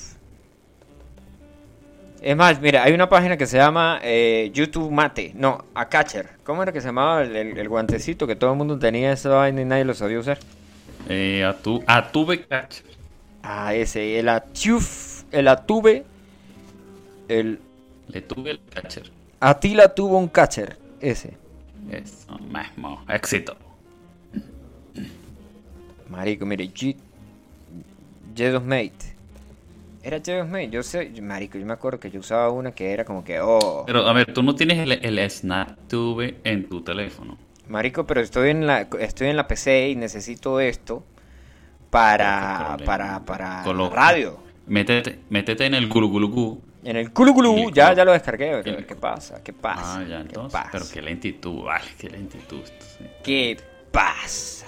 Es 2.22 2.36
más, 2.36 2.60
mira, 2.60 2.82
hay 2.84 2.92
una 2.92 3.08
página 3.08 3.36
que 3.36 3.46
se 3.46 3.56
llama 3.56 3.98
eh, 4.02 4.50
YouTube 4.52 4.90
Mate. 4.90 5.32
No, 5.34 5.64
a 5.74 5.88
Catcher. 5.88 6.28
¿Cómo 6.44 6.62
era 6.62 6.70
que 6.72 6.80
se 6.80 6.88
llamaba 6.88 7.22
el, 7.22 7.34
el- 7.34 7.58
el 7.58 7.68
guantecito 7.68 8.26
que 8.26 8.36
todo 8.36 8.52
el 8.52 8.58
mundo 8.58 8.78
tenía 8.78 9.12
esa 9.12 9.30
vaina 9.30 9.62
y 9.62 9.64
nadie 9.64 9.84
lo 9.84 9.94
sabía 9.94 10.18
usar? 10.18 10.38
Eh, 11.08 11.42
a 11.44 11.56
tu, 11.56 11.82
a 11.86 12.12
tu 12.12 12.26
catcher. 12.26 12.84
Ah, 13.42 13.74
ese, 13.74 14.18
el 14.18 14.28
Atuf, 14.28 15.22
el 15.32 15.48
Atube, 15.48 16.04
el 17.28 17.58
Le 18.08 18.20
tuve 18.20 18.50
el 18.50 18.60
catcher. 18.68 19.10
Atila 19.40 19.94
tuvo 19.94 20.18
un 20.18 20.28
catcher, 20.28 20.76
ese. 21.00 21.38
Eso 21.90 22.38
mismo. 22.38 23.02
Éxito. 23.08 23.56
Marico, 26.10 26.44
mire, 26.44 26.64
G... 26.66 26.96
Jedos 28.36 28.62
Mate. 28.62 29.09
Era 30.02 30.20
Jedos 30.24 30.48
Mate, 30.48 30.70
yo 30.70 30.82
sé, 30.82 31.10
marico, 31.20 31.58
yo 31.58 31.66
me 31.66 31.74
acuerdo 31.74 32.00
que 32.00 32.10
yo 32.10 32.20
usaba 32.20 32.50
una 32.50 32.72
que 32.72 32.90
era 32.92 33.04
como 33.04 33.22
que, 33.22 33.38
oh, 33.40 33.84
Pero 33.86 34.06
a 34.06 34.12
ver, 34.14 34.32
tú 34.32 34.42
no 34.42 34.54
tienes 34.54 34.78
el, 34.78 34.92
el 34.92 35.30
SnapTube 35.30 36.36
en 36.44 36.68
tu 36.68 36.80
teléfono. 36.82 37.36
marico, 37.68 38.06
pero 38.06 38.20
estoy 38.22 38.50
en 38.50 38.66
la, 38.66 38.88
estoy 38.98 39.28
en 39.28 39.36
la 39.36 39.46
PC 39.46 39.90
y 39.90 39.96
necesito 39.96 40.58
esto 40.58 41.04
para, 41.90 42.76
qué 42.78 42.84
para, 42.84 43.20
para 43.24 43.62
Coloca. 43.62 43.94
radio. 43.94 44.38
Métete, 44.66 45.18
métete 45.28 45.66
en 45.66 45.74
el 45.74 45.88
Gulugulugu. 45.88 46.60
En 46.82 46.96
el 46.96 47.10
Y- 47.14 47.72
ya, 47.74 47.92
ya 47.92 48.04
lo 48.06 48.12
descargué, 48.12 48.62
¿qué 48.88 48.94
pasa? 48.96 49.42
¿Qué 49.42 49.52
pasa? 49.52 49.98
Ah, 49.98 50.02
ya, 50.02 50.16
¿Qué 50.18 50.22
entonces. 50.28 50.52
pasa? 50.52 50.68
Pero 50.72 50.84
qué 50.90 51.02
lentitud, 51.02 51.64
vale, 51.64 51.84
qué 51.98 52.08
lentitud. 52.08 52.62
sí. 52.64 53.04
¿Qué 53.22 53.58
pasa? 53.92 54.66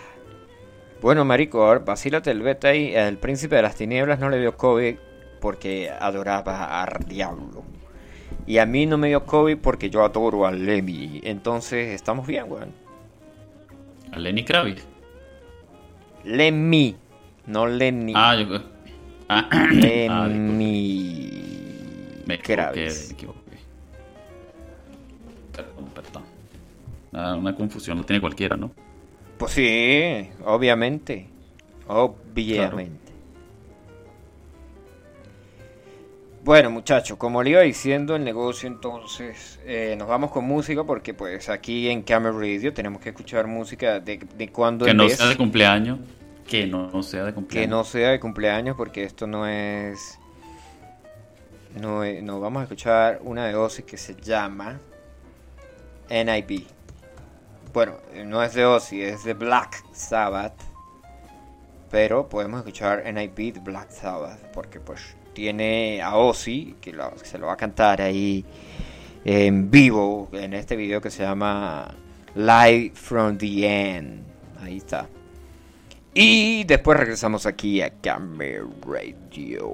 Bueno, 1.01 1.25
marico, 1.25 1.65
ahora 1.65 1.81
vacílate 1.81 2.31
el 2.31 2.43
beta 2.43 2.69
ahí. 2.69 2.95
El 2.95 3.17
príncipe 3.17 3.57
de 3.57 3.63
las 3.63 3.77
tinieblas 3.77 4.19
no 4.19 4.29
le 4.29 4.39
dio 4.39 4.57
COVID 4.57 4.97
porque 5.43 5.91
adoraba 5.91 6.83
al 6.83 7.05
diablo. 7.05 7.65
Y 8.47 8.59
a 8.59 8.65
mí 8.65 8.87
no 8.87 8.97
me 8.97 9.09
dio 9.09 9.27
COVID 9.27 9.59
porque 9.59 9.91
yo 9.91 10.05
adoro 10.05 10.47
a 10.47 10.53
Lemmy. 10.53 11.21
Entonces, 11.25 11.89
estamos 11.89 12.27
bien, 12.27 12.45
weón. 12.49 12.73
A 14.13 14.19
Lenny 14.21 14.45
Kravitz. 14.45 14.87
Lemmy, 16.25 16.97
no 17.47 17.67
Lenny. 17.67 18.13
Ah, 18.17 18.37
yo. 18.37 18.63
Ah, 19.29 19.49
ah. 19.51 19.67
Lemmy. 19.73 21.31
Kravitz. 22.43 23.09
me 23.09 23.15
equivoqué. 23.15 23.41
Perdón, 25.53 25.91
perdón. 25.95 26.23
Ah, 27.13 27.35
una 27.37 27.55
confusión, 27.55 27.99
lo 27.99 28.05
tiene 28.05 28.21
cualquiera, 28.21 28.57
¿no? 28.57 28.71
Pues 29.39 29.53
sí, 29.53 30.31
obviamente. 30.45 31.27
Obviamente. 31.89 33.02
Bueno, 36.45 36.71
muchachos, 36.71 37.17
como 37.19 37.41
le 37.43 37.51
iba 37.51 37.61
diciendo 37.61 38.17
el 38.17 38.25
negocio, 38.25 38.67
entonces 38.67 39.61
eh, 39.65 39.95
nos 39.97 40.09
vamos 40.09 40.33
con 40.33 40.45
música 40.45 40.83
porque 40.83 41.15
pues 41.15 41.49
aquí 41.49 41.89
en 41.89 42.03
Camera 42.03 42.33
Radio 42.37 42.73
tenemos 42.75 43.01
que 43.01 43.11
escuchar 43.11 43.47
música 43.47 44.01
de, 44.01 44.19
de 44.37 44.49
cuando 44.51 44.85
Que 44.85 44.93
no 44.93 45.05
vez, 45.05 45.17
sea 45.19 45.29
de 45.29 45.37
cumpleaños. 45.37 46.01
Que 46.47 46.67
no 46.67 47.01
sea 47.05 47.23
de 47.25 47.31
que 47.31 47.35
cumpleaños. 47.37 47.71
no 47.71 47.85
sea 47.85 48.11
de 48.11 48.19
cumpleaños 48.21 48.77
porque 48.77 49.05
esto 49.05 49.27
no 49.29 49.47
es... 49.47 50.19
No, 51.81 52.03
es- 52.03 52.23
no 52.25 52.41
vamos 52.41 52.61
a 52.61 52.65
escuchar 52.65 53.21
una 53.23 53.47
de 53.47 53.55
Ozzy 53.55 53.85
que 53.85 53.97
se 53.97 54.17
llama 54.17 54.81
NIB. 56.11 56.67
Bueno, 57.73 57.95
no 58.27 58.43
es 58.43 58.53
de 58.55 58.65
Ozzy, 58.67 59.01
es 59.03 59.23
de 59.23 59.35
Black 59.35 59.83
Sabbath. 59.93 60.61
Pero 61.91 62.29
podemos 62.29 62.59
escuchar 62.59 63.05
NIB 63.15 63.55
de 63.55 63.61
Black 63.61 63.91
Sabbath 63.91 64.41
porque 64.53 64.81
pues 64.81 65.15
tiene 65.33 66.03
a 66.03 66.17
Ozzy 66.17 66.77
que, 66.81 66.93
que 66.93 67.25
se 67.25 67.39
lo 67.39 67.47
va 67.47 67.55
a 67.55 67.57
cantar 67.57 68.01
ahí 68.01 68.45
en 69.25 69.71
vivo 69.71 70.29
en 70.33 70.53
este 70.55 70.77
video 70.77 71.01
que 71.01 71.11
se 71.11 71.23
llama 71.23 71.95
Live 72.35 72.93
from 72.95 73.39
the 73.39 73.67
End. 73.97 74.25
Ahí 74.61 74.79
está. 74.79 75.09
Y 76.15 76.65
después 76.65 76.99
regresamos 76.99 77.47
aquí 77.47 77.81
a 77.81 77.91
Camera 78.01 78.67
Radio. 78.87 79.71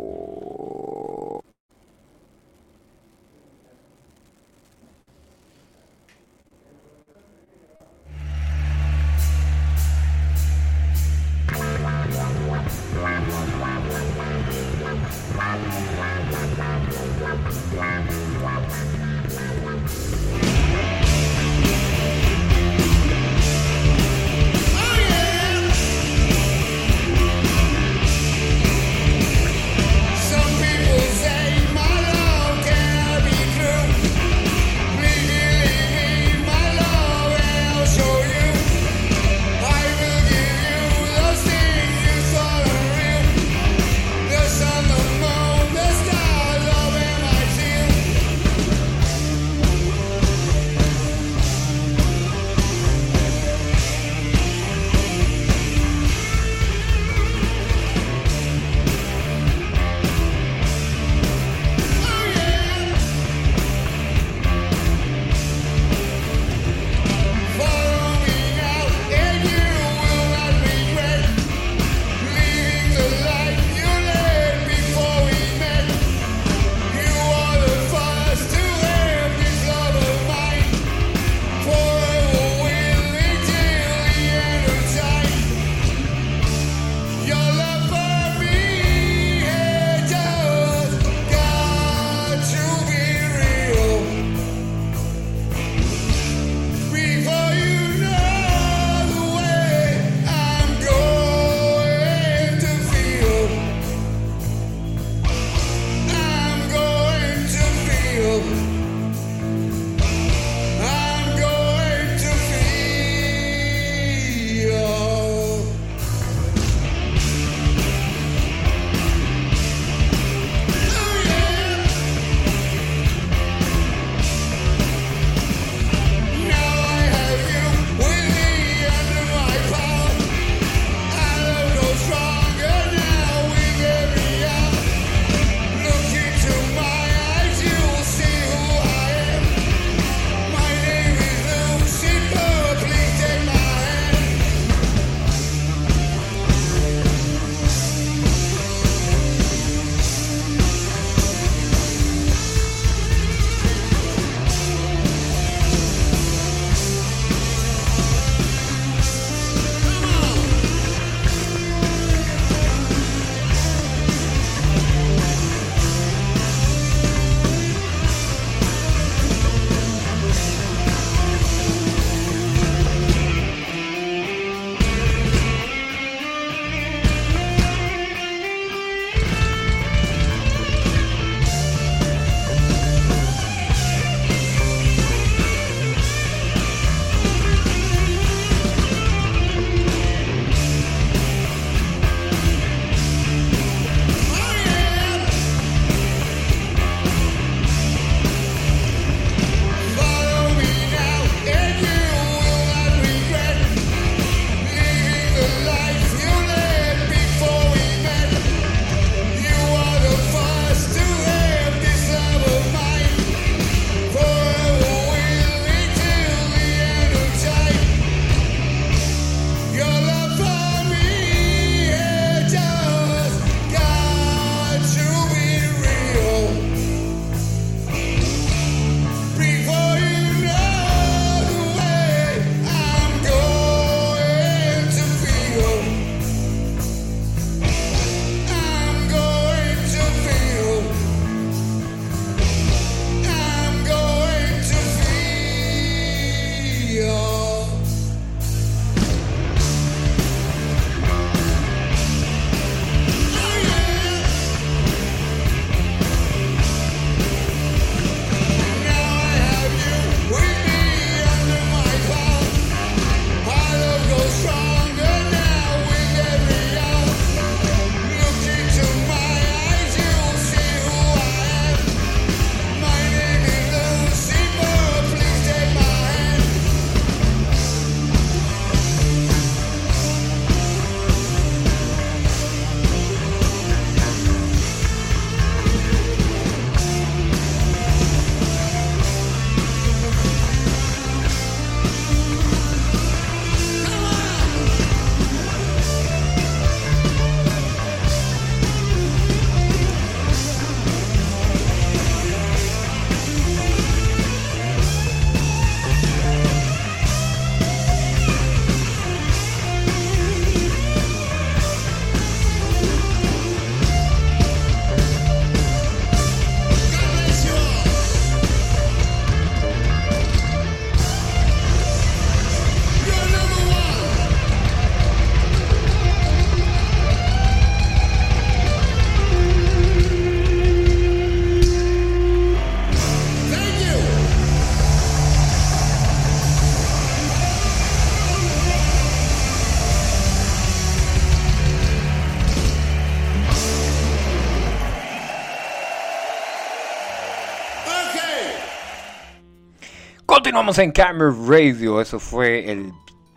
Continuamos 350.58 350.78
en 350.80 350.90
Camera 350.90 351.32
Radio. 351.46 352.00
Eso 352.00 352.18
fue 352.18 352.68
el 352.68 352.92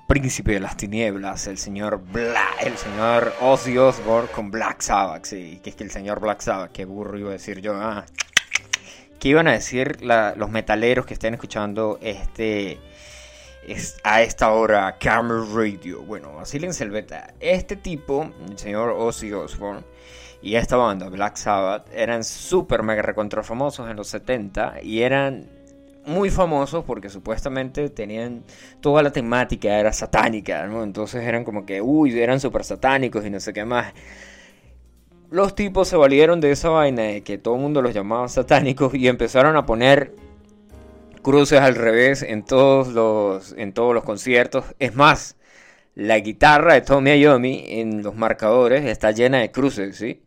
príncipe 0.08 0.54
de 0.54 0.60
las 0.60 0.76
tinieblas, 0.76 1.46
el 1.46 1.60
señor 1.60 2.02
Black, 2.12 2.64
el 2.64 2.76
señor 2.76 3.32
Ozzy 3.42 3.78
Osbourne 3.78 4.28
con 4.32 4.50
Black 4.50 4.82
Sabbath. 4.82 5.26
Sí, 5.26 5.62
que 5.64 5.70
es 5.70 5.76
que 5.76 5.84
el 5.84 5.92
señor 5.92 6.20
Black 6.20 6.42
Sabbath, 6.42 6.72
qué 6.72 6.84
burro 6.84 7.20
iba 7.20 7.30
a 7.30 7.34
decir 7.34 7.62
yo. 7.62 7.76
Ah. 7.76 8.06
¿Qué 9.20 9.30
iban 9.30 9.48
a 9.48 9.52
decir 9.52 10.00
los 10.02 10.50
metaleros 10.50 11.06
que 11.06 11.14
estén 11.14 11.36
escuchando 11.36 12.00
este 12.02 12.80
a 14.04 14.24
esta 14.24 14.52
hora 14.54 14.98
Camera 14.98 15.44
Radio? 15.54 16.02
Bueno, 16.02 16.34
vacílense 16.34 16.84
el 16.84 16.90
beta. 16.90 17.36
Este 17.40 17.76
tipo, 17.76 18.32
el 18.50 18.58
señor 18.58 18.96
Ozzy 18.98 19.32
Osbourne, 19.32 19.84
y 20.42 20.56
esta 20.56 20.76
banda, 20.76 21.08
Black 21.08 21.36
Sabbath, 21.36 21.88
eran 21.94 22.24
súper 22.24 22.82
mega 22.82 23.04
recontra 23.04 23.44
famosos 23.44 23.88
en 23.92 23.96
los 23.96 24.08
70 24.08 24.82
y 24.82 25.04
eran 25.04 25.61
muy 26.06 26.30
famosos 26.30 26.84
porque 26.86 27.10
supuestamente 27.10 27.90
tenían 27.90 28.44
toda 28.80 29.04
la 29.04 29.12
temática 29.12 29.80
era 29.80 29.94
satánica, 29.94 30.66
¿no? 30.68 30.84
Entonces 30.84 31.24
eran 31.24 31.44
como 31.44 31.66
que, 31.66 31.82
uy, 31.82 32.20
eran 32.20 32.40
súper 32.40 32.64
satánicos 32.64 33.26
y 33.26 33.30
no 33.30 33.40
sé 33.40 33.54
qué 33.54 33.66
más. 33.66 33.94
Los 35.30 35.56
tipos 35.56 35.88
se 35.88 35.96
valieron 35.96 36.42
de 36.42 36.52
esa 36.52 36.70
vaina 36.70 37.04
de 37.04 37.24
que 37.24 37.38
todo 37.38 37.56
el 37.56 37.62
mundo 37.62 37.82
los 37.82 37.94
llamaba 37.94 38.28
satánicos 38.28 38.94
y 38.94 39.08
empezaron 39.08 39.56
a 39.56 39.66
poner 39.66 40.14
cruces 41.22 41.62
al 41.62 41.76
revés 41.76 42.24
en 42.24 42.44
todos 42.44 42.90
los, 42.90 43.54
en 43.58 43.74
todos 43.74 43.94
los 43.94 44.04
conciertos. 44.04 44.66
Es 44.80 44.96
más, 44.96 45.38
la 45.96 46.20
guitarra 46.20 46.74
de 46.74 46.82
Tommy 46.82 47.12
Iommi 47.20 47.66
en 47.68 48.04
los 48.04 48.16
marcadores 48.16 48.86
está 48.86 49.12
llena 49.12 49.40
de 49.40 49.52
cruces, 49.52 49.98
¿sí? 49.98 50.24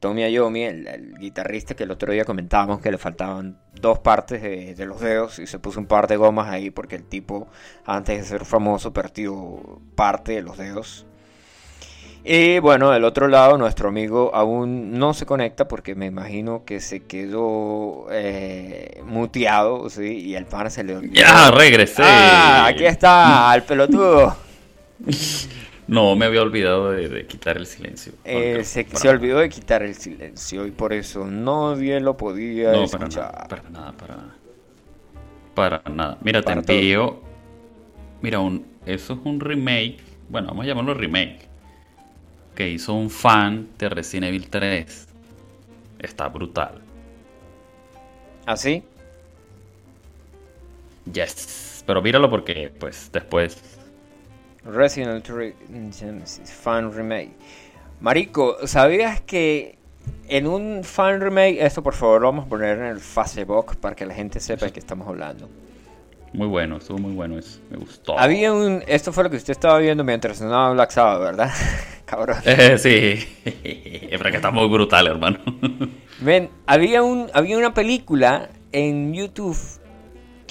Tommy 0.00 0.24
Ayomi, 0.24 0.62
el, 0.64 1.14
guitarrista 1.18 1.74
que 1.74 1.84
el 1.84 1.90
otro 1.90 2.12
día 2.12 2.24
comentábamos 2.24 2.80
que 2.80 2.90
le 2.90 2.98
faltaban 2.98 3.58
dos 3.80 3.98
partes 3.98 4.42
de, 4.42 4.86
los 4.86 5.00
dedos 5.00 5.38
y 5.38 5.46
se 5.46 5.58
puso 5.58 5.80
un 5.80 5.86
par 5.86 6.06
de 6.06 6.16
gomas 6.16 6.48
ahí 6.48 6.70
porque 6.70 6.96
el 6.96 7.04
tipo, 7.04 7.48
antes 7.84 8.18
de 8.18 8.24
ser 8.24 8.44
famoso, 8.44 8.92
perdió 8.92 9.80
parte 9.94 10.32
de 10.32 10.42
los 10.42 10.56
dedos. 10.58 11.06
Y 12.24 12.60
bueno, 12.60 12.90
del 12.90 13.04
otro 13.04 13.26
lado, 13.26 13.58
nuestro 13.58 13.88
amigo 13.88 14.30
aún 14.32 14.96
no 14.96 15.12
se 15.12 15.26
conecta 15.26 15.66
porque 15.66 15.96
me 15.96 16.06
imagino 16.06 16.64
que 16.64 16.78
se 16.78 17.00
quedó 17.00 18.06
eh, 18.12 19.02
muteado, 19.04 19.90
¿sí? 19.90 20.20
Y 20.20 20.36
el 20.36 20.46
pan 20.46 20.70
se 20.70 20.84
le 20.84 20.96
olvidó. 20.96 21.14
¡Ya, 21.14 21.50
regresé! 21.50 22.02
¡Ah, 22.04 22.66
aquí 22.66 22.84
está, 22.84 23.52
el 23.54 23.64
pelotudo! 23.64 24.36
No, 25.88 26.14
me 26.14 26.26
había 26.26 26.42
olvidado 26.42 26.92
de, 26.92 27.26
quitar 27.26 27.56
el 27.56 27.66
silencio. 27.66 28.12
Eh, 28.24 28.62
se, 28.64 29.08
olvidó 29.08 29.38
de 29.38 29.48
quitar 29.48 29.82
el 29.82 29.94
silencio 29.94 30.66
y 30.66 30.70
por 30.70 30.92
eso 30.92 31.26
nadie 31.26 32.00
lo 32.00 32.16
podía 32.16 32.72
no, 32.72 32.84
escuchar. 32.84 33.48
Para 33.48 33.68
nada, 33.68 33.92
para 33.92 34.16
nada, 34.16 34.34
para, 35.54 35.80
para 35.82 35.94
nada. 35.94 36.18
Mira, 36.22 36.42
te 36.42 36.52
envío. 36.52 37.20
Mira, 38.20 38.38
un, 38.38 38.64
eso 38.86 39.14
es 39.14 39.18
un 39.24 39.40
remake. 39.40 39.98
Bueno, 40.28 40.48
vamos 40.48 40.64
a 40.64 40.68
llamarlo 40.68 40.94
remake. 40.94 41.48
Que 42.54 42.70
hizo 42.70 42.94
un 42.94 43.10
fan 43.10 43.68
de 43.78 43.88
Resident 43.88 44.28
Evil 44.28 44.48
3. 44.48 45.08
Está 45.98 46.28
brutal. 46.28 46.80
¿Ah, 48.46 48.56
sí? 48.56 48.84
Yes. 51.12 51.82
Pero 51.86 52.00
míralo 52.02 52.30
porque, 52.30 52.72
pues, 52.78 53.10
después 53.12 53.71
Resident 54.64 55.28
Evil 55.28 55.54
Fan 56.44 56.92
Remake. 56.92 57.32
Marico, 58.00 58.66
¿sabías 58.66 59.20
que 59.20 59.78
en 60.28 60.46
un 60.46 60.82
fan 60.82 61.20
remake, 61.20 61.58
esto 61.60 61.82
por 61.82 61.94
favor 61.94 62.22
lo 62.22 62.28
vamos 62.28 62.46
a 62.46 62.48
poner 62.48 62.78
en 62.78 62.84
el 62.86 63.00
Facebook 63.00 63.76
para 63.76 63.94
que 63.94 64.06
la 64.06 64.14
gente 64.14 64.40
sepa 64.40 64.66
de 64.66 64.72
qué 64.72 64.80
estamos 64.80 65.06
hablando? 65.06 65.48
Muy 66.32 66.46
bueno, 66.46 66.78
estuvo 66.78 66.98
muy 66.98 67.12
bueno 67.12 67.38
eso, 67.38 67.60
me 67.70 67.76
gustó. 67.76 68.18
Había 68.18 68.52
un, 68.52 68.82
esto 68.86 69.12
fue 69.12 69.24
lo 69.24 69.30
que 69.30 69.36
usted 69.36 69.52
estaba 69.52 69.78
viendo 69.78 70.02
mientras 70.02 70.38
sonaba 70.38 70.72
Black 70.72 70.90
Sabbath, 70.90 71.20
¿verdad? 71.20 71.50
Cabrón. 72.06 72.38
Eh, 72.44 72.78
sí, 72.78 73.22
pero 74.10 74.30
que 74.30 74.36
está 74.36 74.50
muy 74.50 74.68
brutal, 74.68 75.06
hermano. 75.06 75.38
Ven, 76.20 76.48
había, 76.66 77.02
un, 77.02 77.30
había 77.34 77.58
una 77.58 77.74
película 77.74 78.48
en 78.72 79.12
YouTube 79.12 79.56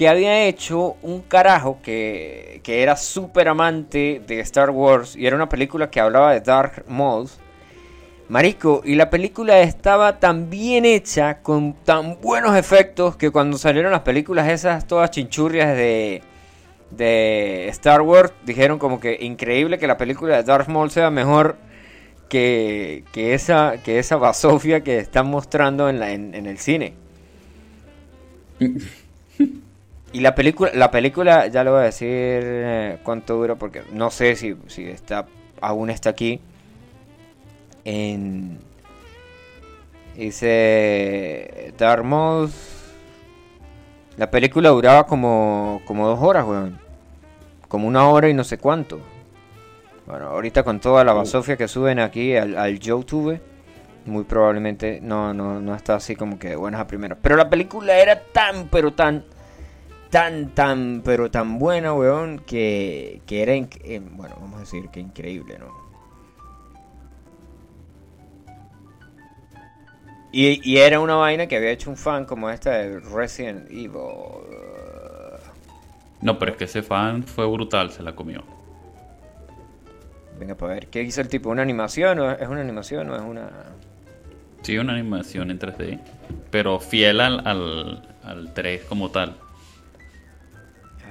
que 0.01 0.09
había 0.09 0.45
hecho 0.47 0.97
un 1.03 1.21
carajo 1.21 1.77
que, 1.83 2.59
era 2.65 2.95
súper 2.95 3.47
amante 3.47 4.19
de 4.25 4.39
Star 4.39 4.71
Wars 4.71 5.15
y 5.15 5.27
era 5.27 5.35
una 5.35 5.47
película 5.47 5.91
que 5.91 5.99
hablaba 5.99 6.33
de 6.33 6.41
Dark 6.41 6.85
Maul. 6.87 7.29
Marico, 8.27 8.81
y 8.83 8.95
la 8.95 9.11
película 9.11 9.59
estaba 9.59 10.19
tan 10.19 10.49
bien 10.49 10.85
hecha, 10.85 11.43
con 11.43 11.75
tan 11.83 12.19
buenos 12.19 12.57
efectos, 12.57 13.15
que 13.15 13.29
cuando 13.29 13.59
salieron 13.59 13.91
las 13.91 14.01
películas 14.01 14.49
esas, 14.49 14.87
todas 14.87 15.11
chinchurrias 15.11 15.77
de, 15.77 16.23
de 16.89 17.67
Star 17.67 18.01
Wars, 18.01 18.33
dijeron 18.43 18.79
como 18.79 18.99
que 18.99 19.19
increíble 19.21 19.77
que 19.77 19.85
la 19.85 19.97
película 19.97 20.35
de 20.35 20.41
Darth 20.41 20.67
Maul 20.67 20.89
sea 20.89 21.11
mejor 21.11 21.57
que, 22.27 23.03
que, 23.11 23.35
esa, 23.35 23.75
que 23.85 23.99
esa 23.99 24.15
basofia 24.15 24.81
que 24.81 24.97
están 24.97 25.27
mostrando 25.27 25.89
en, 25.89 26.01
en 26.01 26.47
el 26.47 26.57
cine. 26.57 26.95
Y 30.13 30.19
la 30.19 30.35
película, 30.35 30.71
la 30.73 30.91
película, 30.91 31.47
ya 31.47 31.63
le 31.63 31.69
voy 31.69 31.79
a 31.79 31.83
decir 31.83 32.09
eh, 32.09 32.97
cuánto 33.03 33.35
dura, 33.35 33.55
porque 33.55 33.83
no 33.93 34.11
sé 34.11 34.35
si, 34.35 34.57
si 34.67 34.85
está 34.85 35.25
aún 35.61 35.89
está 35.89 36.09
aquí. 36.09 36.41
En, 37.85 38.59
dice 40.15 41.73
Darmos. 41.77 42.51
La 44.17 44.29
película 44.29 44.69
duraba 44.69 45.05
como, 45.05 45.81
como 45.85 46.07
dos 46.07 46.19
horas, 46.21 46.45
weón. 46.45 46.79
Como 47.69 47.87
una 47.87 48.09
hora 48.09 48.27
y 48.27 48.33
no 48.33 48.43
sé 48.43 48.57
cuánto. 48.57 48.99
Bueno, 50.05 50.27
ahorita 50.27 50.63
con 50.63 50.81
toda 50.81 51.05
la 51.05 51.13
uh. 51.13 51.19
basofia 51.19 51.55
que 51.55 51.69
suben 51.69 51.99
aquí 51.99 52.35
al, 52.35 52.57
al 52.57 52.79
YouTube, 52.79 53.39
muy 54.05 54.25
probablemente 54.25 54.99
no, 55.01 55.33
no, 55.33 55.61
no 55.61 55.73
está 55.73 55.95
así 55.95 56.17
como 56.17 56.37
que 56.37 56.57
buenas 56.57 56.81
a 56.81 56.87
primera. 56.87 57.15
Pero 57.15 57.37
la 57.37 57.49
película 57.49 57.97
era 57.97 58.21
tan, 58.21 58.67
pero 58.67 58.91
tan 58.91 59.23
tan, 60.11 60.53
tan, 60.53 61.01
pero 61.03 61.31
tan 61.31 61.57
buena, 61.57 61.93
weón, 61.93 62.39
que, 62.39 63.21
que 63.25 63.41
era, 63.41 63.53
eh, 63.55 64.01
bueno, 64.11 64.35
vamos 64.39 64.57
a 64.57 64.59
decir 64.59 64.89
que 64.89 64.99
increíble, 64.99 65.57
¿no? 65.57 65.81
Y, 70.33 70.61
y, 70.69 70.77
era 70.77 70.99
una 70.99 71.15
vaina 71.15 71.47
que 71.47 71.57
había 71.57 71.71
hecho 71.71 71.89
un 71.89 71.97
fan 71.97 72.23
como 72.25 72.49
esta 72.49 72.71
de 72.71 72.99
Resident 72.99 73.69
Evil. 73.69 73.91
No, 76.21 76.39
pero 76.39 76.51
es 76.51 76.57
que 76.57 76.63
ese 76.65 76.83
fan 76.83 77.23
fue 77.23 77.45
brutal, 77.47 77.91
se 77.91 78.01
la 78.01 78.15
comió. 78.15 78.43
Venga, 80.39 80.55
para 80.55 80.75
ver, 80.75 80.87
¿qué 80.87 81.01
hizo 81.01 81.19
el 81.19 81.27
tipo? 81.27 81.49
¿Una 81.49 81.63
animación? 81.63 82.19
¿O 82.19 82.31
¿Es 82.31 82.47
una 82.47 82.61
animación 82.61 83.09
o 83.09 83.15
es 83.15 83.21
una...? 83.21 83.49
Sí, 84.61 84.77
una 84.77 84.93
animación 84.93 85.51
en 85.51 85.59
3D, 85.59 85.99
pero 86.49 86.79
fiel 86.79 87.19
al, 87.19 87.45
al, 87.45 88.07
al 88.23 88.53
3 88.53 88.83
como 88.85 89.09
tal. 89.09 89.35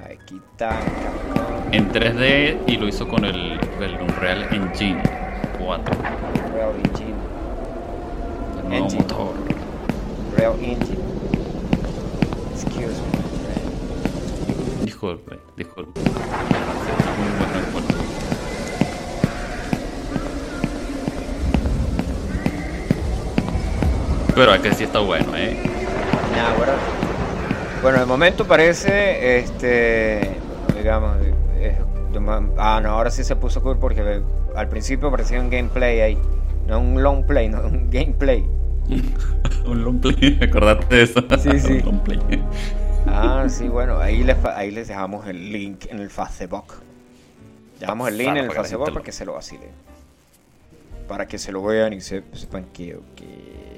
Aquí 0.05 0.41
está, 0.51 0.79
En 1.71 1.91
3D 1.91 2.57
y 2.67 2.77
lo 2.77 2.87
hizo 2.87 3.07
con 3.07 3.25
el, 3.25 3.59
el 3.79 4.01
Unreal 4.01 4.47
Engine 4.51 5.01
4. 5.63 5.95
Unreal 6.47 6.73
Engine. 6.83 7.13
El 8.57 8.69
nuevo 8.69 8.85
Engine. 8.85 9.01
motor. 9.03 9.33
Unreal 10.31 10.53
Engine. 10.59 11.01
Excuse 12.53 13.01
me. 14.79 14.85
Disculpe, 14.85 15.39
disculpe. 15.55 16.01
Pero 24.35 24.53
es 24.55 24.61
que 24.61 24.73
sí 24.73 24.83
está 24.85 24.99
bueno, 24.99 25.35
eh. 25.35 25.57
Nah, 26.35 26.53
bueno. 26.57 27.10
Bueno, 27.81 27.99
de 27.99 28.05
momento 28.05 28.45
parece, 28.45 29.39
este, 29.39 30.37
digamos, 30.77 31.17
ah, 32.57 32.79
no, 32.81 32.89
ahora 32.89 33.09
sí 33.09 33.23
se 33.23 33.35
puso 33.35 33.63
cool 33.63 33.79
porque 33.79 34.21
al 34.55 34.69
principio 34.69 35.09
parecía 35.09 35.41
un 35.41 35.49
gameplay 35.49 35.99
ahí, 36.01 36.17
no 36.67 36.79
un 36.79 37.01
long 37.01 37.25
play, 37.25 37.49
no 37.49 37.61
un 37.61 37.89
gameplay. 37.89 38.45
un 39.65 39.83
long 39.83 39.99
play, 39.99 40.37
acordate 40.47 40.95
de 40.95 41.01
eso. 41.01 41.21
Sí, 41.39 41.59
sí. 41.59 41.73
un 41.73 41.85
long 41.85 41.99
play. 42.01 42.19
Ah, 43.07 43.47
sí, 43.49 43.67
bueno, 43.67 43.99
ahí 43.99 44.23
les, 44.23 44.37
ahí 44.45 44.69
les 44.69 44.87
dejamos 44.87 45.25
el 45.27 45.51
link 45.51 45.85
en 45.89 45.99
el 45.99 46.11
Facebook. 46.11 46.83
Dejamos 47.79 48.09
el 48.09 48.17
link 48.19 48.29
en 48.29 48.37
el 48.37 48.51
Facebook 48.51 48.93
para 48.93 49.03
que 49.03 49.11
se 49.11 49.25
lo 49.25 49.33
vacilen. 49.33 49.69
Para 51.07 51.25
que 51.25 51.39
se 51.39 51.51
lo 51.51 51.63
vean 51.63 51.93
y 51.93 52.01
sepan 52.01 52.65
que, 52.71 52.99
que 53.15 53.70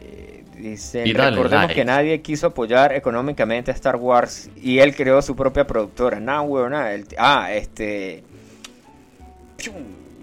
Dice, 0.64 1.04
recordemos 1.06 1.74
que 1.74 1.84
nadie 1.84 2.22
quiso 2.22 2.48
apoyar 2.48 2.94
económicamente 2.94 3.70
a 3.70 3.74
Star 3.74 3.98
Wars 3.98 4.50
y 4.56 4.80
él 4.80 4.96
creó 4.96 5.22
su 5.22 5.36
propia 5.36 5.68
productora. 5.68 6.22
Nada, 6.22 6.42
weón, 6.42 6.72
nada. 6.72 6.96
ah, 7.18 7.52
este... 7.52 8.24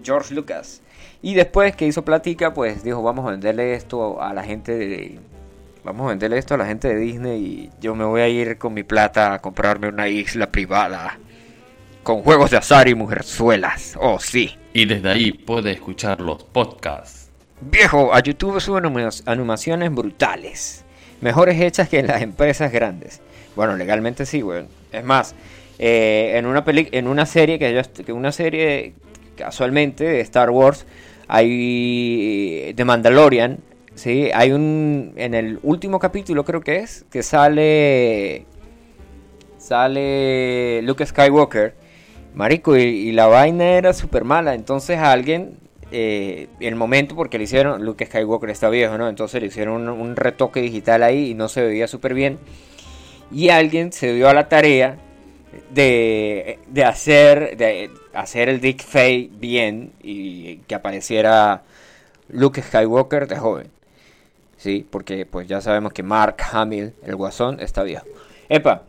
George 0.03 0.35
Lucas. 0.35 0.81
Y 1.21 1.35
después 1.35 1.77
que 1.77 1.87
hizo 1.87 2.07
platica, 2.07 2.55
pues 2.55 2.83
dijo, 2.83 3.03
vamos 3.03 3.27
a 3.27 3.33
venderle 3.33 3.75
esto 3.75 4.23
a 4.23 4.33
la 4.33 4.43
gente 4.43 4.73
de, 4.73 5.19
Vamos 5.85 6.07
a 6.07 6.09
venderle 6.11 6.39
esto 6.39 6.55
a 6.55 6.57
la 6.57 6.65
gente 6.65 6.89
de 6.89 6.97
Disney 6.97 7.43
y 7.43 7.71
yo 7.79 7.95
me 7.95 8.05
voy 8.05 8.23
a 8.23 8.29
ir 8.29 8.57
con 8.57 8.73
mi 8.73 8.83
plata 8.83 9.35
a 9.35 9.39
comprarme 9.41 9.89
una 9.89 10.09
isla 10.09 10.51
privada 10.51 11.19
con 12.03 12.23
juegos 12.23 12.51
de 12.51 12.57
azar 12.57 12.89
y 12.89 12.95
mujerzuelas. 12.95 13.95
Oh, 14.01 14.19
sí. 14.19 14.57
Y 14.73 14.87
desde 14.87 15.11
ahí 15.11 15.33
puede 15.33 15.73
escuchar 15.73 16.23
los 16.23 16.45
podcasts. 16.45 17.20
Viejo, 17.61 18.15
a 18.15 18.21
YouTube 18.21 18.61
suben 18.61 18.85
animaciones 19.27 19.93
brutales. 19.95 20.85
Mejores 21.21 21.61
hechas 21.61 21.89
que 21.89 21.99
en 21.99 22.07
las 22.07 22.23
empresas 22.23 22.73
grandes. 22.73 23.21
Bueno, 23.55 23.77
legalmente 23.77 24.25
sí, 24.25 24.43
weón. 24.43 24.69
Es 24.93 25.05
más, 25.05 25.35
eh, 25.79 26.33
en 26.37 26.47
una 26.47 26.65
peli 26.65 26.89
en 26.93 27.07
una 27.07 27.27
serie 27.27 27.59
que 27.59 27.73
yo 27.75 27.81
que 28.05 28.13
una 28.13 28.33
serie 28.33 28.95
casualmente 29.37 30.05
de 30.05 30.21
Star 30.21 30.51
Wars 30.51 30.87
hay 31.29 32.73
de 32.73 32.85
Mandalorian, 32.85 33.59
sí, 33.95 34.31
hay 34.35 34.53
un 34.53 35.13
en 35.17 35.35
el 35.35 35.59
último 35.63 35.99
capítulo 35.99 36.45
creo 36.45 36.61
que 36.63 36.77
es 36.79 37.05
que 37.11 37.23
sale 37.23 38.47
sale 39.59 40.81
Luke 40.83 41.05
Skywalker 41.05 41.75
Marico, 42.35 42.77
y, 42.77 43.13
la 43.13 43.27
vaina 43.27 43.65
era 43.65 43.93
súper 43.93 44.25
mala. 44.25 44.55
Entonces 44.55 44.99
alguien, 44.99 45.59
eh, 45.93 46.49
el 46.61 46.77
momento, 46.77 47.15
porque 47.15 47.39
le 47.39 47.45
hicieron, 47.45 47.85
Luke 47.85 48.07
Skywalker 48.07 48.51
está 48.51 48.69
viejo, 48.69 48.97
¿no? 48.99 49.09
Entonces 49.09 49.41
le 49.41 49.49
hicieron 49.49 49.89
un, 49.89 50.17
retoque 50.17 50.61
digital 50.61 51.03
ahí 51.03 51.31
y 51.31 51.35
no 51.35 51.49
se 51.49 51.63
veía 51.63 51.89
súper 51.89 52.15
bien. 52.15 52.39
Y 53.33 53.51
alguien 53.51 53.93
se 53.93 54.13
dio 54.13 54.29
a 54.29 54.35
la 54.35 54.49
tarea 54.49 54.99
de, 55.71 56.59
de 56.69 56.85
hacer, 56.85 57.57
de 57.57 57.91
hacer 58.13 58.49
el 58.49 58.61
Dick 58.61 58.83
Fay 58.83 59.31
bien 59.33 59.93
y 60.03 60.59
que 60.59 60.75
apareciera 60.75 61.63
Luke 62.29 62.63
Skywalker 62.63 63.29
de 63.29 63.37
joven. 63.37 63.71
Sí, 64.57 64.87
porque 64.89 65.25
pues 65.27 65.49
ya 65.49 65.61
sabemos 65.61 65.93
que 65.93 66.03
Mark 66.03 66.37
Hamill, 66.53 66.93
el 67.03 67.17
guasón, 67.17 67.61
está 67.61 67.83
viejo. 67.83 68.07
Epa, 68.49 68.83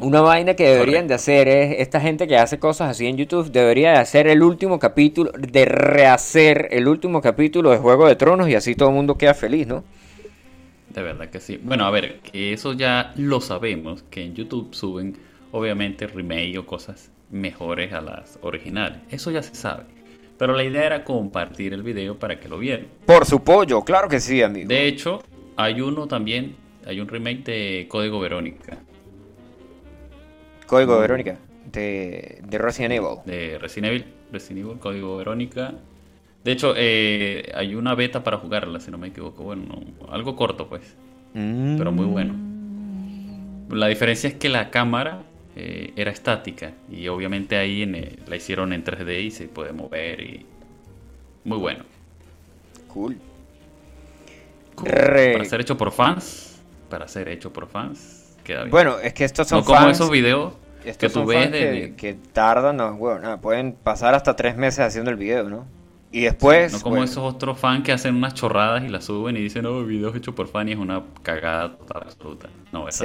una 0.00 0.20
vaina 0.20 0.54
que 0.54 0.68
deberían 0.68 1.08
de 1.08 1.14
hacer 1.14 1.48
es, 1.48 1.80
esta 1.80 2.00
gente 2.00 2.26
que 2.26 2.36
hace 2.36 2.58
cosas 2.58 2.90
así 2.90 3.06
en 3.06 3.16
YouTube, 3.16 3.50
debería 3.50 3.92
de 3.92 3.98
hacer 3.98 4.26
el 4.26 4.42
último 4.42 4.78
capítulo, 4.78 5.30
de 5.32 5.64
rehacer 5.64 6.68
el 6.70 6.88
último 6.88 7.20
capítulo 7.20 7.70
de 7.70 7.78
Juego 7.78 8.06
de 8.06 8.16
Tronos 8.16 8.48
y 8.48 8.54
así 8.54 8.74
todo 8.74 8.90
el 8.90 8.94
mundo 8.94 9.16
queda 9.16 9.34
feliz, 9.34 9.66
¿no? 9.66 9.84
De 10.90 11.02
verdad 11.02 11.28
que 11.28 11.40
sí. 11.40 11.58
Bueno, 11.62 11.84
a 11.84 11.90
ver, 11.90 12.20
que 12.20 12.52
eso 12.52 12.72
ya 12.72 13.12
lo 13.16 13.40
sabemos, 13.40 14.02
que 14.10 14.22
en 14.22 14.34
YouTube 14.34 14.74
suben 14.74 15.16
obviamente 15.52 16.06
remake 16.06 16.58
o 16.58 16.66
cosas 16.66 17.10
mejores 17.30 17.92
a 17.92 18.00
las 18.00 18.38
originales. 18.42 18.98
Eso 19.10 19.30
ya 19.30 19.42
se 19.42 19.54
sabe. 19.54 19.84
Pero 20.38 20.54
la 20.54 20.64
idea 20.64 20.84
era 20.84 21.04
compartir 21.04 21.72
el 21.72 21.82
video 21.82 22.18
para 22.18 22.38
que 22.38 22.48
lo 22.48 22.58
vieran. 22.58 22.86
Por 23.06 23.24
su 23.24 23.42
pollo, 23.42 23.82
claro 23.82 24.08
que 24.08 24.20
sí, 24.20 24.42
amigo. 24.42 24.68
De 24.68 24.86
hecho, 24.86 25.22
hay 25.56 25.80
uno 25.80 26.06
también, 26.06 26.56
hay 26.86 27.00
un 27.00 27.08
remake 27.08 27.44
de 27.44 27.86
Código 27.88 28.20
Verónica. 28.20 28.78
Código 30.66 30.98
Verónica, 30.98 31.36
de, 31.72 32.42
de 32.46 32.58
Resident 32.58 32.94
Evil. 32.94 33.18
De 33.24 33.58
Resident 33.58 33.92
Evil, 33.92 34.04
Resident 34.32 34.66
Evil, 34.66 34.78
Código 34.78 35.16
Verónica. 35.16 35.74
De 36.44 36.52
hecho, 36.52 36.74
eh, 36.76 37.52
hay 37.54 37.74
una 37.74 37.94
beta 37.94 38.22
para 38.22 38.38
jugarla, 38.38 38.78
si 38.80 38.90
no 38.90 38.98
me 38.98 39.08
equivoco. 39.08 39.42
Bueno, 39.42 39.80
algo 40.08 40.36
corto, 40.36 40.68
pues. 40.68 40.96
Pero 41.32 41.92
muy 41.92 42.06
bueno. 42.06 42.34
La 43.68 43.88
diferencia 43.88 44.28
es 44.28 44.36
que 44.36 44.48
la 44.48 44.70
cámara 44.70 45.22
eh, 45.56 45.92
era 45.96 46.10
estática 46.10 46.72
y 46.90 47.08
obviamente 47.08 47.56
ahí 47.56 47.82
en, 47.82 48.18
la 48.26 48.36
hicieron 48.36 48.72
en 48.72 48.84
3D 48.84 49.24
y 49.24 49.30
se 49.30 49.48
puede 49.48 49.72
mover 49.72 50.20
y 50.20 50.46
muy 51.44 51.58
bueno. 51.58 51.84
Cool. 52.88 53.18
Para 54.76 55.44
ser 55.44 55.60
hecho 55.60 55.76
por 55.76 55.92
fans, 55.92 56.60
para 56.88 57.08
ser 57.08 57.28
hecho 57.28 57.52
por 57.52 57.66
fans, 57.66 58.25
bueno, 58.70 58.98
es 58.98 59.12
que 59.14 59.24
estos 59.24 59.48
son 59.48 59.60
no 59.60 59.64
como 59.64 59.88
esos 59.88 60.10
videos 60.10 60.54
que 60.94 61.08
tú 61.08 61.24
ves 61.24 61.50
que, 61.96 62.16
tardan, 62.32 62.76
no, 62.76 62.94
bueno, 62.94 63.40
pueden 63.40 63.72
pasar 63.72 64.14
hasta 64.14 64.36
tres 64.36 64.56
meses 64.56 64.80
haciendo 64.80 65.10
el 65.10 65.16
video, 65.16 65.48
¿no? 65.48 65.66
Y 66.12 66.22
después. 66.22 66.72
no 66.72 66.80
como 66.80 67.02
esos 67.02 67.18
otros 67.18 67.58
fans 67.58 67.84
que 67.84 67.92
hacen 67.92 68.14
unas 68.14 68.34
chorradas 68.34 68.84
y 68.84 68.88
las 68.88 69.04
suben 69.04 69.36
y 69.36 69.40
dicen, 69.40 69.64
no, 69.64 69.80
el 69.80 69.86
video 69.86 70.10
es 70.10 70.16
hecho 70.16 70.34
por 70.34 70.48
fan 70.48 70.68
y 70.68 70.72
es 70.72 70.78
una 70.78 71.02
cagada 71.22 71.76
total 71.76 72.02
absoluta. 72.04 72.48
No, 72.72 72.88
esa 72.88 73.04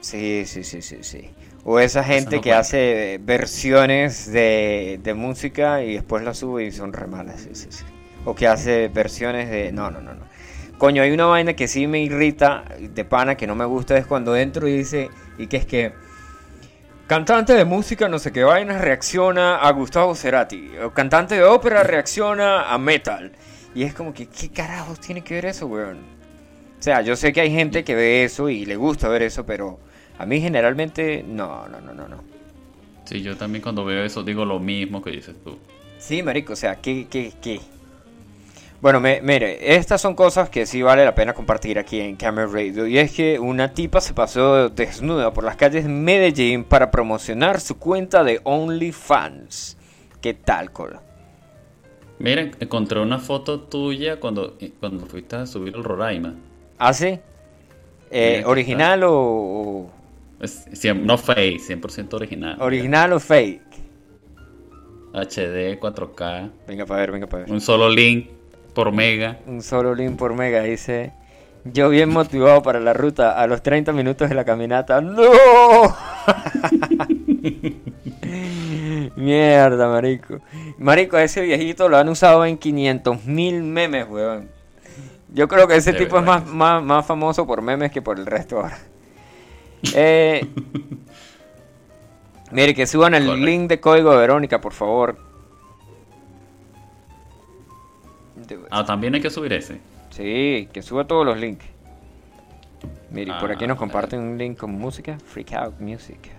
sí. 0.00 0.44
sí, 0.46 0.64
sí, 0.64 0.82
sí, 0.82 1.02
sí, 1.02 1.30
O 1.64 1.80
esa 1.80 2.04
gente 2.04 2.40
que 2.40 2.52
hace 2.52 3.18
versiones 3.22 4.30
de, 4.32 5.00
de, 5.02 5.14
música 5.14 5.82
y 5.82 5.94
después 5.94 6.22
la 6.22 6.34
sube 6.34 6.64
y 6.64 6.70
son 6.70 6.92
re 6.92 7.06
malas. 7.06 7.40
Sí, 7.40 7.50
sí, 7.52 7.66
sí. 7.70 7.84
O 8.24 8.34
que 8.34 8.46
hace 8.46 8.88
versiones 8.88 9.50
de. 9.50 9.72
No, 9.72 9.90
no, 9.90 10.00
no, 10.00 10.14
no. 10.14 10.31
Coño, 10.82 11.00
hay 11.00 11.12
una 11.12 11.26
vaina 11.26 11.54
que 11.54 11.68
sí 11.68 11.86
me 11.86 12.02
irrita 12.02 12.64
de 12.80 13.04
pana, 13.04 13.36
que 13.36 13.46
no 13.46 13.54
me 13.54 13.64
gusta, 13.64 13.96
es 13.96 14.04
cuando 14.04 14.34
entro 14.34 14.66
y 14.66 14.78
dice, 14.78 15.10
y 15.38 15.46
que 15.46 15.58
es 15.58 15.64
que 15.64 15.92
cantante 17.06 17.52
de 17.52 17.64
música 17.64 18.08
no 18.08 18.18
sé 18.18 18.32
qué 18.32 18.42
vaina 18.42 18.76
reacciona 18.78 19.58
a 19.58 19.70
Gustavo 19.70 20.16
Cerati, 20.16 20.70
o 20.84 20.90
cantante 20.90 21.36
de 21.36 21.44
ópera 21.44 21.84
reacciona 21.84 22.62
a 22.62 22.78
metal. 22.78 23.30
Y 23.76 23.84
es 23.84 23.94
como 23.94 24.12
que, 24.12 24.26
¿qué 24.26 24.48
carajos 24.48 24.98
tiene 24.98 25.22
que 25.22 25.34
ver 25.34 25.46
eso, 25.46 25.68
weón? 25.68 25.98
O 26.80 26.82
sea, 26.82 27.00
yo 27.02 27.14
sé 27.14 27.32
que 27.32 27.42
hay 27.42 27.52
gente 27.52 27.84
que 27.84 27.94
ve 27.94 28.24
eso 28.24 28.48
y 28.48 28.66
le 28.66 28.74
gusta 28.74 29.06
ver 29.06 29.22
eso, 29.22 29.46
pero 29.46 29.78
a 30.18 30.26
mí 30.26 30.40
generalmente 30.40 31.24
no, 31.24 31.68
no, 31.68 31.80
no, 31.80 31.94
no, 31.94 32.08
no. 32.08 32.24
Sí, 33.04 33.22
yo 33.22 33.36
también 33.36 33.62
cuando 33.62 33.84
veo 33.84 34.02
eso 34.02 34.24
digo 34.24 34.44
lo 34.44 34.58
mismo 34.58 35.00
que 35.00 35.12
dices 35.12 35.36
tú. 35.44 35.56
Sí, 36.00 36.24
marico, 36.24 36.54
o 36.54 36.56
sea, 36.56 36.74
¿qué, 36.74 37.06
qué, 37.08 37.32
qué? 37.40 37.60
Bueno, 38.82 38.98
mire, 39.00 39.76
estas 39.76 40.00
son 40.00 40.16
cosas 40.16 40.50
que 40.50 40.66
sí 40.66 40.82
vale 40.82 41.04
la 41.04 41.14
pena 41.14 41.34
compartir 41.34 41.78
aquí 41.78 42.00
en 42.00 42.16
Camera 42.16 42.48
Radio. 42.48 42.84
Y 42.84 42.98
es 42.98 43.12
que 43.12 43.38
una 43.38 43.72
tipa 43.72 44.00
se 44.00 44.12
pasó 44.12 44.70
desnuda 44.70 45.32
por 45.32 45.44
las 45.44 45.54
calles 45.54 45.84
de 45.84 45.88
Medellín 45.88 46.64
para 46.64 46.90
promocionar 46.90 47.60
su 47.60 47.78
cuenta 47.78 48.24
de 48.24 48.40
OnlyFans. 48.42 49.76
¿Qué 50.20 50.34
tal, 50.34 50.72
Colo? 50.72 51.00
Miren, 52.18 52.56
encontré 52.58 52.98
una 52.98 53.20
foto 53.20 53.60
tuya 53.60 54.18
cuando, 54.18 54.58
cuando 54.80 55.06
fuiste 55.06 55.36
a 55.36 55.46
subir 55.46 55.76
el 55.76 55.84
Roraima. 55.84 56.34
¿Ah, 56.76 56.92
sí? 56.92 57.20
Eh, 58.10 58.42
¿Original 58.44 59.02
o...? 59.04 59.92
no 60.96 61.18
fake, 61.18 61.60
100% 61.60 62.14
original. 62.14 62.60
¿Original 62.60 63.12
o 63.12 63.20
fake? 63.20 63.62
HD, 65.12 65.78
4K. 65.78 66.50
Venga 66.66 66.84
para 66.84 67.00
ver, 67.02 67.12
venga 67.12 67.28
para 67.28 67.44
ver. 67.44 67.52
Un 67.52 67.60
solo 67.60 67.88
link 67.88 68.41
por 68.74 68.92
mega. 68.92 69.38
Un 69.46 69.62
solo 69.62 69.94
link 69.94 70.16
por 70.16 70.34
mega, 70.34 70.62
dice. 70.62 71.12
Yo 71.64 71.90
bien 71.90 72.08
motivado 72.08 72.62
para 72.62 72.80
la 72.80 72.92
ruta 72.92 73.40
a 73.40 73.46
los 73.46 73.62
30 73.62 73.92
minutos 73.92 74.28
de 74.28 74.34
la 74.34 74.44
caminata. 74.44 75.00
¡No! 75.00 75.22
Mierda, 79.16 79.88
marico. 79.88 80.40
Marico, 80.78 81.18
ese 81.18 81.42
viejito 81.42 81.88
lo 81.88 81.98
han 81.98 82.08
usado 82.08 82.44
en 82.44 82.58
500 82.58 83.24
mil 83.26 83.62
memes, 83.62 84.08
weón. 84.08 84.48
Yo 85.32 85.48
creo 85.48 85.68
que 85.68 85.76
ese 85.76 85.92
tipo 85.92 86.18
es 86.18 86.24
más, 86.24 86.44
más, 86.46 87.06
famoso 87.06 87.46
por 87.46 87.62
memes 87.62 87.92
que 87.92 88.02
por 88.02 88.18
el 88.18 88.26
resto 88.26 88.58
ahora. 88.58 88.78
Eh, 89.94 90.46
mire, 92.50 92.74
que 92.74 92.86
suban 92.86 93.14
el 93.14 93.44
link 93.44 93.68
de 93.68 93.80
código 93.80 94.10
de 94.10 94.18
Verónica, 94.18 94.60
por 94.60 94.72
favor. 94.72 95.31
Ah, 98.70 98.84
también 98.84 99.14
hay 99.14 99.20
que 99.20 99.30
subir 99.30 99.52
ese. 99.52 99.80
Sí, 100.10 100.68
que 100.72 100.82
suba 100.82 101.06
todos 101.06 101.24
los 101.24 101.38
links. 101.38 101.64
Mire, 103.10 103.32
por 103.40 103.50
aquí 103.52 103.66
nos 103.66 103.76
ah, 103.76 103.78
comparten 103.78 104.20
un 104.20 104.38
link 104.38 104.58
con 104.58 104.72
música. 104.72 105.18
Freak 105.18 105.52
Out 105.52 105.80
Music. 105.80 106.30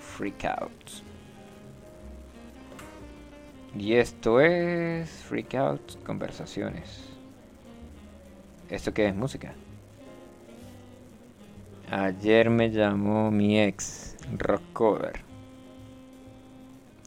Freak 0.00 0.44
Out. 0.44 0.90
Y 3.76 3.94
esto 3.94 4.40
es 4.40 5.10
Freak 5.10 5.54
Out 5.54 6.02
Conversaciones. 6.04 7.04
¿Esto 8.70 8.92
qué 8.92 9.06
es 9.06 9.14
música? 9.14 9.54
Ayer 11.90 12.50
me 12.50 12.70
llamó 12.70 13.30
mi 13.30 13.60
ex, 13.60 14.16
rock 14.36 14.62
cover. 14.72 15.20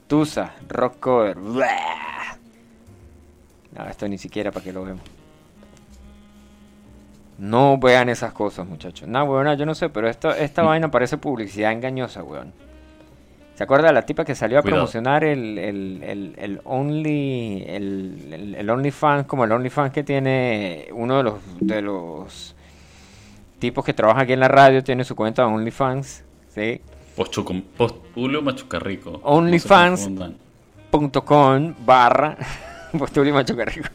Tusa, 0.07 0.55
rock 0.67 0.99
cover. 0.99 1.37
No, 3.77 3.87
esto 3.87 4.07
ni 4.07 4.17
siquiera 4.17 4.51
para 4.51 4.63
que 4.63 4.73
lo 4.73 4.83
vemos. 4.83 5.03
No 7.37 7.77
vean 7.77 8.09
esas 8.09 8.33
cosas, 8.33 8.67
muchachos. 8.67 9.07
No, 9.07 9.23
weón, 9.23 9.57
yo 9.57 9.65
no 9.65 9.73
sé, 9.73 9.89
pero 9.89 10.07
esta, 10.07 10.37
esta 10.37 10.61
mm. 10.61 10.65
vaina 10.65 10.91
parece 10.91 11.17
publicidad 11.17 11.71
engañosa, 11.71 12.23
weón. 12.23 12.53
¿Se 13.55 13.63
acuerda 13.63 13.87
de 13.87 13.93
la 13.93 14.03
tipa 14.03 14.25
que 14.25 14.35
salió 14.35 14.59
a 14.59 14.61
promocionar 14.61 15.23
el, 15.23 15.57
el, 15.57 16.35
el, 16.37 16.61
Only 16.63 17.63
el, 17.67 18.55
el, 18.57 18.69
OnlyFans 18.69 19.25
como 19.27 19.43
el 19.43 19.51
OnlyFans 19.51 19.91
que 19.91 20.03
tiene 20.03 20.87
uno 20.93 21.17
de 21.17 21.23
los 21.23 21.35
de 21.59 21.81
los 21.81 22.55
tipos 23.59 23.83
que 23.85 23.93
trabaja 23.93 24.21
aquí 24.21 24.33
en 24.33 24.39
la 24.39 24.47
radio 24.47 24.83
tiene 24.83 25.03
su 25.03 25.15
cuenta 25.15 25.43
de 25.43 25.49
OnlyFans, 25.49 26.23
¿sí? 26.49 26.81
Postulio 27.15 28.41
Machucarrico. 28.41 29.19
OnlyFans.com 29.23 31.75
barra 31.85 32.37
Postulio 32.97 33.33
Machuca 33.33 33.65
Rico. 33.65 33.89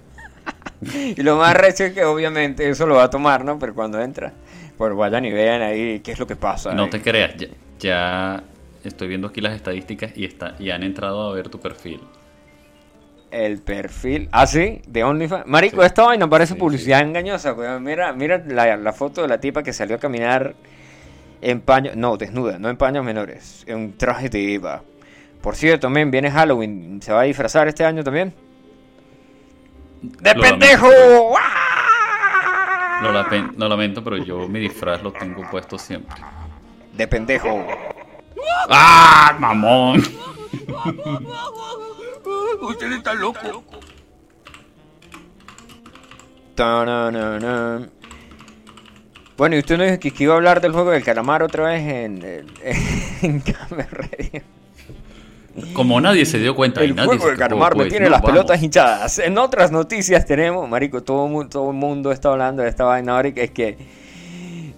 y 1.17 1.23
lo 1.23 1.37
más 1.37 1.55
recho 1.55 1.85
es 1.85 1.93
que 1.93 2.05
obviamente 2.05 2.69
eso 2.69 2.87
lo 2.87 2.97
va 2.97 3.05
a 3.05 3.11
tomar, 3.11 3.45
¿no? 3.45 3.59
Pero 3.59 3.75
cuando 3.75 4.01
entra, 4.01 4.33
pues 4.77 4.95
vayan 4.95 5.25
y 5.25 5.33
vean 5.33 5.63
ahí 5.63 6.01
qué 6.01 6.13
es 6.13 6.19
lo 6.19 6.27
que 6.27 6.37
pasa. 6.37 6.73
No 6.75 6.89
te 6.89 7.01
creas, 7.01 7.35
ya, 7.79 8.43
estoy 8.85 9.09
viendo 9.09 9.29
aquí 9.29 9.41
las 9.41 9.55
estadísticas 9.55 10.13
y, 10.15 10.25
está, 10.25 10.55
y 10.59 10.71
han 10.71 10.83
entrado 10.83 11.31
a 11.31 11.35
ver 11.35 11.49
tu 11.49 11.61
perfil. 11.61 12.01
El 13.31 13.59
perfil, 13.59 14.29
ah, 14.33 14.47
sí, 14.47 14.81
de 14.87 15.03
OnlyFans. 15.03 15.47
Marico, 15.47 15.83
esta 15.83 16.05
vaina 16.05 16.29
parece 16.31 16.55
publicidad 16.55 17.01
engañosa, 17.01 17.55
Mira, 17.81 18.13
mira 18.13 18.39
la, 18.39 18.93
foto 18.93 19.23
de 19.23 19.29
la 19.29 19.41
tipa 19.41 19.63
que 19.63 19.73
salió 19.73 19.97
a 19.97 19.99
caminar 19.99 20.55
en 21.43 21.61
paños, 21.61 21.97
no, 21.97 22.17
desnuda, 22.17 22.59
no 22.59 22.71
en 22.71 22.77
paños 22.77 23.05
menores, 23.05 23.65
en 23.67 23.79
un 23.79 23.99
traje 23.99 24.29
de 24.29 24.55
Eva. 24.55 24.83
Por 25.43 25.55
cierto, 25.55 25.91
men, 25.91 26.11
viene 26.11 26.31
Halloween, 26.31 27.03
¿se 27.03 27.13
va 27.13 27.23
a 27.23 27.25
disfrazar 27.25 27.69
este 27.69 27.85
año 27.85 28.03
también? 28.05 28.33
¡De 30.21 30.35
pendejo! 30.35 30.91
Lo, 33.03 33.69
lamento, 33.69 34.03
pero 34.03 34.17
yo 34.17 34.49
mi 34.49 34.61
disfraz 34.61 35.03
lo 35.03 35.13
tengo 35.13 35.49
puesto 35.51 35.79
siempre. 35.79 36.17
De 36.95 37.07
pendejo. 37.07 37.67
¡Ah, 38.71 39.37
mamón! 39.39 40.03
Usted 42.63 42.93
está 42.93 43.15
loco. 43.15 43.65
Bueno, 49.37 49.57
y 49.57 49.59
usted 49.59 49.77
no 49.77 49.85
dijo 49.85 49.99
que 49.99 50.13
iba 50.19 50.33
a 50.33 50.37
hablar 50.37 50.63
del 50.63 50.73
juego 50.73 50.91
del 50.91 51.05
calamar 51.05 51.43
otra 51.43 51.67
vez 51.67 51.83
en, 51.83 52.25
en, 52.63 53.43
en 53.43 53.43
como 55.73 56.01
nadie 56.01 56.27
se 56.27 56.39
dio 56.39 56.55
cuenta. 56.55 56.83
El 56.83 56.93
juego 56.93 57.31
de 57.31 57.37
Calamar 57.37 57.75
me 57.75 57.85
pues, 57.85 57.91
tiene 57.91 58.11
las 58.11 58.23
pelotas 58.23 58.63
hinchadas. 58.63 59.19
En 59.19 59.39
otras 59.39 59.71
noticias 59.71 60.27
tenemos, 60.27 60.69
marico, 60.69 61.03
todo, 61.03 61.49
todo 61.49 61.71
el 61.71 61.77
mundo 61.77 62.13
está 62.13 62.31
hablando 62.31 62.63
de 62.63 62.69
esta 62.69 62.85
vaina 62.85 63.17
ahora, 63.17 63.33
que 63.33 63.45
es 63.45 63.51
que 63.51 63.77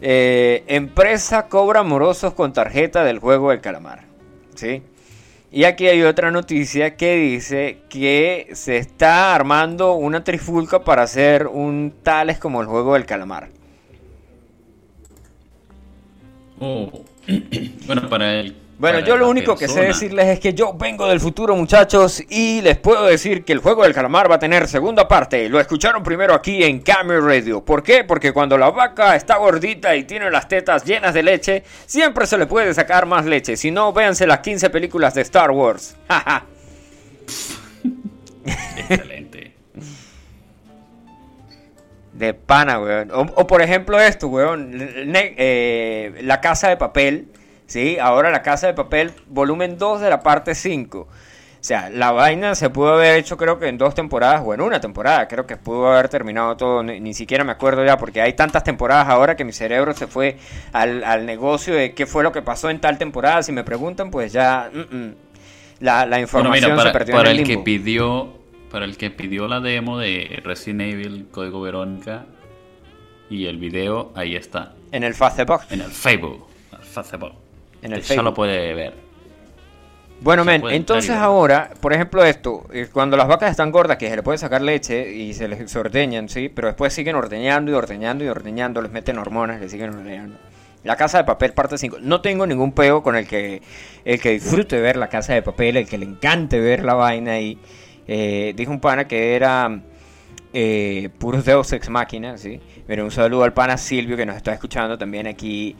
eh, 0.00 0.64
empresa 0.68 1.48
cobra 1.48 1.82
morosos 1.82 2.34
con 2.34 2.52
tarjeta 2.52 3.04
del 3.04 3.18
juego 3.18 3.50
del 3.50 3.60
calamar. 3.60 4.04
¿Sí? 4.54 4.82
Y 5.50 5.64
aquí 5.64 5.86
hay 5.86 6.02
otra 6.02 6.30
noticia 6.30 6.96
que 6.96 7.16
dice 7.16 7.78
que 7.88 8.48
se 8.52 8.76
está 8.76 9.34
armando 9.34 9.94
una 9.94 10.22
trifulca 10.22 10.84
para 10.84 11.02
hacer 11.02 11.46
un 11.46 11.94
tales 12.02 12.38
como 12.38 12.60
el 12.60 12.66
juego 12.66 12.94
del 12.94 13.06
calamar. 13.06 13.48
Oh. 16.60 16.90
bueno, 17.86 18.08
para 18.08 18.40
el 18.40 18.54
bueno, 18.78 19.00
yo 19.00 19.16
lo 19.16 19.28
único 19.28 19.56
que 19.56 19.66
sé 19.66 19.80
decirles 19.80 20.28
es 20.28 20.38
que 20.38 20.54
yo 20.54 20.72
vengo 20.72 21.08
del 21.08 21.18
futuro, 21.18 21.56
muchachos, 21.56 22.22
y 22.28 22.60
les 22.60 22.78
puedo 22.78 23.06
decir 23.06 23.44
que 23.44 23.52
el 23.52 23.58
juego 23.58 23.82
del 23.82 23.92
calamar 23.92 24.30
va 24.30 24.36
a 24.36 24.38
tener 24.38 24.68
segunda 24.68 25.08
parte. 25.08 25.48
Lo 25.48 25.58
escucharon 25.58 26.04
primero 26.04 26.32
aquí 26.32 26.62
en 26.62 26.78
Camera 26.80 27.20
Radio. 27.20 27.64
¿Por 27.64 27.82
qué? 27.82 28.04
Porque 28.04 28.32
cuando 28.32 28.56
la 28.56 28.70
vaca 28.70 29.16
está 29.16 29.38
gordita 29.38 29.96
y 29.96 30.04
tiene 30.04 30.30
las 30.30 30.46
tetas 30.46 30.84
llenas 30.84 31.12
de 31.12 31.24
leche, 31.24 31.64
siempre 31.86 32.24
se 32.24 32.38
le 32.38 32.46
puede 32.46 32.72
sacar 32.72 33.06
más 33.06 33.26
leche. 33.26 33.56
Si 33.56 33.72
no, 33.72 33.92
véanse 33.92 34.28
las 34.28 34.38
15 34.38 34.70
películas 34.70 35.12
de 35.14 35.22
Star 35.22 35.50
Wars. 35.50 35.96
Excelente. 38.76 39.54
De 42.12 42.32
pana, 42.32 42.78
weón. 42.78 43.10
O, 43.12 43.44
por 43.44 43.60
ejemplo 43.60 44.00
esto, 44.00 44.28
weón. 44.28 44.70
Eh, 44.72 46.20
la 46.22 46.40
casa 46.40 46.68
de 46.68 46.76
papel 46.76 47.32
¿sí? 47.68 47.98
Ahora 48.00 48.32
La 48.32 48.42
Casa 48.42 48.66
de 48.66 48.74
Papel, 48.74 49.12
volumen 49.28 49.78
2 49.78 50.00
de 50.00 50.10
la 50.10 50.20
parte 50.20 50.56
5. 50.56 50.98
O 50.98 51.64
sea, 51.68 51.90
la 51.90 52.12
vaina 52.12 52.54
se 52.54 52.70
pudo 52.70 52.94
haber 52.94 53.18
hecho 53.18 53.36
creo 53.36 53.58
que 53.58 53.66
en 53.66 53.78
dos 53.78 53.94
temporadas 53.94 54.42
o 54.44 54.54
en 54.54 54.60
una 54.60 54.80
temporada. 54.80 55.26
Creo 55.26 55.46
que 55.46 55.56
pudo 55.56 55.88
haber 55.88 56.08
terminado 56.08 56.56
todo. 56.56 56.82
Ni, 56.82 57.14
siquiera 57.14 57.42
me 57.42 57.52
acuerdo 57.52 57.84
ya 57.84 57.98
porque 57.98 58.20
hay 58.20 58.34
tantas 58.34 58.62
temporadas 58.62 59.08
ahora 59.08 59.36
que 59.36 59.44
mi 59.44 59.52
cerebro 59.52 59.92
se 59.92 60.06
fue 60.06 60.38
al, 60.72 61.26
negocio 61.26 61.74
de 61.74 61.94
qué 61.94 62.06
fue 62.06 62.22
lo 62.22 62.30
que 62.30 62.42
pasó 62.42 62.70
en 62.70 62.80
tal 62.80 62.96
temporada. 62.96 63.42
Si 63.42 63.50
me 63.50 63.64
preguntan, 63.64 64.10
pues 64.10 64.32
ya 64.32 64.70
mm, 64.72 64.96
mm, 64.96 65.14
la, 65.80 66.20
información 66.20 66.76
para, 66.76 66.90
se 66.90 66.92
perdió 66.92 67.16
para 67.16 67.32
en 67.32 67.38
el, 67.38 67.44
que 67.44 67.58
pidió 67.58 68.34
Para 68.70 68.84
el 68.84 68.96
que 68.96 69.10
pidió 69.10 69.48
la 69.48 69.58
demo 69.58 69.98
de 69.98 70.40
Resident 70.44 70.82
Evil 70.82 71.26
Código 71.30 71.60
Verónica 71.60 72.24
y 73.28 73.46
el 73.46 73.58
video, 73.58 74.12
ahí 74.14 74.36
está. 74.36 74.74
En 74.92 75.02
el 75.02 75.12
Facebook. 75.14 75.62
En 75.70 75.80
el 75.80 75.90
Facebook. 75.90 76.46
El 76.72 76.84
Facebook 76.84 77.47
en 77.82 77.92
el 77.92 78.24
lo 78.24 78.34
puede 78.34 78.74
ver. 78.74 79.08
Bueno, 80.20 80.44
men, 80.44 80.62
entonces 80.70 81.10
ahora, 81.10 81.70
por 81.80 81.92
ejemplo, 81.92 82.24
esto, 82.24 82.66
eh, 82.72 82.88
cuando 82.92 83.16
las 83.16 83.28
vacas 83.28 83.52
están 83.52 83.70
gordas, 83.70 83.98
que 83.98 84.08
se 84.10 84.16
le 84.16 84.22
puede 84.24 84.36
sacar 84.36 84.60
leche 84.62 85.12
y 85.12 85.32
se 85.32 85.46
les 85.46 85.76
ordeñan, 85.76 86.28
¿sí? 86.28 86.48
Pero 86.48 86.66
después 86.66 86.92
siguen 86.92 87.14
ordeñando 87.14 87.70
y 87.70 87.74
ordeñando 87.74 88.24
y 88.24 88.28
ordeñando, 88.28 88.82
les 88.82 88.90
meten 88.90 89.16
hormonas, 89.18 89.60
les 89.60 89.70
siguen 89.70 89.90
ordeñando. 89.90 90.36
La 90.82 90.96
casa 90.96 91.18
de 91.18 91.24
papel, 91.24 91.52
parte 91.52 91.78
5. 91.78 91.98
No 92.00 92.20
tengo 92.20 92.46
ningún 92.46 92.72
peo 92.72 93.02
con 93.02 93.14
el 93.14 93.28
que, 93.28 93.62
el 94.04 94.20
que 94.20 94.30
disfrute 94.30 94.80
ver 94.80 94.96
la 94.96 95.08
casa 95.08 95.34
de 95.34 95.42
papel, 95.42 95.76
el 95.76 95.88
que 95.88 95.98
le 95.98 96.06
encante 96.06 96.58
ver 96.58 96.84
la 96.84 96.94
vaina 96.94 97.32
ahí. 97.32 97.58
Eh, 98.08 98.54
dijo 98.56 98.72
un 98.72 98.80
pana 98.80 99.06
que 99.06 99.36
era 99.36 99.80
eh, 100.52 101.10
puros 101.18 101.44
Deus 101.44 101.72
Ex 101.72 101.88
Máquina, 101.90 102.38
¿sí? 102.38 102.60
Pero 102.86 103.04
un 103.04 103.10
saludo 103.10 103.44
al 103.44 103.52
pana 103.52 103.76
Silvio 103.76 104.16
que 104.16 104.26
nos 104.26 104.36
está 104.36 104.52
escuchando 104.52 104.96
también 104.96 105.26
aquí 105.26 105.76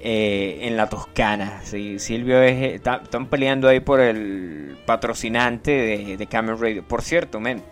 eh, 0.00 0.60
en 0.62 0.76
la 0.76 0.88
Toscana. 0.88 1.60
¿sí? 1.62 1.98
Silvio 1.98 2.42
es, 2.42 2.74
están 2.74 3.26
peleando 3.26 3.68
ahí 3.68 3.80
por 3.80 4.00
el 4.00 4.78
patrocinante 4.86 5.70
de, 5.70 6.16
de 6.16 6.26
Camel 6.26 6.58
Radio. 6.58 6.82
Por 6.82 7.02
cierto, 7.02 7.38
men, 7.38 7.62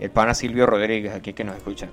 el 0.00 0.10
pana 0.10 0.34
Silvio 0.34 0.66
Rodríguez, 0.66 1.14
aquí 1.14 1.32
que 1.32 1.44
nos 1.44 1.56
escucha. 1.56 1.88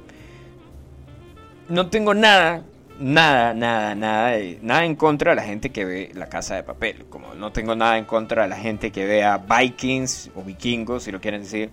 No 1.70 1.90
tengo 1.90 2.14
nada, 2.14 2.64
nada, 3.00 3.54
nada, 3.54 3.96
nada, 3.96 4.38
nada 4.62 4.86
en 4.86 4.96
contra 4.96 5.32
de 5.32 5.36
la 5.36 5.44
gente 5.44 5.72
que 5.72 5.86
ve 5.86 6.12
La 6.14 6.28
Casa 6.28 6.56
de 6.56 6.64
Papel. 6.64 7.06
Como 7.10 7.34
no 7.36 7.52
tengo 7.52 7.76
nada 7.76 7.98
en 7.98 8.06
contra 8.06 8.44
de 8.44 8.50
la 8.50 8.58
gente 8.58 8.92
que 8.92 9.06
vea 9.06 9.38
Vikings 9.38 10.32
o 10.36 10.44
Vikingos, 10.44 11.04
si 11.04 11.12
lo 11.12 11.20
quieren 11.22 11.42
decir. 11.42 11.70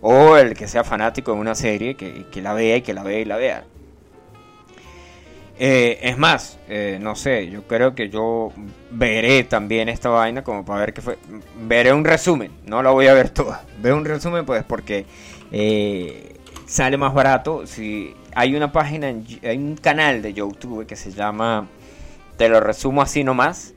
O 0.00 0.36
el 0.36 0.54
que 0.54 0.68
sea 0.68 0.84
fanático 0.84 1.32
de 1.32 1.40
una 1.40 1.54
serie, 1.56 1.96
que, 1.96 2.26
que 2.30 2.40
la 2.40 2.52
vea 2.52 2.76
y 2.76 2.82
que 2.82 2.94
la 2.94 3.02
vea 3.02 3.18
y 3.18 3.24
la 3.24 3.36
vea. 3.36 3.64
Eh, 5.60 5.98
es 6.02 6.16
más, 6.16 6.56
eh, 6.68 6.98
no 7.00 7.16
sé, 7.16 7.50
yo 7.50 7.64
creo 7.64 7.92
que 7.96 8.08
yo 8.08 8.52
veré 8.92 9.42
también 9.42 9.88
esta 9.88 10.08
vaina 10.08 10.44
como 10.44 10.64
para 10.64 10.80
ver 10.80 10.94
qué 10.94 11.00
fue. 11.00 11.18
Veré 11.62 11.92
un 11.92 12.04
resumen, 12.04 12.52
no 12.64 12.80
la 12.82 12.90
voy 12.90 13.08
a 13.08 13.14
ver 13.14 13.30
toda. 13.30 13.64
Veo 13.82 13.96
un 13.96 14.04
resumen 14.04 14.46
pues 14.46 14.62
porque 14.62 15.04
eh, 15.50 16.36
sale 16.66 16.96
más 16.96 17.12
barato. 17.12 17.66
Si 17.66 18.14
hay 18.36 18.54
una 18.54 18.70
página, 18.70 19.08
hay 19.08 19.56
un 19.58 19.74
canal 19.76 20.22
de 20.22 20.32
YouTube 20.32 20.86
que 20.86 20.94
se 20.94 21.10
llama 21.10 21.66
Te 22.36 22.48
lo 22.48 22.60
resumo 22.60 23.02
así 23.02 23.24
nomás. 23.24 23.74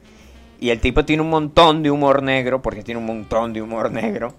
Y 0.59 0.69
el 0.69 0.79
tipo 0.79 1.03
tiene 1.05 1.23
un 1.23 1.31
montón 1.31 1.81
de 1.81 1.89
humor 1.89 2.21
negro, 2.21 2.61
porque 2.61 2.83
tiene 2.83 2.99
un 2.99 3.07
montón 3.07 3.53
de 3.53 3.63
humor 3.63 3.91
negro. 3.91 4.35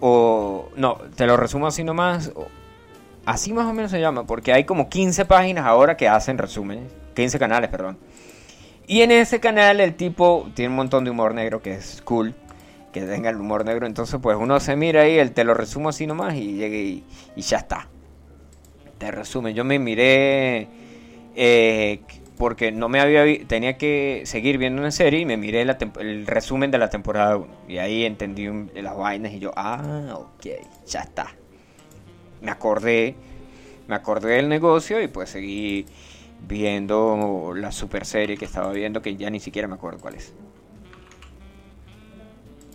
O, 0.00 0.68
no, 0.76 0.98
te 1.16 1.26
lo 1.26 1.38
resumo 1.38 1.66
así 1.66 1.84
nomás. 1.84 2.30
Así 3.30 3.52
más 3.52 3.66
o 3.66 3.72
menos 3.72 3.92
se 3.92 4.00
llama, 4.00 4.26
porque 4.26 4.52
hay 4.52 4.64
como 4.64 4.88
15 4.88 5.24
páginas 5.24 5.64
ahora 5.64 5.96
que 5.96 6.08
hacen 6.08 6.36
resúmenes. 6.36 6.92
15 7.14 7.38
canales, 7.38 7.70
perdón. 7.70 7.96
Y 8.88 9.02
en 9.02 9.12
ese 9.12 9.38
canal 9.38 9.78
el 9.78 9.94
tipo 9.94 10.50
tiene 10.52 10.70
un 10.70 10.74
montón 10.74 11.04
de 11.04 11.10
humor 11.10 11.32
negro 11.32 11.62
que 11.62 11.74
es 11.74 12.02
cool. 12.02 12.34
Que 12.92 13.02
tenga 13.02 13.30
el 13.30 13.36
humor 13.36 13.64
negro. 13.64 13.86
Entonces, 13.86 14.18
pues 14.20 14.36
uno 14.36 14.58
se 14.58 14.74
mira 14.74 15.02
ahí, 15.02 15.16
él 15.16 15.30
te 15.30 15.44
lo 15.44 15.54
resumo 15.54 15.90
así 15.90 16.08
nomás 16.08 16.34
y 16.34 16.54
llegue 16.54 16.82
y, 17.36 17.40
ya 17.40 17.58
está. 17.58 17.86
Te 18.98 19.12
resume. 19.12 19.54
Yo 19.54 19.64
me 19.64 19.78
miré. 19.78 20.66
Eh, 21.36 22.00
porque 22.36 22.72
no 22.72 22.88
me 22.88 22.98
había 22.98 23.22
tenía 23.46 23.78
que 23.78 24.22
seguir 24.24 24.58
viendo 24.58 24.82
una 24.82 24.90
serie 24.90 25.20
y 25.20 25.24
me 25.24 25.36
miré 25.36 25.62
el 25.62 26.26
resumen 26.26 26.72
de 26.72 26.78
la 26.78 26.90
temporada 26.90 27.36
1 27.36 27.46
y 27.68 27.78
ahí 27.78 28.04
entendí 28.04 28.48
las 28.74 28.96
vainas 28.96 29.32
y 29.32 29.38
yo, 29.38 29.52
ah, 29.54 30.16
ok, 30.16 30.46
ya 30.84 31.02
está 31.02 31.28
me 32.42 32.50
acordé, 32.50 33.14
me 33.88 33.94
acordé 33.94 34.34
del 34.34 34.48
negocio 34.48 35.02
y 35.02 35.08
pues 35.08 35.30
seguí 35.30 35.86
viendo 36.46 37.52
la 37.54 37.72
super 37.72 38.06
serie 38.06 38.36
que 38.36 38.44
estaba 38.44 38.72
viendo 38.72 39.02
que 39.02 39.16
ya 39.16 39.30
ni 39.30 39.40
siquiera 39.40 39.68
me 39.68 39.74
acuerdo 39.74 39.98
cuál 40.00 40.14
es. 40.14 40.32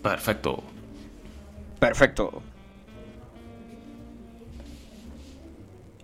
Perfecto. 0.02 0.64
Perfecto. 1.80 2.44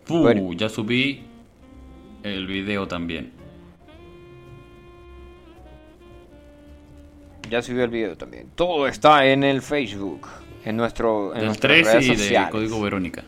Uh, 0.10 0.54
ya 0.54 0.68
subí 0.68 1.24
el 2.24 2.48
video 2.48 2.88
también. 2.88 3.32
Ya 7.50 7.62
subí 7.62 7.80
el 7.80 7.90
video 7.90 8.18
también. 8.18 8.50
Todo 8.56 8.88
está 8.88 9.26
en 9.26 9.44
el 9.44 9.62
Facebook, 9.62 10.28
en 10.66 10.78
nuestro 10.78 11.36
en 11.36 11.50
el 11.50 11.58
3 11.58 12.08
y 12.08 12.16
de 12.16 12.48
Código 12.50 12.82
Verónica. 12.82 13.24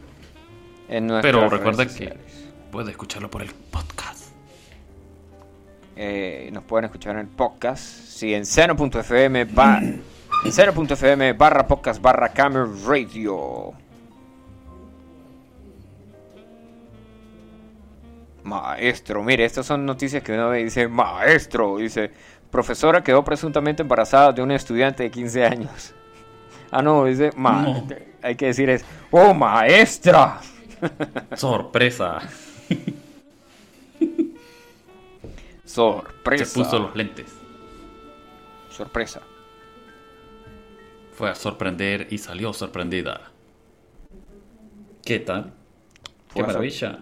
Pero 0.88 1.50
recuerda 1.50 1.86
que 1.86 2.18
puede 2.72 2.92
escucharlo 2.92 3.30
por 3.30 3.42
el 3.42 3.52
podcast. 3.52 4.30
Eh, 5.96 6.50
nos 6.52 6.64
pueden 6.64 6.86
escuchar 6.86 7.14
en 7.16 7.22
el 7.22 7.28
podcast. 7.28 7.84
Sí, 7.84 8.34
en 8.34 8.46
seno.fm 8.46 9.46
barra, 9.46 9.82
en 9.84 11.38
barra 11.38 11.68
podcast 11.68 12.02
barra 12.02 12.30
camera 12.30 12.68
radio. 12.86 13.74
Maestro, 18.44 19.24
mire, 19.24 19.46
estas 19.46 19.66
son 19.66 19.86
noticias 19.86 20.22
que 20.22 20.34
uno 20.34 20.52
dice, 20.52 20.88
maestro, 20.88 21.78
dice, 21.78 22.12
profesora 22.52 23.02
quedó 23.02 23.24
presuntamente 23.24 23.84
embarazada 23.84 24.34
de 24.34 24.42
un 24.42 24.52
estudiante 24.52 25.04
de 25.04 25.12
15 25.12 25.46
años. 25.46 25.96
Ah, 26.76 26.82
no, 26.82 27.06
dice, 27.06 27.30
ma 27.36 27.84
hay 28.24 28.34
que 28.36 28.48
decir 28.48 28.68
es, 28.68 28.84
oh, 29.12 29.32
maestra. 29.36 30.40
Sorpresa. 31.36 32.22
Sorpresa. 35.66 36.46
Se 36.46 36.60
puso 36.60 36.80
los 36.80 36.96
lentes. 36.96 37.34
Sorpresa. 38.70 39.22
Fue 41.14 41.30
a 41.30 41.36
sorprender 41.36 42.08
y 42.10 42.18
salió 42.18 42.54
sorprendida. 42.54 43.22
¿Qué 45.04 45.20
tal? 45.20 45.54
Qué 46.34 46.42
maravilla. 46.42 47.00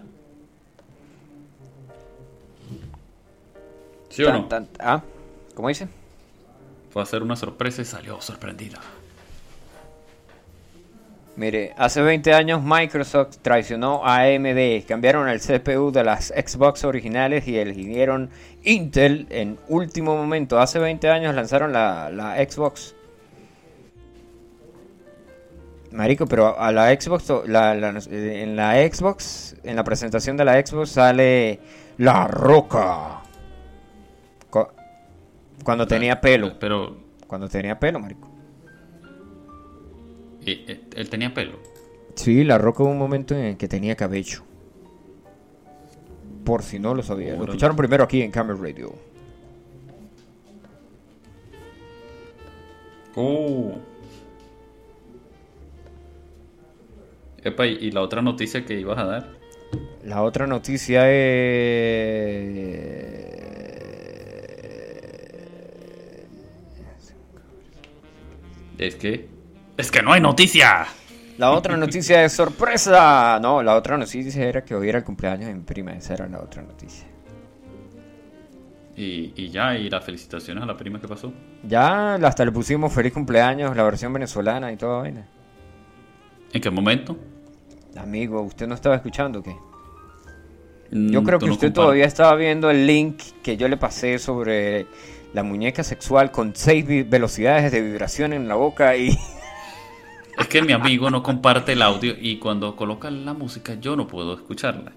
¿Sí 4.10 4.22
o 4.24 4.32
no? 4.32 4.48
ah, 4.80 5.02
¿cómo 5.54 5.68
dice? 5.68 5.88
Fue 6.90 7.00
a 7.00 7.04
hacer 7.04 7.22
una 7.22 7.36
sorpresa 7.36 7.80
y 7.80 7.86
salió 7.86 8.20
sorprendida. 8.20 8.78
Mire, 11.34 11.72
hace 11.78 12.02
20 12.02 12.34
años 12.34 12.62
Microsoft 12.62 13.38
traicionó 13.40 14.04
a 14.04 14.22
AMD, 14.22 14.84
cambiaron 14.86 15.28
el 15.28 15.40
CPU 15.40 15.90
de 15.90 16.04
las 16.04 16.28
Xbox 16.28 16.84
originales 16.84 17.48
y 17.48 17.56
eligieron 17.56 18.28
Intel 18.64 19.26
en 19.30 19.58
último 19.68 20.16
momento. 20.16 20.60
Hace 20.60 20.78
20 20.78 21.08
años 21.08 21.34
lanzaron 21.34 21.72
la, 21.72 22.10
la 22.10 22.36
Xbox. 22.36 22.94
Marico, 25.90 26.26
pero 26.26 26.58
a 26.58 26.70
la 26.72 26.88
Xbox, 26.90 27.30
en 27.30 28.56
la 28.56 28.74
Xbox, 28.74 29.56
en 29.62 29.76
la 29.76 29.84
presentación 29.84 30.36
de 30.36 30.44
la 30.44 30.64
Xbox 30.64 30.90
sale 30.90 31.60
La 31.98 32.26
Roca. 32.26 33.22
Cuando 35.64 35.86
tenía 35.86 36.20
pelo. 36.20 36.58
Pero. 36.58 36.96
Cuando 37.26 37.48
tenía 37.48 37.78
pelo, 37.78 37.98
marico. 37.98 38.28
Eh, 40.44 40.80
¿Él 40.96 41.08
tenía 41.08 41.32
pelo? 41.32 41.58
Sí, 42.14 42.44
La 42.44 42.58
Roca 42.58 42.82
hubo 42.82 42.90
un 42.90 42.98
momento 42.98 43.34
en 43.34 43.44
el 43.44 43.56
que 43.56 43.68
tenía 43.68 43.96
cabello. 43.96 44.42
Por 46.44 46.62
si 46.62 46.78
no 46.78 46.94
lo 46.94 47.02
sabía. 47.02 47.34
Lo 47.36 47.44
escucharon 47.44 47.76
primero 47.76 48.04
aquí 48.04 48.22
en 48.22 48.30
Camera 48.30 48.58
Radio. 48.60 48.92
Oh. 53.14 53.74
Epa, 57.44 57.66
¿y 57.66 57.90
la 57.90 58.02
otra 58.02 58.22
noticia 58.22 58.64
que 58.64 58.78
ibas 58.78 58.98
a 58.98 59.04
dar? 59.04 59.28
La 60.04 60.22
otra 60.22 60.46
noticia 60.46 61.10
es... 61.10 61.82
Es 68.78 68.96
que... 68.96 69.31
Es 69.76 69.90
que 69.90 70.02
no 70.02 70.12
hay 70.12 70.20
noticia. 70.20 70.86
La 71.38 71.50
otra 71.50 71.76
noticia 71.76 72.24
es 72.24 72.32
sorpresa. 72.32 73.38
No, 73.40 73.62
la 73.62 73.74
otra 73.74 73.96
noticia 73.96 74.44
era 74.44 74.64
que 74.64 74.74
hoy 74.74 74.88
era 74.88 74.98
el 74.98 75.04
cumpleaños 75.04 75.46
de 75.48 75.54
mi 75.54 75.62
prima. 75.62 75.92
Esa 75.92 76.14
era 76.14 76.28
la 76.28 76.40
otra 76.40 76.62
noticia. 76.62 77.06
Y, 78.94 79.48
ya, 79.48 79.74
y 79.74 79.88
las 79.88 80.04
felicitaciones 80.04 80.62
a 80.62 80.66
la 80.66 80.76
prima 80.76 81.00
que 81.00 81.08
pasó. 81.08 81.32
Ya, 81.66 82.14
hasta 82.14 82.44
le 82.44 82.52
pusimos 82.52 82.92
feliz 82.92 83.12
cumpleaños, 83.12 83.74
la 83.74 83.82
versión 83.82 84.12
venezolana 84.12 84.70
y 84.70 84.76
todo. 84.76 85.04
¿En 85.06 85.24
qué 86.52 86.70
momento? 86.70 87.16
Amigo, 87.96 88.42
¿usted 88.42 88.66
no 88.66 88.74
estaba 88.74 88.94
escuchando 88.94 89.40
o 89.40 89.42
qué? 89.42 89.56
Mm, 90.90 91.10
yo 91.10 91.22
creo 91.22 91.38
que 91.38 91.50
usted 91.50 91.72
todavía 91.72 92.04
estaba 92.04 92.36
viendo 92.36 92.70
el 92.70 92.86
link 92.86 93.22
que 93.42 93.56
yo 93.56 93.66
le 93.68 93.78
pasé 93.78 94.18
sobre 94.18 94.86
la 95.32 95.42
muñeca 95.42 95.82
sexual 95.82 96.30
con 96.30 96.54
seis 96.54 96.84
velocidades 97.08 97.72
de 97.72 97.80
vibración 97.80 98.34
en 98.34 98.46
la 98.46 98.54
boca 98.56 98.94
y... 98.96 99.16
Es 100.38 100.48
que 100.48 100.62
mi 100.62 100.72
amigo 100.72 101.10
no 101.10 101.22
comparte 101.22 101.72
el 101.72 101.82
audio 101.82 102.14
y 102.18 102.38
cuando 102.38 102.74
coloca 102.74 103.10
la 103.10 103.34
música 103.34 103.74
yo 103.74 103.96
no 103.96 104.06
puedo 104.06 104.34
escucharla. 104.34 104.92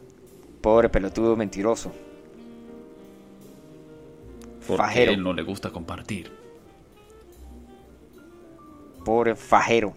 Pobre 0.61 0.89
pelotudo 0.89 1.35
mentiroso. 1.35 1.91
Porque 4.65 4.81
fajero. 4.81 5.11
él 5.11 5.23
no 5.23 5.33
le 5.33 5.43
gusta 5.43 5.69
compartir. 5.69 6.31
Pobre 9.03 9.35
fajero. 9.35 9.93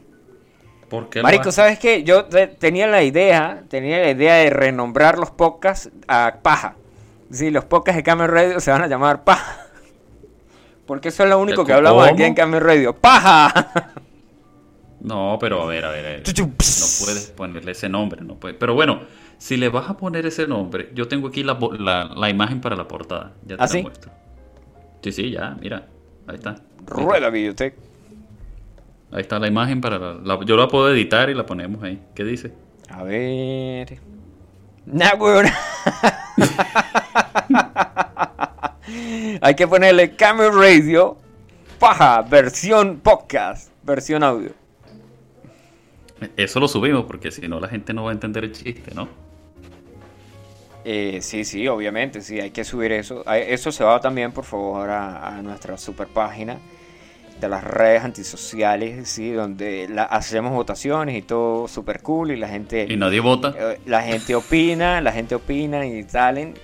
Marico, 1.22 1.52
¿sabes 1.52 1.78
qué? 1.78 2.02
Yo 2.02 2.26
tenía 2.58 2.86
la 2.86 3.02
idea, 3.02 3.62
tenía 3.68 3.98
la 3.98 4.10
idea 4.10 4.34
de 4.36 4.50
renombrar 4.50 5.18
los 5.18 5.30
podcasts 5.30 5.90
a 6.06 6.38
paja. 6.42 6.76
Sí, 7.30 7.50
los 7.50 7.64
podcasts 7.64 7.96
de 7.96 8.02
Camera 8.02 8.32
Radio 8.32 8.60
se 8.60 8.70
van 8.70 8.82
a 8.82 8.86
llamar 8.86 9.24
paja. 9.24 9.66
Porque 10.86 11.08
eso 11.08 11.24
es 11.24 11.30
lo 11.30 11.38
único 11.38 11.64
que 11.64 11.74
hablamos 11.74 12.08
aquí 12.08 12.22
en 12.22 12.34
Camera 12.34 12.64
Radio. 12.64 12.94
¡Paja! 12.94 13.92
No, 15.00 15.38
pero 15.40 15.62
a 15.62 15.66
ver, 15.66 15.84
a 15.84 15.90
ver, 15.90 16.22
No 16.26 16.52
puedes 16.56 17.32
ponerle 17.36 17.72
ese 17.72 17.88
nombre, 17.88 18.20
no 18.22 18.34
puedes. 18.34 18.56
Pero 18.58 18.74
bueno, 18.74 19.00
si 19.38 19.56
le 19.56 19.68
vas 19.68 19.88
a 19.88 19.96
poner 19.96 20.26
ese 20.26 20.46
nombre, 20.46 20.90
yo 20.94 21.06
tengo 21.06 21.28
aquí 21.28 21.44
la, 21.44 21.56
la, 22.16 22.30
imagen 22.30 22.60
para 22.60 22.74
la 22.74 22.88
portada. 22.88 23.32
Ya 23.42 23.56
te 23.56 23.62
¿Ah, 23.62 23.66
la 23.66 23.68
sí? 23.68 23.82
muestro. 23.82 24.10
Sí, 25.02 25.12
sí, 25.12 25.30
ya, 25.30 25.56
mira. 25.60 25.86
Ahí 26.26 26.34
está. 26.34 26.56
Rueda 26.86 27.30
Videotech. 27.30 27.74
Ahí 29.12 29.22
está 29.22 29.38
la 29.38 29.46
imagen 29.46 29.80
para 29.80 29.98
la, 29.98 30.44
Yo 30.44 30.56
la 30.56 30.68
puedo 30.68 30.92
editar 30.92 31.30
y 31.30 31.34
la 31.34 31.46
ponemos 31.46 31.82
ahí. 31.82 32.02
¿Qué 32.14 32.24
dice? 32.24 32.52
A 32.90 33.02
ver. 33.04 33.98
Nah, 34.84 35.14
weón. 35.14 35.46
Hay 39.40 39.54
que 39.54 39.68
ponerle 39.68 40.16
Camera 40.16 40.50
Radio, 40.50 41.16
paja, 41.78 42.22
versión 42.22 42.98
podcast, 43.00 43.70
versión 43.82 44.22
audio. 44.22 44.50
Eso 46.36 46.60
lo 46.60 46.68
subimos 46.68 47.04
porque 47.04 47.30
si 47.30 47.46
no 47.48 47.60
la 47.60 47.68
gente 47.68 47.92
no 47.92 48.04
va 48.04 48.10
a 48.10 48.14
entender 48.14 48.44
el 48.44 48.52
chiste, 48.52 48.94
¿no? 48.94 49.08
Eh, 50.84 51.18
sí, 51.20 51.44
sí, 51.44 51.68
obviamente, 51.68 52.20
sí, 52.22 52.40
hay 52.40 52.50
que 52.50 52.64
subir 52.64 52.92
eso. 52.92 53.24
Eso 53.30 53.70
se 53.72 53.84
va 53.84 54.00
también, 54.00 54.32
por 54.32 54.44
favor, 54.44 54.88
a, 54.88 55.40
nuestra 55.42 55.76
super 55.76 56.06
página 56.08 56.56
de 57.38 57.48
las 57.48 57.62
redes 57.62 58.02
antisociales, 58.02 59.08
sí, 59.08 59.30
donde 59.30 59.88
hacemos 60.10 60.52
votaciones 60.52 61.16
y 61.16 61.22
todo 61.22 61.68
super 61.68 62.00
cool 62.02 62.32
y 62.32 62.36
la 62.36 62.48
gente... 62.48 62.86
Y 62.88 62.96
nadie 62.96 63.20
vota. 63.20 63.54
Eh, 63.56 63.80
la 63.86 64.02
gente 64.02 64.34
opina, 64.34 65.00
la 65.00 65.12
gente 65.12 65.34
opina 65.34 65.86
y 65.86 66.02
salen. 66.04 66.54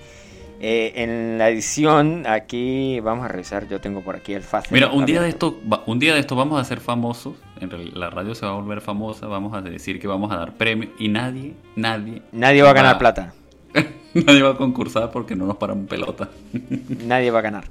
Eh, 0.59 0.93
en 0.95 1.37
la 1.37 1.49
edición, 1.49 2.25
aquí 2.25 2.99
vamos 3.01 3.25
a 3.25 3.27
revisar, 3.27 3.67
yo 3.67 3.79
tengo 3.79 4.01
por 4.01 4.15
aquí 4.15 4.33
el 4.33 4.41
fácil. 4.41 4.71
Mira, 4.71 4.89
un 4.89 5.05
día 5.05 5.21
de 5.21 5.29
esto, 5.29 5.59
un 5.85 5.99
día 5.99 6.13
de 6.13 6.21
esto 6.21 6.35
vamos 6.35 6.59
a 6.59 6.63
ser 6.63 6.79
famosos, 6.79 7.35
en 7.59 7.99
la 7.99 8.09
radio 8.09 8.35
se 8.35 8.45
va 8.45 8.51
a 8.51 8.55
volver 8.55 8.81
famosa, 8.81 9.27
vamos 9.27 9.53
a 9.53 9.61
decir 9.61 9.99
que 9.99 10.07
vamos 10.07 10.31
a 10.31 10.37
dar 10.37 10.53
premios 10.53 10.91
y 10.99 11.07
nadie, 11.07 11.53
nadie... 11.75 12.21
Nadie 12.31 12.61
va 12.61 12.71
a 12.71 12.73
ganar 12.73 12.97
plata. 12.97 13.33
nadie 14.13 14.41
va 14.41 14.51
a 14.51 14.57
concursar 14.57 15.11
porque 15.11 15.35
no 15.35 15.45
nos 15.45 15.57
paramos 15.57 15.87
pelota. 15.87 16.29
nadie 17.05 17.31
va 17.31 17.39
a 17.39 17.41
ganar. 17.41 17.65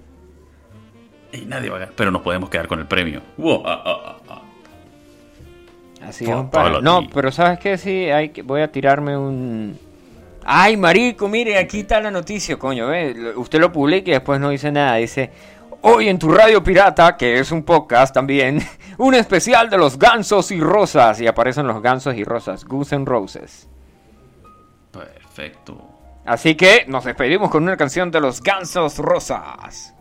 Y 1.32 1.42
nadie 1.46 1.68
va 1.68 1.76
a 1.76 1.80
ganar, 1.80 1.94
pero 1.96 2.10
nos 2.10 2.22
podemos 2.22 2.48
quedar 2.50 2.68
con 2.68 2.78
el 2.78 2.86
premio. 2.86 3.20
Ah, 3.64 3.82
ah, 3.84 4.16
ah, 4.28 4.40
Así 6.02 6.24
es, 6.24 6.36
No, 6.82 7.08
pero 7.12 7.32
¿sabes 7.32 7.58
qué? 7.58 7.78
Sí, 7.78 8.10
hay 8.10 8.28
que, 8.28 8.42
voy 8.42 8.60
a 8.60 8.70
tirarme 8.70 9.16
un 9.16 9.78
Ay, 10.46 10.76
marico, 10.76 11.26
mire, 11.26 11.56
aquí 11.56 11.80
está 11.80 12.00
la 12.00 12.10
noticia, 12.10 12.58
coño, 12.58 12.88
¿ve? 12.88 13.32
Usted 13.36 13.58
lo 13.58 13.72
publica 13.72 14.10
y 14.10 14.12
después 14.14 14.38
no 14.38 14.50
dice 14.50 14.70
nada. 14.70 14.96
Dice, 14.96 15.30
hoy 15.86 16.08
en 16.08 16.18
tu 16.18 16.30
radio 16.30 16.62
pirata, 16.62 17.16
que 17.16 17.38
es 17.38 17.52
un 17.52 17.62
podcast 17.62 18.14
también, 18.14 18.60
un 18.98 19.14
especial 19.14 19.68
de 19.70 19.78
los 19.78 19.98
gansos 19.98 20.50
y 20.50 20.60
rosas. 20.60 21.20
Y 21.20 21.26
aparecen 21.26 21.66
los 21.66 21.80
gansos 21.82 22.14
y 22.14 22.24
rosas, 22.24 22.64
Goose 22.64 22.94
and 22.94 23.06
Roses. 23.06 23.68
Perfecto. 24.90 25.76
Así 26.24 26.54
que 26.54 26.86
nos 26.88 27.04
despedimos 27.04 27.50
con 27.50 27.62
una 27.62 27.76
canción 27.76 28.10
de 28.10 28.20
los 28.20 28.42
gansos 28.42 28.98
rosas. 28.98 29.94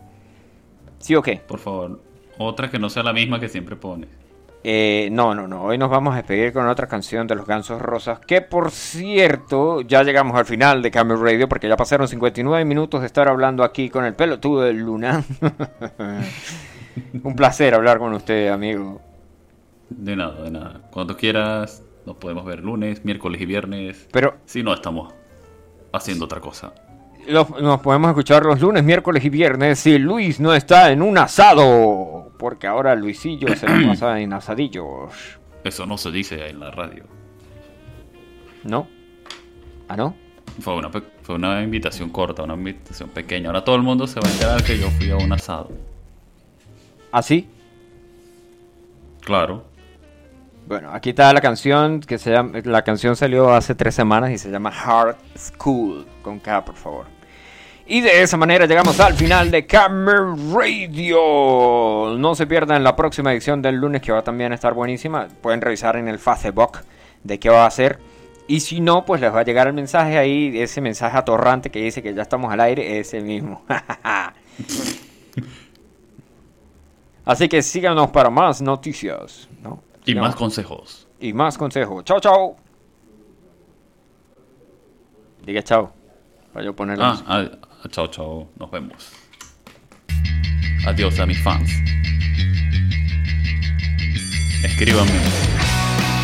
¿Sí 0.98 1.14
o 1.14 1.22
qué? 1.22 1.36
Por 1.36 1.58
favor, 1.58 2.00
otra 2.38 2.70
que 2.70 2.78
no 2.78 2.88
sea 2.88 3.02
la 3.02 3.12
misma 3.12 3.38
que 3.38 3.48
siempre 3.48 3.76
pones. 3.76 4.08
Eh, 4.66 5.10
no, 5.12 5.34
no, 5.34 5.46
no. 5.46 5.64
Hoy 5.64 5.76
nos 5.76 5.90
vamos 5.90 6.14
a 6.14 6.16
despedir 6.16 6.54
con 6.54 6.66
otra 6.66 6.86
canción 6.86 7.26
de 7.26 7.34
los 7.34 7.46
Gansos 7.46 7.82
Rosas. 7.82 8.18
Que 8.20 8.40
por 8.40 8.70
cierto, 8.70 9.82
ya 9.82 10.02
llegamos 10.02 10.34
al 10.36 10.46
final 10.46 10.80
de 10.80 10.90
Camel 10.90 11.20
Radio 11.20 11.50
porque 11.50 11.68
ya 11.68 11.76
pasaron 11.76 12.08
59 12.08 12.64
minutos 12.64 13.02
de 13.02 13.06
estar 13.06 13.28
hablando 13.28 13.62
aquí 13.62 13.90
con 13.90 14.06
el 14.06 14.14
pelotudo 14.14 14.62
del 14.62 14.78
Luna. 14.78 15.22
Un 17.22 17.36
placer 17.36 17.74
hablar 17.74 17.98
con 17.98 18.14
usted, 18.14 18.48
amigo. 18.48 19.02
De 19.90 20.16
nada, 20.16 20.42
de 20.42 20.50
nada. 20.50 20.80
Cuando 20.90 21.14
quieras, 21.14 21.82
nos 22.06 22.16
podemos 22.16 22.46
ver 22.46 22.60
lunes, 22.60 23.04
miércoles 23.04 23.42
y 23.42 23.46
viernes. 23.46 24.08
Pero. 24.12 24.36
Si 24.46 24.62
no, 24.62 24.72
estamos 24.72 25.12
haciendo 25.92 26.24
otra 26.24 26.40
cosa. 26.40 26.72
Nos 27.28 27.80
podemos 27.80 28.10
escuchar 28.10 28.44
los 28.44 28.60
lunes, 28.60 28.84
miércoles 28.84 29.24
y 29.24 29.30
viernes 29.30 29.78
si 29.78 29.98
Luis 29.98 30.40
no 30.40 30.54
está 30.54 30.90
en 30.90 31.02
un 31.02 31.18
asado 31.18 32.32
porque 32.38 32.66
ahora 32.66 32.94
Luisillo 32.94 33.54
se 33.56 33.68
lo 33.68 33.88
pasa 33.88 34.20
en 34.20 34.32
asadillos. 34.32 35.38
Eso 35.64 35.86
no 35.86 35.96
se 35.96 36.10
dice 36.10 36.48
en 36.48 36.60
la 36.60 36.70
radio. 36.70 37.04
¿No? 38.64 38.86
¿Ah, 39.88 39.96
no? 39.96 40.14
Fue 40.60 40.74
una, 40.76 40.90
fue 40.90 41.34
una 41.34 41.62
invitación 41.62 42.10
corta, 42.10 42.42
una 42.42 42.54
invitación 42.54 43.08
pequeña. 43.08 43.48
Ahora 43.48 43.64
todo 43.64 43.76
el 43.76 43.82
mundo 43.82 44.06
se 44.06 44.20
va 44.20 44.28
a 44.28 44.30
enterar 44.30 44.62
que 44.62 44.78
yo 44.78 44.90
fui 44.90 45.10
a 45.10 45.16
un 45.16 45.32
asado. 45.32 45.70
¿Ah, 47.10 47.22
sí? 47.22 47.48
Claro. 49.22 49.64
Bueno, 50.66 50.90
aquí 50.92 51.10
está 51.10 51.32
la 51.32 51.40
canción 51.40 52.00
que 52.00 52.18
se 52.18 52.32
llama, 52.32 52.58
la 52.64 52.82
canción 52.82 53.16
salió 53.16 53.52
hace 53.52 53.74
tres 53.74 53.94
semanas 53.94 54.30
y 54.30 54.38
se 54.38 54.50
llama 54.50 54.70
Hard 54.70 55.16
School 55.36 56.06
con 56.22 56.38
K, 56.40 56.64
por 56.64 56.74
favor. 56.74 57.13
Y 57.86 58.00
de 58.00 58.22
esa 58.22 58.38
manera 58.38 58.64
llegamos 58.64 58.98
al 58.98 59.12
final 59.12 59.50
de 59.50 59.66
Camera 59.66 60.34
Radio. 60.54 62.16
No 62.16 62.34
se 62.34 62.46
pierdan 62.46 62.82
la 62.82 62.96
próxima 62.96 63.30
edición 63.32 63.60
del 63.60 63.76
lunes 63.76 64.00
que 64.00 64.10
va 64.10 64.22
también 64.22 64.52
a 64.52 64.54
estar 64.54 64.72
buenísima. 64.72 65.28
Pueden 65.42 65.60
revisar 65.60 65.96
en 65.96 66.08
el 66.08 66.18
Facebook 66.18 66.78
de 67.22 67.38
qué 67.38 67.50
va 67.50 67.66
a 67.66 67.70
ser. 67.70 67.98
Y 68.46 68.60
si 68.60 68.80
no, 68.80 69.04
pues 69.04 69.20
les 69.20 69.34
va 69.34 69.40
a 69.40 69.44
llegar 69.44 69.66
el 69.66 69.74
mensaje 69.74 70.16
ahí, 70.16 70.58
ese 70.58 70.80
mensaje 70.80 71.18
atorrante 71.18 71.70
que 71.70 71.80
dice 71.80 72.02
que 72.02 72.14
ya 72.14 72.22
estamos 72.22 72.50
al 72.50 72.60
aire, 72.60 72.98
ese 72.98 73.20
mismo. 73.20 73.62
Así 77.26 77.48
que 77.48 77.62
síganos 77.62 78.10
para 78.10 78.30
más 78.30 78.62
noticias. 78.62 79.48
¿no? 79.62 79.82
Y 80.06 80.14
más 80.14 80.34
consejos. 80.36 81.06
Y 81.20 81.34
más 81.34 81.58
consejos. 81.58 82.04
Chao, 82.04 82.20
chao. 82.20 82.56
Diga 85.44 85.62
chao. 85.62 85.92
Para 86.52 86.64
yo 86.64 86.74
poner 86.74 86.98
ah, 87.00 87.22
ah, 87.26 87.44
chao, 87.88 88.08
chao. 88.08 88.48
Nos 88.58 88.70
vemos. 88.70 89.12
Adiós 90.86 91.18
a 91.18 91.26
mis 91.26 91.38
fans. 91.42 91.70
Escríbanme 94.64 95.12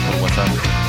por 0.06 0.22
WhatsApp. 0.22 0.79